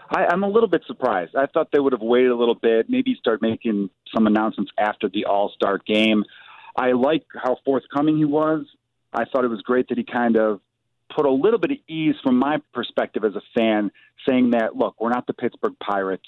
I, 0.10 0.26
I'm 0.26 0.44
a 0.44 0.50
little 0.50 0.70
bit 0.70 0.84
surprised. 0.86 1.36
I 1.36 1.48
thought 1.48 1.70
they 1.72 1.80
would 1.80 1.94
have 1.94 2.02
waited 2.02 2.32
a 2.32 2.36
little 2.36 2.56
bit, 2.56 2.90
maybe 2.90 3.16
start 3.20 3.42
making 3.42 3.90
some 4.14 4.28
announcements 4.28 4.72
after 4.78 5.10
the 5.10 5.26
All 5.26 5.52
Star 5.56 5.80
game. 5.86 6.24
I 6.76 6.92
like 6.92 7.24
how 7.42 7.58
forthcoming 7.66 8.18
he 8.18 8.26
was. 8.26 8.66
I 9.14 9.26
thought 9.26 9.46
it 9.46 9.50
was 9.50 9.62
great 9.62 9.88
that 9.90 9.98
he 9.98 10.04
kind 10.04 10.38
of 10.38 10.60
put 11.16 11.26
a 11.26 11.32
little 11.32 11.60
bit 11.60 11.72
of 11.72 11.78
ease 11.88 12.16
from 12.24 12.38
my 12.38 12.58
perspective 12.74 13.24
as 13.24 13.36
a 13.36 13.42
fan, 13.58 13.92
saying 14.28 14.52
that, 14.52 14.76
look, 14.76 14.96
we're 15.00 15.10
not 15.10 15.26
the 15.28 15.34
Pittsburgh 15.34 15.76
Pirates. 15.80 16.26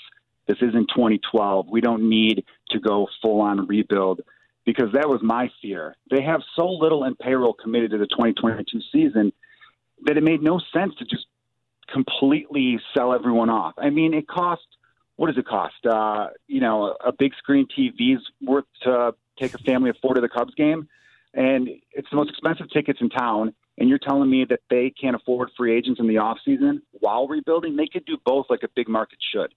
This 0.48 0.58
isn't 0.62 0.90
2012. 0.96 1.68
We 1.70 1.82
don't 1.82 2.10
need 2.10 2.46
to 2.70 2.80
go 2.80 3.08
full 3.22 3.42
on 3.42 3.68
rebuild 3.68 4.22
because 4.66 4.92
that 4.94 5.08
was 5.08 5.20
my 5.22 5.50
fear. 5.62 5.96
They 6.10 6.22
have 6.24 6.42
so 6.56 6.68
little 6.68 7.04
in 7.04 7.16
payroll 7.16 7.54
committed 7.54 7.92
to 7.92 7.98
the 7.98 8.08
2022 8.08 8.80
season 8.92 9.34
that 10.04 10.18
it 10.18 10.24
made 10.24 10.42
no 10.42 10.60
sense 10.74 10.94
to 11.00 11.06
just 11.06 11.26
completely 11.92 12.80
sell 12.96 13.14
everyone 13.14 13.50
off. 13.50 13.74
I 13.78 13.90
mean, 13.90 14.14
it 14.14 14.28
cost 14.28 14.64
what 15.18 15.28
does 15.28 15.38
it 15.38 15.48
cost? 15.48 15.86
Uh, 15.86 16.28
you 16.48 16.62
know, 16.62 16.96
a 17.04 17.12
big 17.12 17.34
screen 17.38 17.68
TV's 17.68 18.24
worth 18.42 18.66
to 18.84 19.14
take 19.40 19.54
a 19.54 19.58
family 19.60 19.90
of 19.90 19.98
four 20.02 20.14
to 20.14 20.22
the 20.22 20.30
Cubs 20.30 20.54
game, 20.54 20.88
and 21.34 21.68
it's 21.92 22.08
the 22.10 22.16
most 22.16 22.30
expensive 22.30 22.70
tickets 22.72 23.00
in 23.02 23.10
town. 23.10 23.54
And 23.80 23.90
you're 23.90 24.00
telling 24.00 24.30
me 24.30 24.46
that 24.50 24.62
they 24.70 24.90
can't 24.90 25.16
afford 25.16 25.50
free 25.56 25.76
agents 25.76 26.00
in 26.00 26.08
the 26.08 26.18
off 26.18 26.40
season 26.44 26.82
while 26.92 27.28
rebuilding? 27.28 27.76
They 27.76 27.88
could 27.88 28.06
do 28.06 28.18
both 28.26 28.48
like 28.50 28.64
a 28.64 28.70
big 28.76 28.88
market 28.88 29.20
should. 29.32 29.54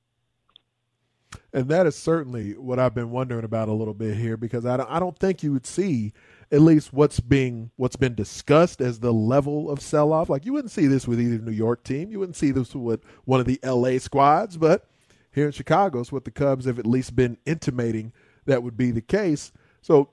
And 1.52 1.68
that 1.68 1.86
is 1.86 1.96
certainly 1.96 2.56
what 2.56 2.78
I've 2.78 2.94
been 2.94 3.10
wondering 3.10 3.44
about 3.44 3.68
a 3.68 3.72
little 3.72 3.94
bit 3.94 4.16
here 4.16 4.36
because 4.36 4.66
I 4.66 4.76
don't, 4.76 4.90
I 4.90 4.98
don't 4.98 5.18
think 5.18 5.42
you 5.42 5.52
would 5.52 5.66
see 5.66 6.12
at 6.52 6.60
least 6.60 6.92
what's 6.92 7.20
being 7.20 7.70
what's 7.76 7.96
been 7.96 8.14
discussed 8.14 8.80
as 8.80 9.00
the 9.00 9.12
level 9.12 9.70
of 9.70 9.80
sell 9.80 10.12
off. 10.12 10.28
Like 10.28 10.44
you 10.44 10.52
wouldn't 10.52 10.72
see 10.72 10.86
this 10.86 11.06
with 11.06 11.20
either 11.20 11.38
New 11.38 11.52
York 11.52 11.84
team, 11.84 12.10
you 12.10 12.18
wouldn't 12.18 12.36
see 12.36 12.50
this 12.50 12.74
with 12.74 13.04
one 13.24 13.40
of 13.40 13.46
the 13.46 13.60
LA 13.64 13.98
squads, 13.98 14.56
but 14.56 14.88
here 15.32 15.46
in 15.46 15.52
Chicago 15.52 16.00
is 16.00 16.10
what 16.12 16.24
the 16.24 16.30
Cubs 16.30 16.64
have 16.64 16.78
at 16.78 16.86
least 16.86 17.14
been 17.14 17.38
intimating 17.46 18.12
that 18.46 18.62
would 18.62 18.76
be 18.76 18.90
the 18.90 19.00
case. 19.00 19.52
So 19.82 20.10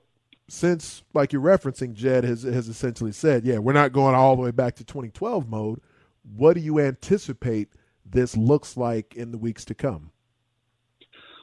since 0.48 1.02
like 1.14 1.32
you're 1.32 1.42
referencing, 1.42 1.94
Jed 1.94 2.24
has 2.24 2.42
has 2.44 2.68
essentially 2.68 3.12
said, 3.12 3.44
yeah, 3.44 3.58
we're 3.58 3.72
not 3.72 3.92
going 3.92 4.14
all 4.14 4.36
the 4.36 4.42
way 4.42 4.52
back 4.52 4.76
to 4.76 4.84
2012 4.84 5.48
mode. 5.48 5.80
What 6.22 6.54
do 6.54 6.60
you 6.60 6.78
anticipate 6.78 7.68
this 8.04 8.36
looks 8.36 8.76
like 8.76 9.14
in 9.14 9.32
the 9.32 9.38
weeks 9.38 9.64
to 9.66 9.74
come? 9.74 10.12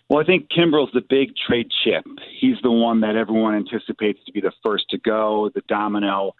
Well, 0.09 0.19
I 0.19 0.23
think 0.23 0.49
Kimbrel's 0.49 0.91
the 0.93 1.01
big 1.01 1.35
trade 1.35 1.71
chip. 1.83 2.05
He's 2.39 2.57
the 2.61 2.71
one 2.71 3.01
that 3.01 3.15
everyone 3.15 3.55
anticipates 3.55 4.19
to 4.25 4.31
be 4.31 4.41
the 4.41 4.51
first 4.63 4.89
to 4.91 4.99
go, 4.99 5.49
the 5.53 5.63
domino. 5.67 6.35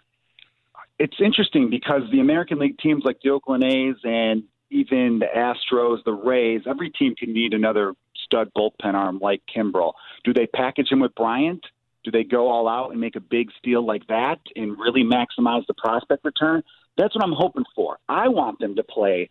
It's 0.98 1.16
interesting 1.20 1.68
because 1.68 2.02
the 2.12 2.20
American 2.20 2.58
League 2.58 2.78
teams 2.78 3.02
like 3.04 3.20
the 3.22 3.30
Oakland 3.30 3.64
A's 3.64 3.96
and 4.04 4.44
even 4.70 5.18
the 5.18 5.26
Astros, 5.26 6.02
the 6.04 6.12
Rays, 6.12 6.62
every 6.66 6.90
team 6.90 7.14
can 7.16 7.32
need 7.32 7.54
another 7.54 7.94
stud 8.24 8.50
bullpen 8.56 8.94
arm 8.94 9.18
like 9.20 9.42
Kimbrel. 9.54 9.92
Do 10.24 10.32
they 10.32 10.46
package 10.46 10.90
him 10.90 11.00
with 11.00 11.14
Bryant? 11.14 11.64
Do 12.04 12.10
they 12.12 12.24
go 12.24 12.48
all 12.48 12.68
out 12.68 12.92
and 12.92 13.00
make 13.00 13.16
a 13.16 13.20
big 13.20 13.50
steal 13.58 13.84
like 13.84 14.06
that 14.06 14.38
and 14.54 14.78
really 14.78 15.02
maximize 15.02 15.66
the 15.66 15.74
prospect 15.74 16.24
return? 16.24 16.62
That's 16.96 17.14
what 17.16 17.24
I'm 17.24 17.34
hoping 17.36 17.64
for. 17.74 17.98
I 18.08 18.28
want 18.28 18.60
them 18.60 18.76
to 18.76 18.84
play, 18.84 19.28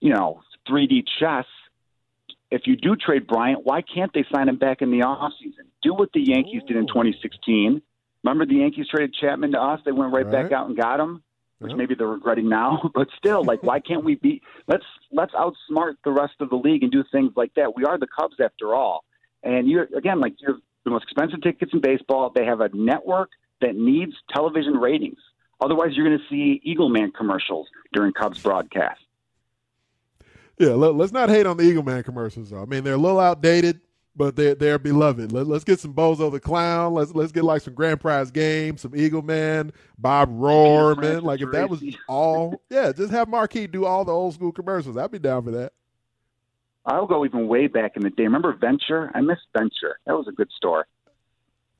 you 0.00 0.12
know, 0.12 0.42
3D 0.68 1.04
chess 1.18 1.46
if 2.50 2.62
you 2.66 2.76
do 2.76 2.96
trade 2.96 3.26
Bryant, 3.26 3.64
why 3.64 3.82
can't 3.82 4.12
they 4.12 4.24
sign 4.32 4.48
him 4.48 4.56
back 4.56 4.82
in 4.82 4.90
the 4.90 5.00
offseason? 5.00 5.66
Do 5.82 5.94
what 5.94 6.10
the 6.12 6.20
Yankees 6.20 6.62
Ooh. 6.64 6.66
did 6.66 6.76
in 6.76 6.86
2016. 6.86 7.80
Remember 8.24 8.44
the 8.44 8.56
Yankees 8.56 8.86
traded 8.88 9.14
Chapman 9.14 9.52
to 9.52 9.60
us? 9.60 9.80
They 9.84 9.92
went 9.92 10.12
right, 10.12 10.26
right. 10.26 10.32
back 10.42 10.52
out 10.52 10.68
and 10.68 10.76
got 10.76 11.00
him, 11.00 11.22
which 11.58 11.70
yep. 11.70 11.78
maybe 11.78 11.94
they're 11.94 12.06
regretting 12.06 12.48
now. 12.48 12.90
But 12.94 13.08
still, 13.16 13.44
like, 13.44 13.62
why 13.62 13.80
can't 13.80 14.04
we 14.04 14.16
be? 14.16 14.42
Let's 14.66 14.84
let's 15.12 15.32
outsmart 15.32 15.94
the 16.04 16.12
rest 16.12 16.34
of 16.40 16.50
the 16.50 16.56
league 16.56 16.82
and 16.82 16.92
do 16.92 17.02
things 17.10 17.32
like 17.36 17.54
that. 17.54 17.74
We 17.74 17.84
are 17.84 17.98
the 17.98 18.06
Cubs 18.06 18.36
after 18.42 18.74
all. 18.74 19.04
And 19.42 19.68
you're 19.68 19.88
again, 19.96 20.20
like 20.20 20.34
you're 20.38 20.58
the 20.84 20.90
most 20.90 21.04
expensive 21.04 21.42
tickets 21.42 21.72
in 21.72 21.80
baseball. 21.80 22.30
They 22.34 22.44
have 22.44 22.60
a 22.60 22.68
network 22.74 23.30
that 23.60 23.74
needs 23.74 24.12
television 24.32 24.74
ratings. 24.74 25.18
Otherwise, 25.60 25.90
you're 25.94 26.06
going 26.06 26.18
to 26.18 26.24
see 26.30 26.60
Eagleman 26.66 27.12
commercials 27.12 27.68
during 27.92 28.12
Cubs 28.12 28.42
broadcasts. 28.42 29.04
Yeah, 30.60 30.74
let, 30.74 30.94
us 31.00 31.10
not 31.10 31.30
hate 31.30 31.46
on 31.46 31.56
the 31.56 31.62
Eagle 31.62 31.82
Man 31.82 32.02
commercials. 32.02 32.50
Though. 32.50 32.60
I 32.60 32.66
mean, 32.66 32.84
they're 32.84 32.92
a 32.92 32.98
little 32.98 33.18
outdated, 33.18 33.80
but 34.14 34.36
they're 34.36 34.54
they're 34.54 34.78
beloved. 34.78 35.32
Let, 35.32 35.46
us 35.48 35.64
get 35.64 35.80
some 35.80 35.94
Bozo 35.94 36.30
the 36.30 36.38
Clown. 36.38 36.92
Let's 36.92 37.14
let's 37.14 37.32
get 37.32 37.44
like 37.44 37.62
some 37.62 37.72
grand 37.72 37.98
prize 37.98 38.30
games, 38.30 38.82
some 38.82 38.94
Eagle 38.94 39.22
Man, 39.22 39.72
Bob 39.96 40.28
Roar, 40.30 40.96
man. 40.96 41.22
Like 41.22 41.40
if 41.40 41.50
that 41.52 41.70
was 41.70 41.82
all, 42.06 42.60
yeah, 42.68 42.92
just 42.92 43.10
have 43.10 43.26
Marquee 43.26 43.68
do 43.68 43.86
all 43.86 44.04
the 44.04 44.12
old 44.12 44.34
school 44.34 44.52
commercials. 44.52 44.98
I'd 44.98 45.10
be 45.10 45.18
down 45.18 45.44
for 45.44 45.50
that. 45.52 45.72
I'll 46.84 47.06
go 47.06 47.24
even 47.24 47.48
way 47.48 47.66
back 47.66 47.92
in 47.96 48.02
the 48.02 48.10
day. 48.10 48.24
Remember 48.24 48.52
Venture? 48.52 49.10
I 49.14 49.22
miss 49.22 49.38
Venture. 49.56 49.98
That 50.04 50.12
was 50.12 50.28
a 50.28 50.32
good 50.32 50.50
store. 50.54 50.86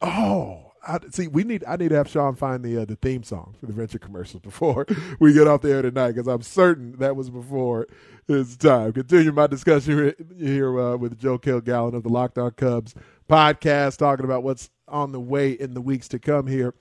Oh, 0.01 0.70
I, 0.87 0.99
see, 1.11 1.29
we 1.29 1.45
need. 1.45 1.65
I 1.67 1.77
need 1.77 1.91
to 1.91 1.97
have 1.97 2.09
Sean 2.09 2.35
find 2.35 2.65
the 2.65 2.79
uh, 2.79 2.85
the 2.85 2.97
theme 2.97 3.23
song 3.23 3.55
for 3.61 3.67
the 3.67 3.73
venture 3.73 3.99
commercials 3.99 4.43
before 4.43 4.87
we 5.21 5.33
get 5.33 5.47
off 5.47 5.61
the 5.61 5.73
air 5.73 5.83
tonight, 5.83 6.13
because 6.13 6.27
I'm 6.27 6.43
certain 6.43 6.97
that 6.99 7.17
was 7.17 7.31
before 7.31 7.87
his 8.27 8.57
time. 8.57 8.93
Continue 8.93 9.33
my 9.33 9.47
discussion 9.47 10.15
here 10.39 10.81
uh, 10.81 10.97
with 10.97 11.19
Joe 11.19 11.39
Kilgallen 11.39 11.95
of 11.95 12.03
the 12.03 12.09
Locked 12.09 12.39
On 12.39 12.51
Cubs 12.53 12.95
podcast, 13.29 13.99
talking 13.99 14.25
about 14.25 14.43
what's 14.43 14.71
on 14.89 15.13
the 15.13 15.21
way 15.21 15.53
in 15.53 15.75
the 15.75 15.81
weeks 15.81 16.09
to 16.09 16.19
come. 16.19 16.47
Here, 16.47 16.75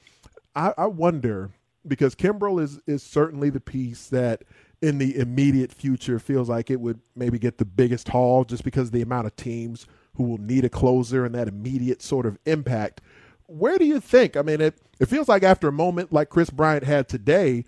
I, 0.56 0.74
I 0.78 0.86
wonder 0.86 1.52
because 1.88 2.16
Kimbrel 2.16 2.62
is 2.62 2.80
is 2.88 3.04
certainly 3.04 3.50
the 3.50 3.60
piece 3.60 4.08
that 4.08 4.44
in 4.82 4.98
the 4.98 5.18
immediate 5.18 5.74
future 5.74 6.20
feels 6.20 6.48
like 6.48 6.70
it 6.70 6.80
would 6.80 7.02
maybe 7.16 7.38
get 7.38 7.58
the 7.58 7.66
biggest 7.66 8.08
haul, 8.08 8.46
just 8.46 8.64
because 8.64 8.92
the 8.92 9.02
amount 9.02 9.28
of 9.28 9.36
teams 9.36 9.88
who 10.16 10.24
will 10.24 10.38
need 10.38 10.66
a 10.66 10.70
closer 10.70 11.26
and 11.26 11.36
that 11.36 11.48
immediate 11.48 12.02
sort 12.02 12.26
of 12.26 12.38
impact 12.46 13.02
where 13.50 13.78
do 13.78 13.86
you 13.86 14.00
think? 14.00 14.38
I 14.38 14.42
mean, 14.42 14.62
it 14.62 14.80
it 15.00 15.08
feels 15.08 15.28
like 15.28 15.44
after 15.44 15.68
a 15.68 15.72
moment 15.72 16.14
like 16.14 16.30
Kris 16.30 16.50
Bryant 16.50 16.84
had 16.84 17.08
today, 17.08 17.66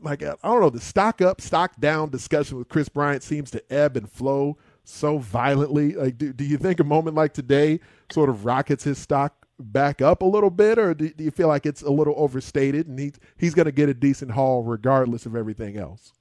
like 0.00 0.22
I 0.22 0.34
don't 0.42 0.60
know, 0.60 0.70
the 0.70 0.80
stock 0.80 1.20
up, 1.20 1.40
stock 1.40 1.78
down 1.80 2.10
discussion 2.10 2.58
with 2.58 2.68
Kris 2.68 2.88
Bryant 2.88 3.22
seems 3.22 3.50
to 3.52 3.72
ebb 3.72 3.96
and 3.96 4.10
flow 4.10 4.58
so 4.84 5.18
violently. 5.18 5.94
Like, 5.94 6.18
do, 6.18 6.32
do 6.32 6.44
you 6.44 6.56
think 6.56 6.80
a 6.80 6.84
moment 6.84 7.16
like 7.16 7.34
today 7.34 7.80
sort 8.10 8.28
of 8.28 8.44
rockets 8.44 8.84
his 8.84 8.98
stock 8.98 9.46
back 9.58 10.02
up 10.02 10.22
a 10.22 10.26
little 10.26 10.50
bit, 10.50 10.78
or 10.78 10.94
do, 10.94 11.08
do 11.10 11.24
you 11.24 11.30
feel 11.30 11.48
like 11.48 11.66
it's 11.66 11.82
a 11.82 11.90
little 11.90 12.14
overstated 12.16 12.88
and 12.88 12.98
he, 12.98 13.12
he's 13.36 13.54
going 13.54 13.66
to 13.66 13.72
get 13.72 13.88
a 13.88 13.94
decent 13.94 14.32
haul 14.32 14.64
regardless 14.64 15.24
of 15.26 15.36
everything 15.36 15.76
else? 15.76 16.12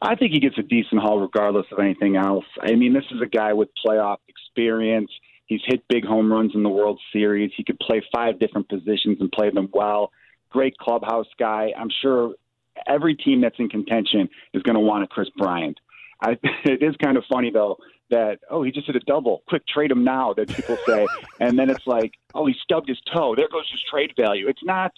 I 0.00 0.14
think 0.14 0.32
he 0.32 0.40
gets 0.40 0.56
a 0.58 0.62
decent 0.62 1.00
haul 1.00 1.20
regardless 1.20 1.66
of 1.72 1.78
anything 1.78 2.16
else. 2.16 2.44
I 2.60 2.74
mean, 2.74 2.92
this 2.92 3.04
is 3.10 3.20
a 3.20 3.26
guy 3.26 3.52
with 3.52 3.68
playoff 3.84 4.18
experience. 4.28 5.10
He's 5.48 5.62
hit 5.64 5.82
big 5.88 6.04
home 6.04 6.30
runs 6.30 6.52
in 6.54 6.62
the 6.62 6.68
World 6.68 7.00
Series. 7.12 7.50
He 7.56 7.64
could 7.64 7.78
play 7.80 8.02
five 8.14 8.38
different 8.38 8.68
positions 8.68 9.16
and 9.18 9.32
play 9.32 9.50
them 9.50 9.68
well. 9.72 10.12
Great 10.50 10.76
clubhouse 10.78 11.26
guy. 11.38 11.72
I'm 11.76 11.90
sure 12.02 12.34
every 12.86 13.14
team 13.14 13.40
that's 13.40 13.58
in 13.58 13.68
contention 13.68 14.28
is 14.54 14.62
going 14.62 14.74
to 14.74 14.80
want 14.80 15.04
a 15.04 15.06
Kris 15.06 15.28
Bryant. 15.36 15.80
I, 16.22 16.32
it 16.64 16.82
is 16.82 16.94
kind 17.02 17.16
of 17.16 17.24
funny 17.30 17.50
though 17.50 17.78
that 18.10 18.38
oh 18.50 18.62
he 18.62 18.70
just 18.70 18.86
hit 18.86 18.96
a 18.96 19.00
double, 19.00 19.42
quick 19.48 19.66
trade 19.66 19.90
him 19.90 20.04
now 20.04 20.32
that 20.34 20.48
people 20.48 20.76
say, 20.86 21.06
and 21.40 21.58
then 21.58 21.70
it's 21.70 21.86
like 21.86 22.12
oh 22.34 22.46
he 22.46 22.54
stubbed 22.62 22.88
his 22.88 22.98
toe, 23.12 23.34
there 23.34 23.48
goes 23.48 23.68
his 23.70 23.80
trade 23.90 24.12
value. 24.18 24.48
It's 24.48 24.64
not, 24.64 24.92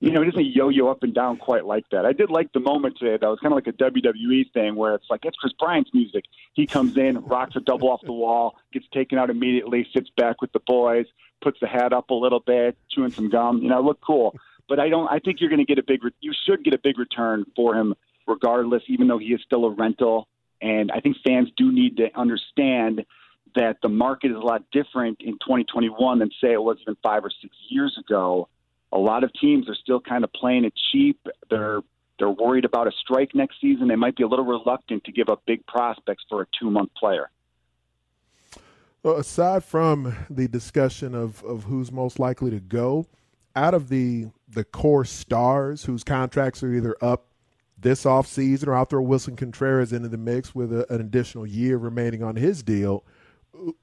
you 0.00 0.12
know, 0.12 0.22
it 0.22 0.26
doesn't 0.26 0.44
yo-yo 0.44 0.88
up 0.88 1.02
and 1.02 1.14
down 1.14 1.36
quite 1.36 1.64
like 1.64 1.84
that. 1.90 2.06
I 2.06 2.12
did 2.12 2.30
like 2.30 2.52
the 2.52 2.60
moment 2.60 2.96
today 2.98 3.18
though. 3.20 3.32
It's 3.32 3.42
kind 3.42 3.52
of 3.52 3.56
like 3.56 3.66
a 3.66 3.72
WWE 3.72 4.52
thing 4.52 4.76
where 4.76 4.94
it's 4.94 5.06
like 5.10 5.24
it's 5.24 5.36
Kris 5.36 5.52
Bryant's 5.58 5.92
music. 5.92 6.24
He 6.54 6.66
comes 6.66 6.96
in, 6.96 7.20
rocks 7.24 7.56
a 7.56 7.60
double 7.60 7.90
off 7.90 8.00
the 8.04 8.12
wall, 8.12 8.56
gets 8.72 8.86
taken 8.92 9.18
out 9.18 9.30
immediately, 9.30 9.86
sits 9.92 10.10
back 10.16 10.40
with 10.40 10.52
the 10.52 10.60
boys, 10.66 11.06
puts 11.42 11.58
the 11.60 11.66
hat 11.66 11.92
up 11.92 12.10
a 12.10 12.14
little 12.14 12.40
bit, 12.40 12.76
chewing 12.90 13.10
some 13.10 13.28
gum. 13.28 13.58
You 13.62 13.70
know, 13.70 13.80
look 13.80 14.00
cool. 14.00 14.34
But 14.68 14.78
I 14.78 14.88
don't. 14.88 15.08
I 15.08 15.18
think 15.18 15.40
you're 15.40 15.50
going 15.50 15.64
to 15.64 15.66
get 15.66 15.78
a 15.78 15.82
big. 15.82 16.00
You 16.20 16.32
should 16.46 16.62
get 16.62 16.74
a 16.74 16.78
big 16.78 16.98
return 16.98 17.44
for 17.56 17.74
him 17.74 17.94
regardless, 18.26 18.82
even 18.88 19.08
though 19.08 19.18
he 19.18 19.28
is 19.28 19.40
still 19.44 19.64
a 19.64 19.70
rental 19.70 20.28
and 20.60 20.90
I 20.90 21.00
think 21.00 21.16
fans 21.26 21.48
do 21.56 21.72
need 21.72 21.96
to 21.98 22.08
understand 22.18 23.04
that 23.54 23.78
the 23.82 23.88
market 23.88 24.30
is 24.30 24.36
a 24.36 24.40
lot 24.40 24.62
different 24.72 25.18
in 25.20 25.34
2021 25.34 26.18
than 26.18 26.30
say 26.40 26.52
it 26.52 26.62
was 26.62 26.78
even 26.82 26.96
five 27.02 27.24
or 27.24 27.30
six 27.30 27.54
years 27.68 27.96
ago. 27.98 28.48
A 28.92 28.98
lot 28.98 29.24
of 29.24 29.32
teams 29.34 29.68
are 29.68 29.74
still 29.74 30.00
kind 30.00 30.24
of 30.24 30.32
playing 30.32 30.64
it 30.64 30.74
cheap. 30.90 31.18
They're 31.50 31.80
they're 32.18 32.30
worried 32.30 32.64
about 32.64 32.88
a 32.88 32.92
strike 33.00 33.34
next 33.34 33.60
season. 33.60 33.88
They 33.88 33.96
might 33.96 34.16
be 34.16 34.24
a 34.24 34.26
little 34.26 34.44
reluctant 34.44 35.04
to 35.04 35.12
give 35.12 35.28
up 35.28 35.42
big 35.46 35.64
prospects 35.66 36.24
for 36.28 36.42
a 36.42 36.46
two 36.58 36.70
month 36.70 36.90
player. 36.94 37.30
Well, 39.02 39.16
aside 39.16 39.62
from 39.62 40.16
the 40.28 40.48
discussion 40.48 41.14
of, 41.14 41.44
of 41.44 41.64
who's 41.64 41.92
most 41.92 42.18
likely 42.18 42.50
to 42.50 42.60
go, 42.60 43.06
out 43.54 43.74
of 43.74 43.88
the 43.88 44.28
the 44.48 44.64
core 44.64 45.04
stars 45.04 45.84
whose 45.84 46.02
contracts 46.02 46.62
are 46.62 46.72
either 46.72 46.96
up 47.00 47.26
this 47.80 48.04
offseason, 48.04 48.66
or 48.66 48.74
I'll 48.74 48.84
throw 48.84 49.02
Willson 49.02 49.36
Contreras 49.36 49.92
into 49.92 50.08
the 50.08 50.18
mix 50.18 50.54
with 50.54 50.72
a, 50.72 50.92
an 50.92 51.00
additional 51.00 51.46
year 51.46 51.76
remaining 51.76 52.22
on 52.22 52.36
his 52.36 52.62
deal. 52.62 53.04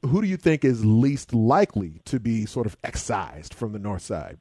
Who 0.04 0.22
do 0.22 0.28
you 0.28 0.38
think 0.38 0.66
is 0.66 0.86
least 0.86 1.34
likely 1.34 2.02
to 2.06 2.20
be 2.20 2.46
sort 2.46 2.66
of 2.66 2.76
excised 2.84 3.54
from 3.54 3.72
the 3.72 3.80
north 3.80 4.02
side? 4.02 4.40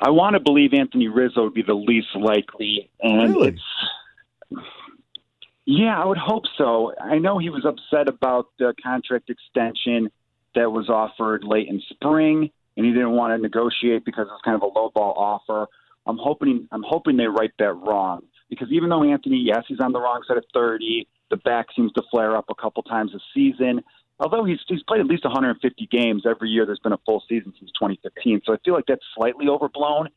I 0.00 0.10
want 0.10 0.34
to 0.34 0.40
believe 0.40 0.72
Anthony 0.72 1.08
Rizzo 1.08 1.44
would 1.44 1.54
be 1.54 1.62
the 1.62 1.74
least 1.74 2.08
likely, 2.14 2.90
and 3.00 3.34
really? 3.34 3.48
it's 3.48 4.62
yeah, 5.66 6.00
I 6.00 6.04
would 6.04 6.18
hope 6.18 6.44
so. 6.56 6.94
I 7.00 7.18
know 7.18 7.38
he 7.38 7.50
was 7.50 7.64
upset 7.64 8.08
about 8.08 8.46
the 8.58 8.74
contract 8.82 9.30
extension 9.30 10.10
that 10.54 10.72
was 10.72 10.88
offered 10.88 11.44
late 11.44 11.68
in 11.68 11.80
spring, 11.90 12.50
and 12.76 12.86
he 12.86 12.92
didn't 12.92 13.12
want 13.12 13.36
to 13.36 13.42
negotiate 13.42 14.04
because 14.04 14.26
it 14.26 14.32
was 14.32 14.40
kind 14.44 14.56
of 14.56 14.62
a 14.62 14.70
lowball 14.70 15.16
offer. 15.16 15.68
I'm 16.06 16.18
hoping 16.18 16.66
I'm 16.72 16.82
hoping 16.82 17.16
they 17.16 17.26
right 17.26 17.52
that 17.58 17.74
wrong 17.74 18.22
because 18.48 18.68
even 18.72 18.88
though 18.88 19.04
Anthony, 19.04 19.36
yes, 19.36 19.64
he's 19.68 19.80
on 19.80 19.92
the 19.92 20.00
wrong 20.00 20.22
side 20.26 20.38
of 20.38 20.44
30, 20.52 21.06
the 21.30 21.36
back 21.36 21.66
seems 21.76 21.92
to 21.92 22.02
flare 22.10 22.36
up 22.36 22.46
a 22.48 22.54
couple 22.54 22.82
times 22.82 23.14
a 23.14 23.20
season. 23.32 23.82
Although 24.20 24.44
he's 24.44 24.58
he's 24.68 24.82
played 24.82 25.00
at 25.00 25.06
least 25.06 25.24
150 25.24 25.86
games 25.86 26.24
every 26.28 26.50
year, 26.50 26.66
there's 26.66 26.78
been 26.78 26.92
a 26.92 27.00
full 27.06 27.22
season 27.28 27.54
since 27.58 27.70
2015. 27.72 28.42
So 28.44 28.52
I 28.52 28.58
feel 28.64 28.74
like 28.74 28.84
that's 28.86 29.04
slightly 29.14 29.48
overblown. 29.48 30.08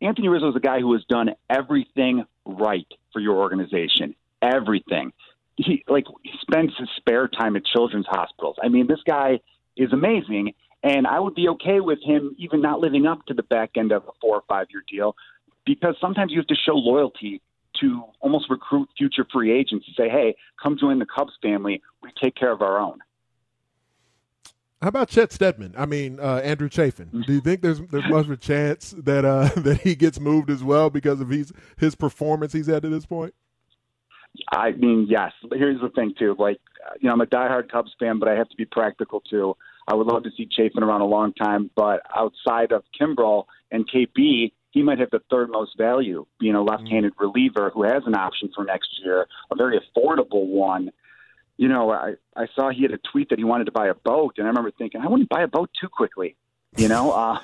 Anthony 0.00 0.28
Rizzo 0.28 0.50
is 0.50 0.56
a 0.56 0.60
guy 0.60 0.78
who 0.78 0.92
has 0.92 1.02
done 1.08 1.30
everything 1.50 2.24
right 2.46 2.86
for 3.12 3.20
your 3.20 3.36
organization. 3.36 4.14
Everything. 4.40 5.12
He 5.56 5.84
like 5.88 6.04
he 6.22 6.30
spends 6.40 6.72
his 6.78 6.88
spare 6.96 7.26
time 7.26 7.56
at 7.56 7.64
children's 7.64 8.06
hospitals. 8.08 8.56
I 8.62 8.68
mean, 8.68 8.86
this 8.86 9.00
guy 9.04 9.40
is 9.76 9.92
amazing. 9.92 10.54
And 10.84 11.08
I 11.08 11.18
would 11.18 11.34
be 11.34 11.48
okay 11.48 11.80
with 11.80 11.98
him 12.00 12.36
even 12.38 12.62
not 12.62 12.78
living 12.78 13.06
up 13.06 13.26
to 13.26 13.34
the 13.34 13.42
back 13.42 13.70
end 13.76 13.90
of 13.90 14.04
a 14.04 14.12
four 14.20 14.36
or 14.36 14.42
five 14.48 14.68
year 14.70 14.84
deal 14.88 15.16
because 15.66 15.96
sometimes 16.00 16.30
you 16.30 16.38
have 16.38 16.46
to 16.46 16.54
show 16.54 16.74
loyalty 16.74 17.42
to 17.80 18.04
almost 18.20 18.48
recruit 18.48 18.88
future 18.96 19.26
free 19.32 19.52
agents 19.52 19.86
to 19.86 19.92
say, 20.00 20.08
hey, 20.08 20.36
come 20.62 20.78
join 20.78 21.00
the 21.00 21.06
Cubs 21.06 21.32
family. 21.42 21.82
We 22.02 22.10
take 22.22 22.36
care 22.36 22.52
of 22.52 22.62
our 22.62 22.78
own. 22.78 23.00
How 24.80 24.88
about 24.88 25.08
Chet 25.08 25.32
Steadman? 25.32 25.74
I 25.76 25.86
mean, 25.86 26.20
uh, 26.20 26.36
Andrew 26.44 26.68
Chafin. 26.68 27.24
Do 27.26 27.32
you 27.32 27.40
think 27.40 27.62
there's 27.62 27.80
there's 27.80 28.08
much 28.08 28.26
of 28.26 28.30
a 28.30 28.36
chance 28.36 28.94
that 28.98 29.24
uh, 29.24 29.48
that 29.56 29.80
he 29.80 29.96
gets 29.96 30.20
moved 30.20 30.50
as 30.50 30.62
well 30.62 30.88
because 30.88 31.20
of 31.20 31.30
his 31.30 31.52
his 31.76 31.94
performance 31.94 32.52
he's 32.52 32.68
had 32.68 32.82
to 32.82 32.88
this 32.88 33.04
point? 33.04 33.34
I 34.52 34.72
mean, 34.72 35.06
yes. 35.08 35.32
Here's 35.52 35.80
the 35.80 35.88
thing 35.88 36.14
too. 36.16 36.36
Like, 36.38 36.60
you 37.00 37.08
know, 37.08 37.12
I'm 37.12 37.20
a 37.20 37.26
diehard 37.26 37.70
Cubs 37.72 37.92
fan, 37.98 38.20
but 38.20 38.28
I 38.28 38.34
have 38.34 38.48
to 38.50 38.56
be 38.56 38.66
practical 38.66 39.20
too. 39.20 39.56
I 39.88 39.94
would 39.94 40.06
love 40.06 40.22
to 40.24 40.30
see 40.36 40.48
Chafin 40.50 40.82
around 40.82 41.00
a 41.00 41.06
long 41.06 41.32
time, 41.32 41.70
but 41.74 42.02
outside 42.14 42.72
of 42.72 42.84
Kimbrel 42.98 43.44
and 43.70 43.88
KB, 43.90 44.52
he 44.70 44.82
might 44.82 44.98
have 44.98 45.10
the 45.10 45.22
third 45.30 45.50
most 45.50 45.76
value, 45.78 46.26
being 46.38 46.54
a 46.54 46.62
left-handed 46.62 47.14
reliever 47.18 47.70
who 47.70 47.84
has 47.84 48.02
an 48.06 48.14
option 48.14 48.50
for 48.54 48.64
next 48.64 48.88
year, 49.02 49.26
a 49.50 49.56
very 49.56 49.80
affordable 49.80 50.46
one. 50.46 50.90
You 51.58 51.68
know, 51.68 51.90
I, 51.90 52.14
I 52.36 52.46
saw 52.54 52.70
he 52.70 52.82
had 52.82 52.92
a 52.92 52.98
tweet 53.12 53.28
that 53.30 53.38
he 53.38 53.44
wanted 53.44 53.64
to 53.64 53.72
buy 53.72 53.88
a 53.88 53.94
boat, 53.94 54.34
and 54.38 54.46
I 54.46 54.48
remember 54.48 54.70
thinking, 54.70 55.00
I 55.00 55.08
wouldn't 55.08 55.28
buy 55.28 55.42
a 55.42 55.48
boat 55.48 55.68
too 55.78 55.88
quickly. 55.88 56.36
You 56.76 56.88
know, 56.88 57.10
uh, 57.12 57.38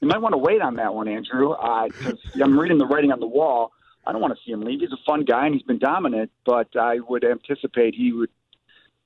you 0.00 0.08
might 0.08 0.18
want 0.18 0.34
to 0.34 0.38
wait 0.38 0.60
on 0.60 0.76
that 0.76 0.94
one, 0.94 1.08
Andrew, 1.08 1.54
because 1.56 2.18
uh, 2.36 2.44
I'm 2.44 2.58
reading 2.58 2.78
the 2.78 2.86
writing 2.86 3.12
on 3.12 3.20
the 3.20 3.26
wall. 3.26 3.72
I 4.06 4.12
don't 4.12 4.20
want 4.20 4.36
to 4.36 4.40
see 4.44 4.52
him 4.52 4.62
leave. 4.62 4.80
He's 4.80 4.92
a 4.92 5.04
fun 5.06 5.24
guy 5.24 5.46
and 5.46 5.54
he's 5.54 5.62
been 5.62 5.78
dominant, 5.78 6.30
but 6.46 6.68
I 6.76 6.98
would 7.00 7.24
anticipate 7.24 7.94
he 7.94 8.12
would. 8.12 8.30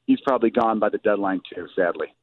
He's 0.06 0.20
probably 0.20 0.50
gone 0.50 0.78
by 0.78 0.90
the 0.90 0.98
deadline 0.98 1.40
too. 1.52 1.66
Sadly. 1.74 2.14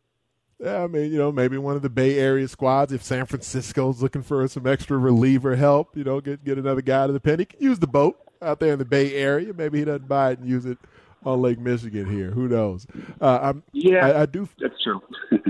Yeah, 0.60 0.84
I 0.84 0.88
mean, 0.88 1.12
you 1.12 1.18
know, 1.18 1.32
maybe 1.32 1.58
one 1.58 1.76
of 1.76 1.82
the 1.82 1.90
Bay 1.90 2.20
Area 2.20 2.48
squads. 2.48 2.92
If 2.92 3.02
San 3.02 3.26
Francisco's 3.26 4.02
looking 4.02 4.24
for 4.24 4.46
some 4.48 4.68
extra 4.68 4.98
reliever 4.98 5.56
help, 5.56 5.96
you 5.96 6.04
know, 6.04 6.22
get 6.22 6.44
get 6.44 6.58
another 6.58 6.82
guy 6.82 7.08
to 7.08 7.14
the 7.14 7.20
pen. 7.20 7.40
He 7.40 7.46
can 7.46 7.62
use 7.62 7.80
the 7.80 7.88
boat 7.88 8.18
out 8.42 8.60
there 8.60 8.74
in 8.74 8.80
the 8.80 8.86
Bay 8.86 9.14
Area. 9.16 9.54
Maybe 9.54 9.80
he 9.80 9.86
doesn't 9.86 10.08
buy 10.08 10.32
it 10.32 10.40
and 10.40 10.48
use 10.48 10.66
it 10.66 10.78
on 11.26 11.42
Lake 11.42 11.60
Michigan 11.60 12.10
here. 12.10 12.32
Who 12.32 12.48
knows? 12.48 12.88
Uh, 13.20 13.40
I'm, 13.42 13.64
yeah, 13.72 14.08
I, 14.08 14.22
I 14.22 14.26
do. 14.26 14.48
That's 14.60 14.82
true. 14.82 15.02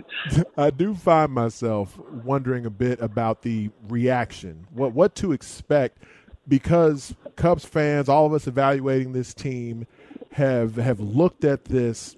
I 0.58 0.70
do 0.70 0.96
find 0.96 1.32
myself 1.32 1.98
wondering 2.24 2.66
a 2.66 2.70
bit 2.70 3.00
about 3.02 3.42
the 3.42 3.70
reaction. 3.88 4.68
What 4.72 4.94
what 4.94 5.16
to 5.16 5.32
expect 5.32 6.04
because 6.48 7.16
Cubs 7.36 7.66
fans, 7.66 8.10
all 8.10 8.26
of 8.26 8.34
us 8.34 8.48
evaluating 8.48 9.14
this 9.14 9.34
team, 9.34 9.88
have 10.34 10.76
have 10.76 11.00
looked 11.00 11.44
at 11.44 11.66
this 11.66 12.16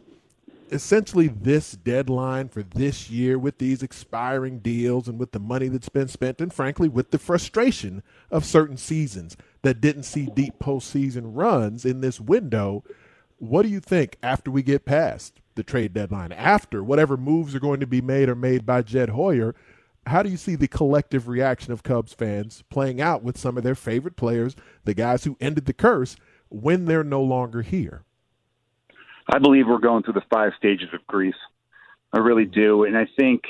essentially 0.71 1.27
this 1.27 1.73
deadline 1.73 2.47
for 2.47 2.63
this 2.63 3.09
year 3.09 3.37
with 3.37 3.57
these 3.57 3.83
expiring 3.83 4.59
deals 4.59 5.07
and 5.09 5.19
with 5.19 5.33
the 5.33 5.39
money 5.39 5.67
that's 5.67 5.89
been 5.89 6.07
spent, 6.07 6.39
and 6.39 6.53
frankly, 6.53 6.87
with 6.87 7.11
the 7.11 7.19
frustration 7.19 8.01
of 8.31 8.45
certain 8.45 8.77
seasons 8.77 9.35
that 9.63 9.81
didn't 9.81 10.03
see 10.03 10.27
deep 10.27 10.57
postseason 10.59 11.23
runs 11.25 11.85
in 11.85 12.01
this 12.01 12.19
window. 12.19 12.83
What 13.41 13.63
do 13.63 13.69
you 13.69 13.79
think 13.79 14.17
after 14.21 14.51
we 14.51 14.61
get 14.61 14.85
past 14.85 15.41
the 15.55 15.63
trade 15.63 15.93
deadline, 15.93 16.31
after 16.31 16.83
whatever 16.83 17.17
moves 17.17 17.55
are 17.55 17.59
going 17.59 17.79
to 17.79 17.87
be 17.87 17.99
made 17.99 18.29
or 18.29 18.35
made 18.35 18.67
by 18.67 18.83
Jed 18.83 19.09
Hoyer? 19.09 19.55
How 20.05 20.21
do 20.21 20.29
you 20.29 20.37
see 20.37 20.53
the 20.53 20.67
collective 20.67 21.27
reaction 21.27 21.73
of 21.73 21.81
Cubs 21.81 22.13
fans 22.13 22.63
playing 22.69 23.01
out 23.01 23.23
with 23.23 23.39
some 23.39 23.57
of 23.57 23.63
their 23.63 23.73
favorite 23.73 24.15
players, 24.15 24.55
the 24.83 24.93
guys 24.93 25.23
who 25.23 25.37
ended 25.41 25.65
the 25.65 25.73
curse, 25.73 26.17
when 26.49 26.85
they're 26.85 27.03
no 27.03 27.23
longer 27.23 27.63
here? 27.63 28.03
I 29.27 29.39
believe 29.39 29.65
we're 29.67 29.79
going 29.79 30.03
through 30.03 30.13
the 30.13 30.23
five 30.31 30.51
stages 30.55 30.89
of 30.93 30.99
grief. 31.07 31.33
I 32.13 32.19
really 32.19 32.45
do. 32.45 32.83
And 32.83 32.95
I 32.95 33.07
think 33.17 33.41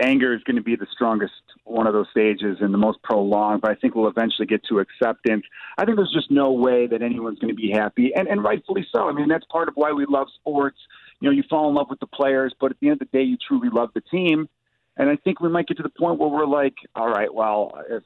anger 0.00 0.34
is 0.34 0.42
going 0.44 0.56
to 0.56 0.62
be 0.62 0.76
the 0.76 0.86
strongest 0.92 1.32
one 1.64 1.86
of 1.86 1.92
those 1.92 2.06
stages 2.10 2.58
and 2.60 2.72
the 2.72 2.78
most 2.78 3.02
prolonged, 3.02 3.60
but 3.60 3.70
I 3.70 3.74
think 3.74 3.94
we'll 3.94 4.08
eventually 4.08 4.46
get 4.46 4.62
to 4.68 4.78
acceptance. 4.78 5.44
I 5.76 5.84
think 5.84 5.96
there's 5.96 6.12
just 6.12 6.30
no 6.30 6.52
way 6.52 6.86
that 6.86 7.02
anyone's 7.02 7.38
going 7.38 7.54
to 7.54 7.60
be 7.60 7.70
happy, 7.70 8.12
and, 8.14 8.28
and 8.28 8.42
rightfully 8.42 8.86
so. 8.94 9.08
I 9.08 9.12
mean, 9.12 9.28
that's 9.28 9.44
part 9.50 9.68
of 9.68 9.74
why 9.74 9.92
we 9.92 10.06
love 10.08 10.28
sports. 10.40 10.78
You 11.20 11.28
know, 11.28 11.32
you 11.34 11.42
fall 11.48 11.68
in 11.68 11.74
love 11.74 11.88
with 11.90 12.00
the 12.00 12.06
players, 12.06 12.54
but 12.60 12.70
at 12.70 12.80
the 12.80 12.88
end 12.88 13.00
of 13.02 13.10
the 13.10 13.18
day, 13.18 13.24
you 13.24 13.36
truly 13.36 13.68
love 13.70 13.90
the 13.94 14.00
team. 14.00 14.48
And 14.96 15.08
I 15.08 15.16
think 15.16 15.40
we 15.40 15.48
might 15.48 15.66
get 15.66 15.76
to 15.76 15.82
the 15.82 15.90
point 15.90 16.18
where 16.18 16.28
we're 16.28 16.46
like, 16.46 16.74
all 16.94 17.08
right, 17.08 17.32
well, 17.32 17.78
if, 17.88 18.02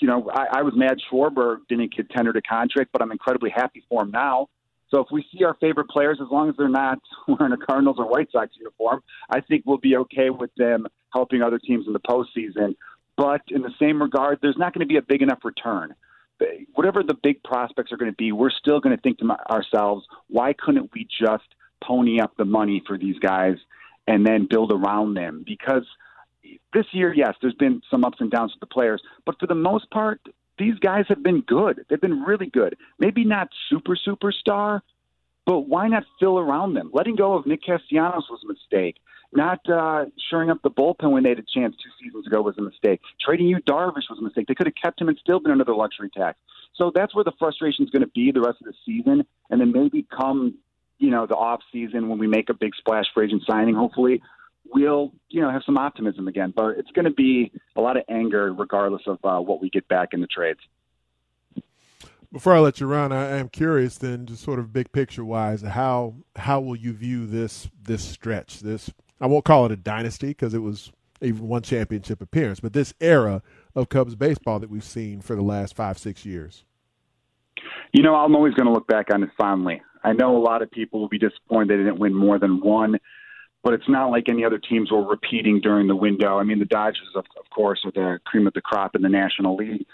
you 0.00 0.06
know, 0.06 0.30
I, 0.32 0.58
I 0.58 0.62
was 0.62 0.74
mad 0.76 0.98
Schwarber 1.10 1.58
didn't 1.68 1.96
get 1.96 2.10
tendered 2.10 2.36
a 2.36 2.42
contract, 2.42 2.90
but 2.92 3.02
I'm 3.02 3.10
incredibly 3.10 3.50
happy 3.50 3.82
for 3.88 4.02
him 4.02 4.10
now. 4.12 4.48
So 4.90 5.00
if 5.00 5.08
we 5.10 5.24
see 5.32 5.44
our 5.44 5.54
favorite 5.60 5.88
players, 5.88 6.18
as 6.20 6.28
long 6.30 6.48
as 6.48 6.54
they're 6.56 6.68
not 6.68 6.98
wearing 7.28 7.52
a 7.52 7.56
Cardinals 7.56 7.96
or 7.98 8.08
White 8.08 8.28
Sox 8.32 8.52
uniform, 8.58 9.02
I 9.30 9.40
think 9.40 9.64
we'll 9.66 9.78
be 9.78 9.96
okay 9.96 10.30
with 10.30 10.50
them 10.56 10.86
helping 11.12 11.42
other 11.42 11.58
teams 11.58 11.86
in 11.86 11.92
the 11.92 12.00
postseason. 12.00 12.74
But 13.16 13.42
in 13.48 13.62
the 13.62 13.72
same 13.80 14.00
regard, 14.00 14.38
there's 14.40 14.56
not 14.56 14.72
going 14.72 14.86
to 14.86 14.92
be 14.92 14.96
a 14.96 15.02
big 15.02 15.22
enough 15.22 15.40
return. 15.44 15.94
Whatever 16.74 17.02
the 17.02 17.14
big 17.14 17.42
prospects 17.42 17.90
are 17.90 17.96
going 17.96 18.12
to 18.12 18.16
be, 18.16 18.30
we're 18.30 18.50
still 18.50 18.78
going 18.78 18.96
to 18.96 19.02
think 19.02 19.18
to 19.18 19.36
ourselves, 19.50 20.06
why 20.28 20.52
couldn't 20.52 20.90
we 20.94 21.06
just 21.20 21.44
pony 21.82 22.20
up 22.20 22.36
the 22.36 22.44
money 22.44 22.82
for 22.86 22.96
these 22.96 23.18
guys 23.18 23.56
and 24.06 24.24
then 24.24 24.46
build 24.48 24.70
around 24.70 25.14
them? 25.14 25.42
Because 25.44 25.84
this 26.72 26.86
year, 26.92 27.12
yes, 27.12 27.34
there's 27.42 27.54
been 27.54 27.82
some 27.90 28.04
ups 28.04 28.18
and 28.20 28.30
downs 28.30 28.52
with 28.54 28.60
the 28.60 28.72
players, 28.72 29.02
but 29.26 29.34
for 29.40 29.48
the 29.48 29.54
most 29.54 29.90
part, 29.90 30.20
these 30.58 30.78
guys 30.78 31.06
have 31.08 31.22
been 31.22 31.40
good. 31.40 31.84
They've 31.88 32.00
been 32.00 32.22
really 32.22 32.46
good. 32.46 32.76
Maybe 32.98 33.24
not 33.24 33.48
super 33.68 33.96
superstar, 33.96 34.80
but 35.46 35.60
why 35.60 35.88
not 35.88 36.04
fill 36.20 36.38
around 36.38 36.74
them? 36.74 36.90
Letting 36.92 37.16
go 37.16 37.34
of 37.34 37.46
Nick 37.46 37.62
Castellanos 37.64 38.28
was 38.30 38.40
a 38.44 38.48
mistake. 38.48 38.96
Not 39.32 39.60
uh, 39.68 40.06
shoring 40.30 40.50
up 40.50 40.62
the 40.62 40.70
bullpen 40.70 41.10
when 41.10 41.22
they 41.22 41.30
had 41.30 41.38
a 41.38 41.42
chance 41.42 41.76
two 41.76 41.90
seasons 42.02 42.26
ago 42.26 42.40
was 42.40 42.56
a 42.56 42.62
mistake. 42.62 43.00
Trading 43.20 43.46
Yu 43.46 43.58
Darvish 43.58 44.08
was 44.08 44.18
a 44.18 44.22
mistake. 44.22 44.46
They 44.46 44.54
could 44.54 44.66
have 44.66 44.74
kept 44.74 45.00
him 45.00 45.08
and 45.08 45.18
still 45.18 45.38
been 45.38 45.52
under 45.52 45.64
the 45.64 45.72
luxury 45.72 46.10
tax. 46.10 46.38
So 46.74 46.90
that's 46.94 47.14
where 47.14 47.24
the 47.24 47.32
frustration 47.38 47.84
is 47.84 47.90
going 47.90 48.02
to 48.02 48.08
be 48.08 48.30
the 48.32 48.40
rest 48.40 48.60
of 48.60 48.66
the 48.66 48.74
season, 48.86 49.26
and 49.50 49.60
then 49.60 49.72
maybe 49.72 50.06
come 50.16 50.54
you 50.98 51.10
know 51.10 51.26
the 51.26 51.34
off 51.36 51.60
season 51.72 52.08
when 52.08 52.18
we 52.18 52.26
make 52.26 52.48
a 52.48 52.54
big 52.54 52.74
splash 52.74 53.06
for 53.12 53.22
agent 53.22 53.42
signing. 53.46 53.74
Hopefully, 53.74 54.22
we'll 54.72 55.12
you 55.28 55.40
know 55.40 55.50
have 55.50 55.62
some 55.64 55.78
optimism 55.78 56.28
again. 56.28 56.52
But 56.54 56.78
it's 56.78 56.90
going 56.92 57.04
to 57.04 57.12
be 57.12 57.52
a 57.76 57.80
lot 57.80 57.96
of 57.96 58.04
anger 58.08 58.52
regardless 58.52 59.02
of 59.06 59.18
uh, 59.24 59.38
what 59.40 59.60
we 59.60 59.70
get 59.70 59.86
back 59.88 60.10
in 60.12 60.20
the 60.20 60.26
trades. 60.26 60.60
Before 62.30 62.54
I 62.54 62.58
let 62.58 62.78
you 62.78 62.86
run, 62.86 63.10
I 63.10 63.38
am 63.38 63.48
curious 63.48 63.96
then, 63.96 64.26
just 64.26 64.42
sort 64.42 64.58
of 64.58 64.70
big 64.70 64.92
picture 64.92 65.24
wise, 65.24 65.62
how 65.62 66.14
how 66.36 66.60
will 66.60 66.76
you 66.76 66.92
view 66.92 67.26
this 67.26 67.68
this 67.82 68.04
stretch? 68.04 68.60
This 68.60 68.90
I 69.20 69.26
won't 69.26 69.44
call 69.44 69.64
it 69.66 69.72
a 69.72 69.76
dynasty 69.76 70.28
because 70.28 70.52
it 70.52 70.58
was 70.58 70.92
even 71.20 71.48
one 71.48 71.62
championship 71.62 72.20
appearance, 72.20 72.60
but 72.60 72.72
this 72.72 72.92
era 73.00 73.42
of 73.74 73.88
Cubs 73.88 74.14
baseball 74.14 74.58
that 74.60 74.70
we've 74.70 74.84
seen 74.84 75.20
for 75.20 75.34
the 75.34 75.42
last 75.42 75.74
five 75.74 75.98
six 75.98 76.26
years. 76.26 76.64
You 77.92 78.02
know, 78.02 78.14
I'm 78.14 78.36
always 78.36 78.54
going 78.54 78.66
to 78.66 78.72
look 78.72 78.86
back 78.86 79.06
on 79.12 79.22
it 79.22 79.30
fondly. 79.36 79.82
I 80.04 80.12
know 80.12 80.36
a 80.36 80.38
lot 80.38 80.62
of 80.62 80.70
people 80.70 81.00
will 81.00 81.08
be 81.08 81.18
disappointed 81.18 81.70
they 81.70 81.76
didn't 81.76 81.98
win 81.98 82.14
more 82.14 82.38
than 82.38 82.60
one, 82.60 82.98
but 83.62 83.74
it's 83.74 83.88
not 83.88 84.10
like 84.10 84.28
any 84.28 84.44
other 84.44 84.58
teams 84.58 84.90
were 84.90 85.06
repeating 85.06 85.60
during 85.60 85.86
the 85.86 85.96
window. 85.96 86.38
I 86.38 86.44
mean, 86.44 86.58
the 86.58 86.64
Dodgers, 86.64 87.10
of, 87.14 87.24
of 87.38 87.50
course, 87.50 87.80
are 87.84 87.90
the 87.90 88.18
cream 88.24 88.46
of 88.46 88.54
the 88.54 88.60
crop 88.60 88.94
in 88.94 89.02
the 89.02 89.08
National 89.08 89.56
League. 89.56 89.86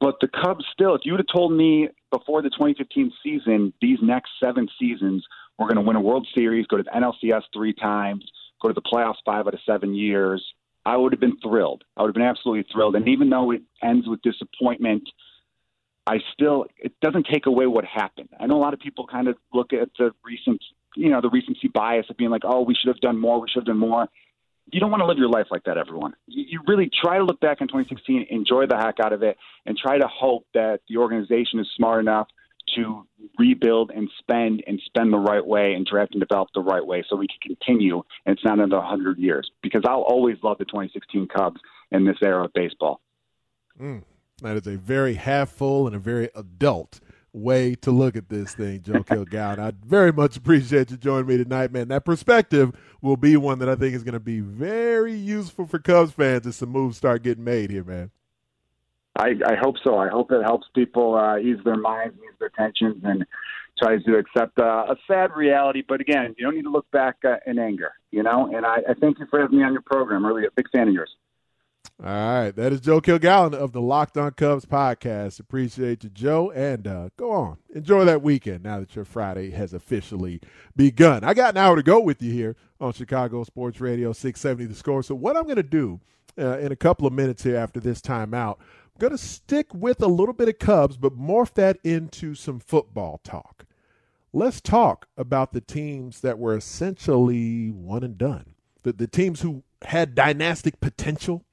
But 0.00 0.16
the 0.20 0.28
Cubs 0.28 0.64
still, 0.72 0.94
if 0.94 1.02
you 1.04 1.12
would 1.12 1.20
have 1.20 1.34
told 1.34 1.52
me 1.52 1.88
before 2.10 2.42
the 2.42 2.50
2015 2.50 3.12
season, 3.22 3.72
these 3.80 3.98
next 4.02 4.30
seven 4.40 4.68
seasons, 4.78 5.24
we're 5.58 5.68
going 5.68 5.76
to 5.76 5.82
win 5.82 5.96
a 5.96 6.00
World 6.00 6.26
Series, 6.34 6.66
go 6.66 6.76
to 6.76 6.82
the 6.82 6.90
NLCS 6.90 7.42
three 7.54 7.72
times, 7.72 8.24
go 8.60 8.68
to 8.68 8.74
the 8.74 8.82
playoffs 8.82 9.16
five 9.24 9.46
out 9.46 9.54
of 9.54 9.60
seven 9.64 9.94
years, 9.94 10.44
I 10.86 10.96
would 10.96 11.12
have 11.12 11.20
been 11.20 11.38
thrilled. 11.40 11.84
I 11.96 12.02
would 12.02 12.08
have 12.08 12.14
been 12.14 12.24
absolutely 12.24 12.66
thrilled. 12.70 12.96
And 12.96 13.08
even 13.08 13.30
though 13.30 13.50
it 13.52 13.62
ends 13.82 14.06
with 14.06 14.20
disappointment, 14.22 15.08
I 16.06 16.18
still 16.32 16.66
it 16.76 16.92
doesn't 17.00 17.26
take 17.32 17.46
away 17.46 17.66
what 17.66 17.84
happened. 17.84 18.28
I 18.38 18.46
know 18.46 18.56
a 18.56 18.60
lot 18.60 18.74
of 18.74 18.80
people 18.80 19.06
kind 19.06 19.28
of 19.28 19.36
look 19.54 19.72
at 19.72 19.88
the 19.98 20.10
recent, 20.24 20.62
you 20.96 21.10
know, 21.10 21.20
the 21.20 21.30
recency 21.30 21.68
bias 21.68 22.06
of 22.10 22.16
being 22.16 22.30
like, 22.30 22.42
"Oh, 22.44 22.62
we 22.62 22.74
should 22.74 22.88
have 22.88 23.00
done 23.00 23.18
more. 23.18 23.40
We 23.40 23.48
should 23.48 23.60
have 23.60 23.66
done 23.66 23.78
more." 23.78 24.08
You 24.72 24.80
don't 24.80 24.90
want 24.90 25.02
to 25.02 25.06
live 25.06 25.18
your 25.18 25.28
life 25.28 25.48
like 25.50 25.64
that, 25.64 25.76
everyone. 25.76 26.14
You, 26.26 26.44
you 26.48 26.60
really 26.66 26.90
try 27.02 27.18
to 27.18 27.24
look 27.24 27.38
back 27.38 27.60
in 27.60 27.68
2016, 27.68 28.28
enjoy 28.30 28.66
the 28.66 28.76
heck 28.76 28.98
out 28.98 29.12
of 29.12 29.22
it, 29.22 29.36
and 29.66 29.76
try 29.76 29.98
to 29.98 30.08
hope 30.08 30.46
that 30.54 30.80
the 30.88 30.96
organization 30.96 31.60
is 31.60 31.68
smart 31.76 32.00
enough 32.00 32.28
to 32.74 33.06
rebuild 33.38 33.90
and 33.90 34.08
spend 34.18 34.62
and 34.66 34.80
spend 34.86 35.12
the 35.12 35.18
right 35.18 35.44
way 35.44 35.74
and 35.74 35.86
draft 35.86 36.12
and 36.14 36.20
develop 36.20 36.48
the 36.54 36.60
right 36.60 36.84
way 36.84 37.04
so 37.08 37.16
we 37.16 37.26
can 37.26 37.56
continue 37.56 38.02
and 38.24 38.36
it's 38.36 38.44
not 38.44 38.54
another 38.54 38.76
100 38.76 39.18
years 39.18 39.50
because 39.62 39.82
I'll 39.86 40.00
always 40.00 40.36
love 40.42 40.58
the 40.58 40.64
2016 40.64 41.28
Cubs 41.28 41.60
in 41.90 42.04
this 42.04 42.16
era 42.22 42.44
of 42.44 42.52
baseball. 42.54 43.00
Mm. 43.80 44.02
That 44.42 44.56
is 44.56 44.66
a 44.66 44.76
very 44.76 45.14
half 45.14 45.50
full 45.50 45.86
and 45.86 45.94
a 45.94 45.98
very 45.98 46.28
adult 46.34 47.00
way 47.34 47.74
to 47.74 47.90
look 47.90 48.16
at 48.16 48.28
this 48.28 48.54
thing, 48.54 48.80
Joe 48.82 49.02
Kilgallen. 49.02 49.58
I 49.58 49.72
very 49.84 50.12
much 50.12 50.36
appreciate 50.36 50.90
you 50.90 50.96
joining 50.96 51.26
me 51.26 51.36
tonight, 51.36 51.72
man. 51.72 51.88
That 51.88 52.04
perspective 52.04 52.72
will 53.02 53.16
be 53.16 53.36
one 53.36 53.58
that 53.58 53.68
I 53.68 53.74
think 53.74 53.94
is 53.94 54.04
going 54.04 54.14
to 54.14 54.20
be 54.20 54.40
very 54.40 55.14
useful 55.14 55.66
for 55.66 55.78
Cubs 55.78 56.12
fans 56.12 56.46
as 56.46 56.56
some 56.56 56.70
moves 56.70 56.96
start 56.96 57.22
getting 57.22 57.44
made 57.44 57.70
here, 57.70 57.84
man. 57.84 58.10
I, 59.16 59.34
I 59.46 59.54
hope 59.60 59.76
so. 59.82 59.96
I 59.96 60.08
hope 60.08 60.32
it 60.32 60.42
helps 60.42 60.66
people 60.74 61.14
uh, 61.14 61.38
ease 61.38 61.58
their 61.64 61.76
minds, 61.76 62.16
ease 62.16 62.34
their 62.40 62.50
tensions, 62.50 63.02
and 63.04 63.24
tries 63.78 64.02
to 64.04 64.16
accept 64.16 64.58
uh, 64.58 64.86
a 64.88 64.96
sad 65.06 65.30
reality. 65.36 65.82
But 65.86 66.00
again, 66.00 66.34
you 66.36 66.44
don't 66.44 66.56
need 66.56 66.62
to 66.62 66.70
look 66.70 66.90
back 66.90 67.16
uh, 67.24 67.36
in 67.46 67.58
anger, 67.58 67.92
you 68.10 68.22
know. 68.22 68.50
And 68.54 68.66
I, 68.66 68.78
I 68.88 68.94
thank 69.00 69.18
you 69.18 69.26
for 69.30 69.40
having 69.40 69.58
me 69.58 69.64
on 69.64 69.72
your 69.72 69.82
program. 69.82 70.24
Really 70.24 70.46
a 70.46 70.50
big 70.56 70.66
fan 70.70 70.88
of 70.88 70.94
yours. 70.94 71.10
All 72.02 72.10
right, 72.10 72.50
that 72.50 72.72
is 72.72 72.80
Joe 72.80 73.00
Kilgallen 73.00 73.54
of 73.54 73.70
the 73.70 73.80
Locked 73.80 74.18
On 74.18 74.32
Cubs 74.32 74.64
podcast. 74.64 75.38
Appreciate 75.38 76.02
you, 76.02 76.10
Joe, 76.10 76.50
and 76.50 76.88
uh, 76.88 77.10
go 77.16 77.30
on 77.30 77.58
enjoy 77.72 78.04
that 78.04 78.20
weekend. 78.20 78.64
Now 78.64 78.80
that 78.80 78.96
your 78.96 79.04
Friday 79.04 79.50
has 79.50 79.72
officially 79.72 80.40
begun, 80.74 81.22
I 81.22 81.34
got 81.34 81.54
an 81.54 81.58
hour 81.58 81.76
to 81.76 81.84
go 81.84 82.00
with 82.00 82.20
you 82.20 82.32
here 82.32 82.56
on 82.80 82.92
Chicago 82.94 83.44
Sports 83.44 83.80
Radio 83.80 84.12
670 84.12 84.66
The 84.66 84.74
Score. 84.74 85.04
So 85.04 85.14
what 85.14 85.36
I'm 85.36 85.44
going 85.44 85.54
to 85.54 85.62
do 85.62 86.00
uh, 86.36 86.58
in 86.58 86.72
a 86.72 86.76
couple 86.76 87.06
of 87.06 87.12
minutes 87.12 87.44
here 87.44 87.56
after 87.56 87.78
this 87.78 88.00
timeout, 88.00 88.58
I'm 88.58 88.98
going 88.98 89.12
to 89.12 89.18
stick 89.18 89.72
with 89.72 90.02
a 90.02 90.08
little 90.08 90.34
bit 90.34 90.48
of 90.48 90.58
Cubs, 90.58 90.96
but 90.96 91.16
morph 91.16 91.54
that 91.54 91.78
into 91.84 92.34
some 92.34 92.58
football 92.58 93.20
talk. 93.22 93.66
Let's 94.32 94.60
talk 94.60 95.06
about 95.16 95.52
the 95.52 95.60
teams 95.60 96.22
that 96.22 96.40
were 96.40 96.56
essentially 96.56 97.70
one 97.70 98.02
and 98.02 98.18
done. 98.18 98.54
The, 98.82 98.92
the 98.92 99.06
teams 99.06 99.42
who 99.42 99.62
had 99.82 100.16
dynastic 100.16 100.80
potential 100.80 101.44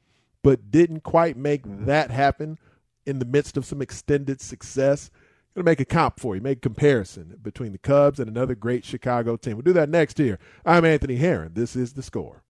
but 0.44 0.72
didn't 0.72 1.02
quite 1.02 1.38
make 1.38 1.64
mm-hmm. 1.64 1.86
that 1.86 2.12
happen 2.12 2.58
in 3.06 3.20
the 3.20 3.26
midst 3.26 3.58
of 3.58 3.66
some 3.66 3.82
extended 3.82 4.42
success. 4.42 5.10
Going 5.54 5.66
to 5.66 5.70
make 5.70 5.82
a 5.82 5.86
comp 5.86 6.18
for 6.18 6.36
you, 6.36 6.42
make 6.42 6.60
a 6.60 6.62
comparison 6.62 7.38
between 7.42 7.74
the 7.74 7.78
Cubs 7.78 8.20
and 8.20 8.30
another 8.30 8.56
great 8.56 8.86
Chicago 8.86 9.36
team. 9.36 9.58
We'll 9.58 9.64
do 9.64 9.74
that 9.74 9.90
next 9.90 10.18
year. 10.18 10.40
I'm 10.66 10.86
Anthony 10.86 11.18
Herron. 11.18 11.54
This 11.56 11.76
is 11.76 11.92
The 11.92 12.02
Score. 12.02 12.44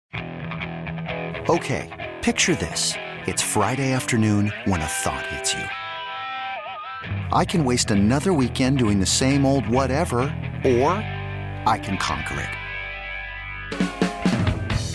Okay, 1.49 2.19
picture 2.21 2.55
this. 2.55 2.95
It's 3.27 3.43
Friday 3.43 3.93
afternoon 3.93 4.53
when 4.67 4.83
a 4.83 4.87
thought 4.87 5.25
hits 5.27 5.55
you. 5.55 5.65
I 7.33 7.47
can 7.47 7.65
waste 7.65 7.91
another 7.91 8.35
weekend 8.35 8.79
doing 8.79 9.01
the 9.01 9.07
same 9.07 9.47
old 9.47 9.67
whatever, 9.67 10.25
or 10.65 10.91
I 11.67 11.81
can 11.83 11.97
conquer 11.97 12.39
it. 12.39 14.00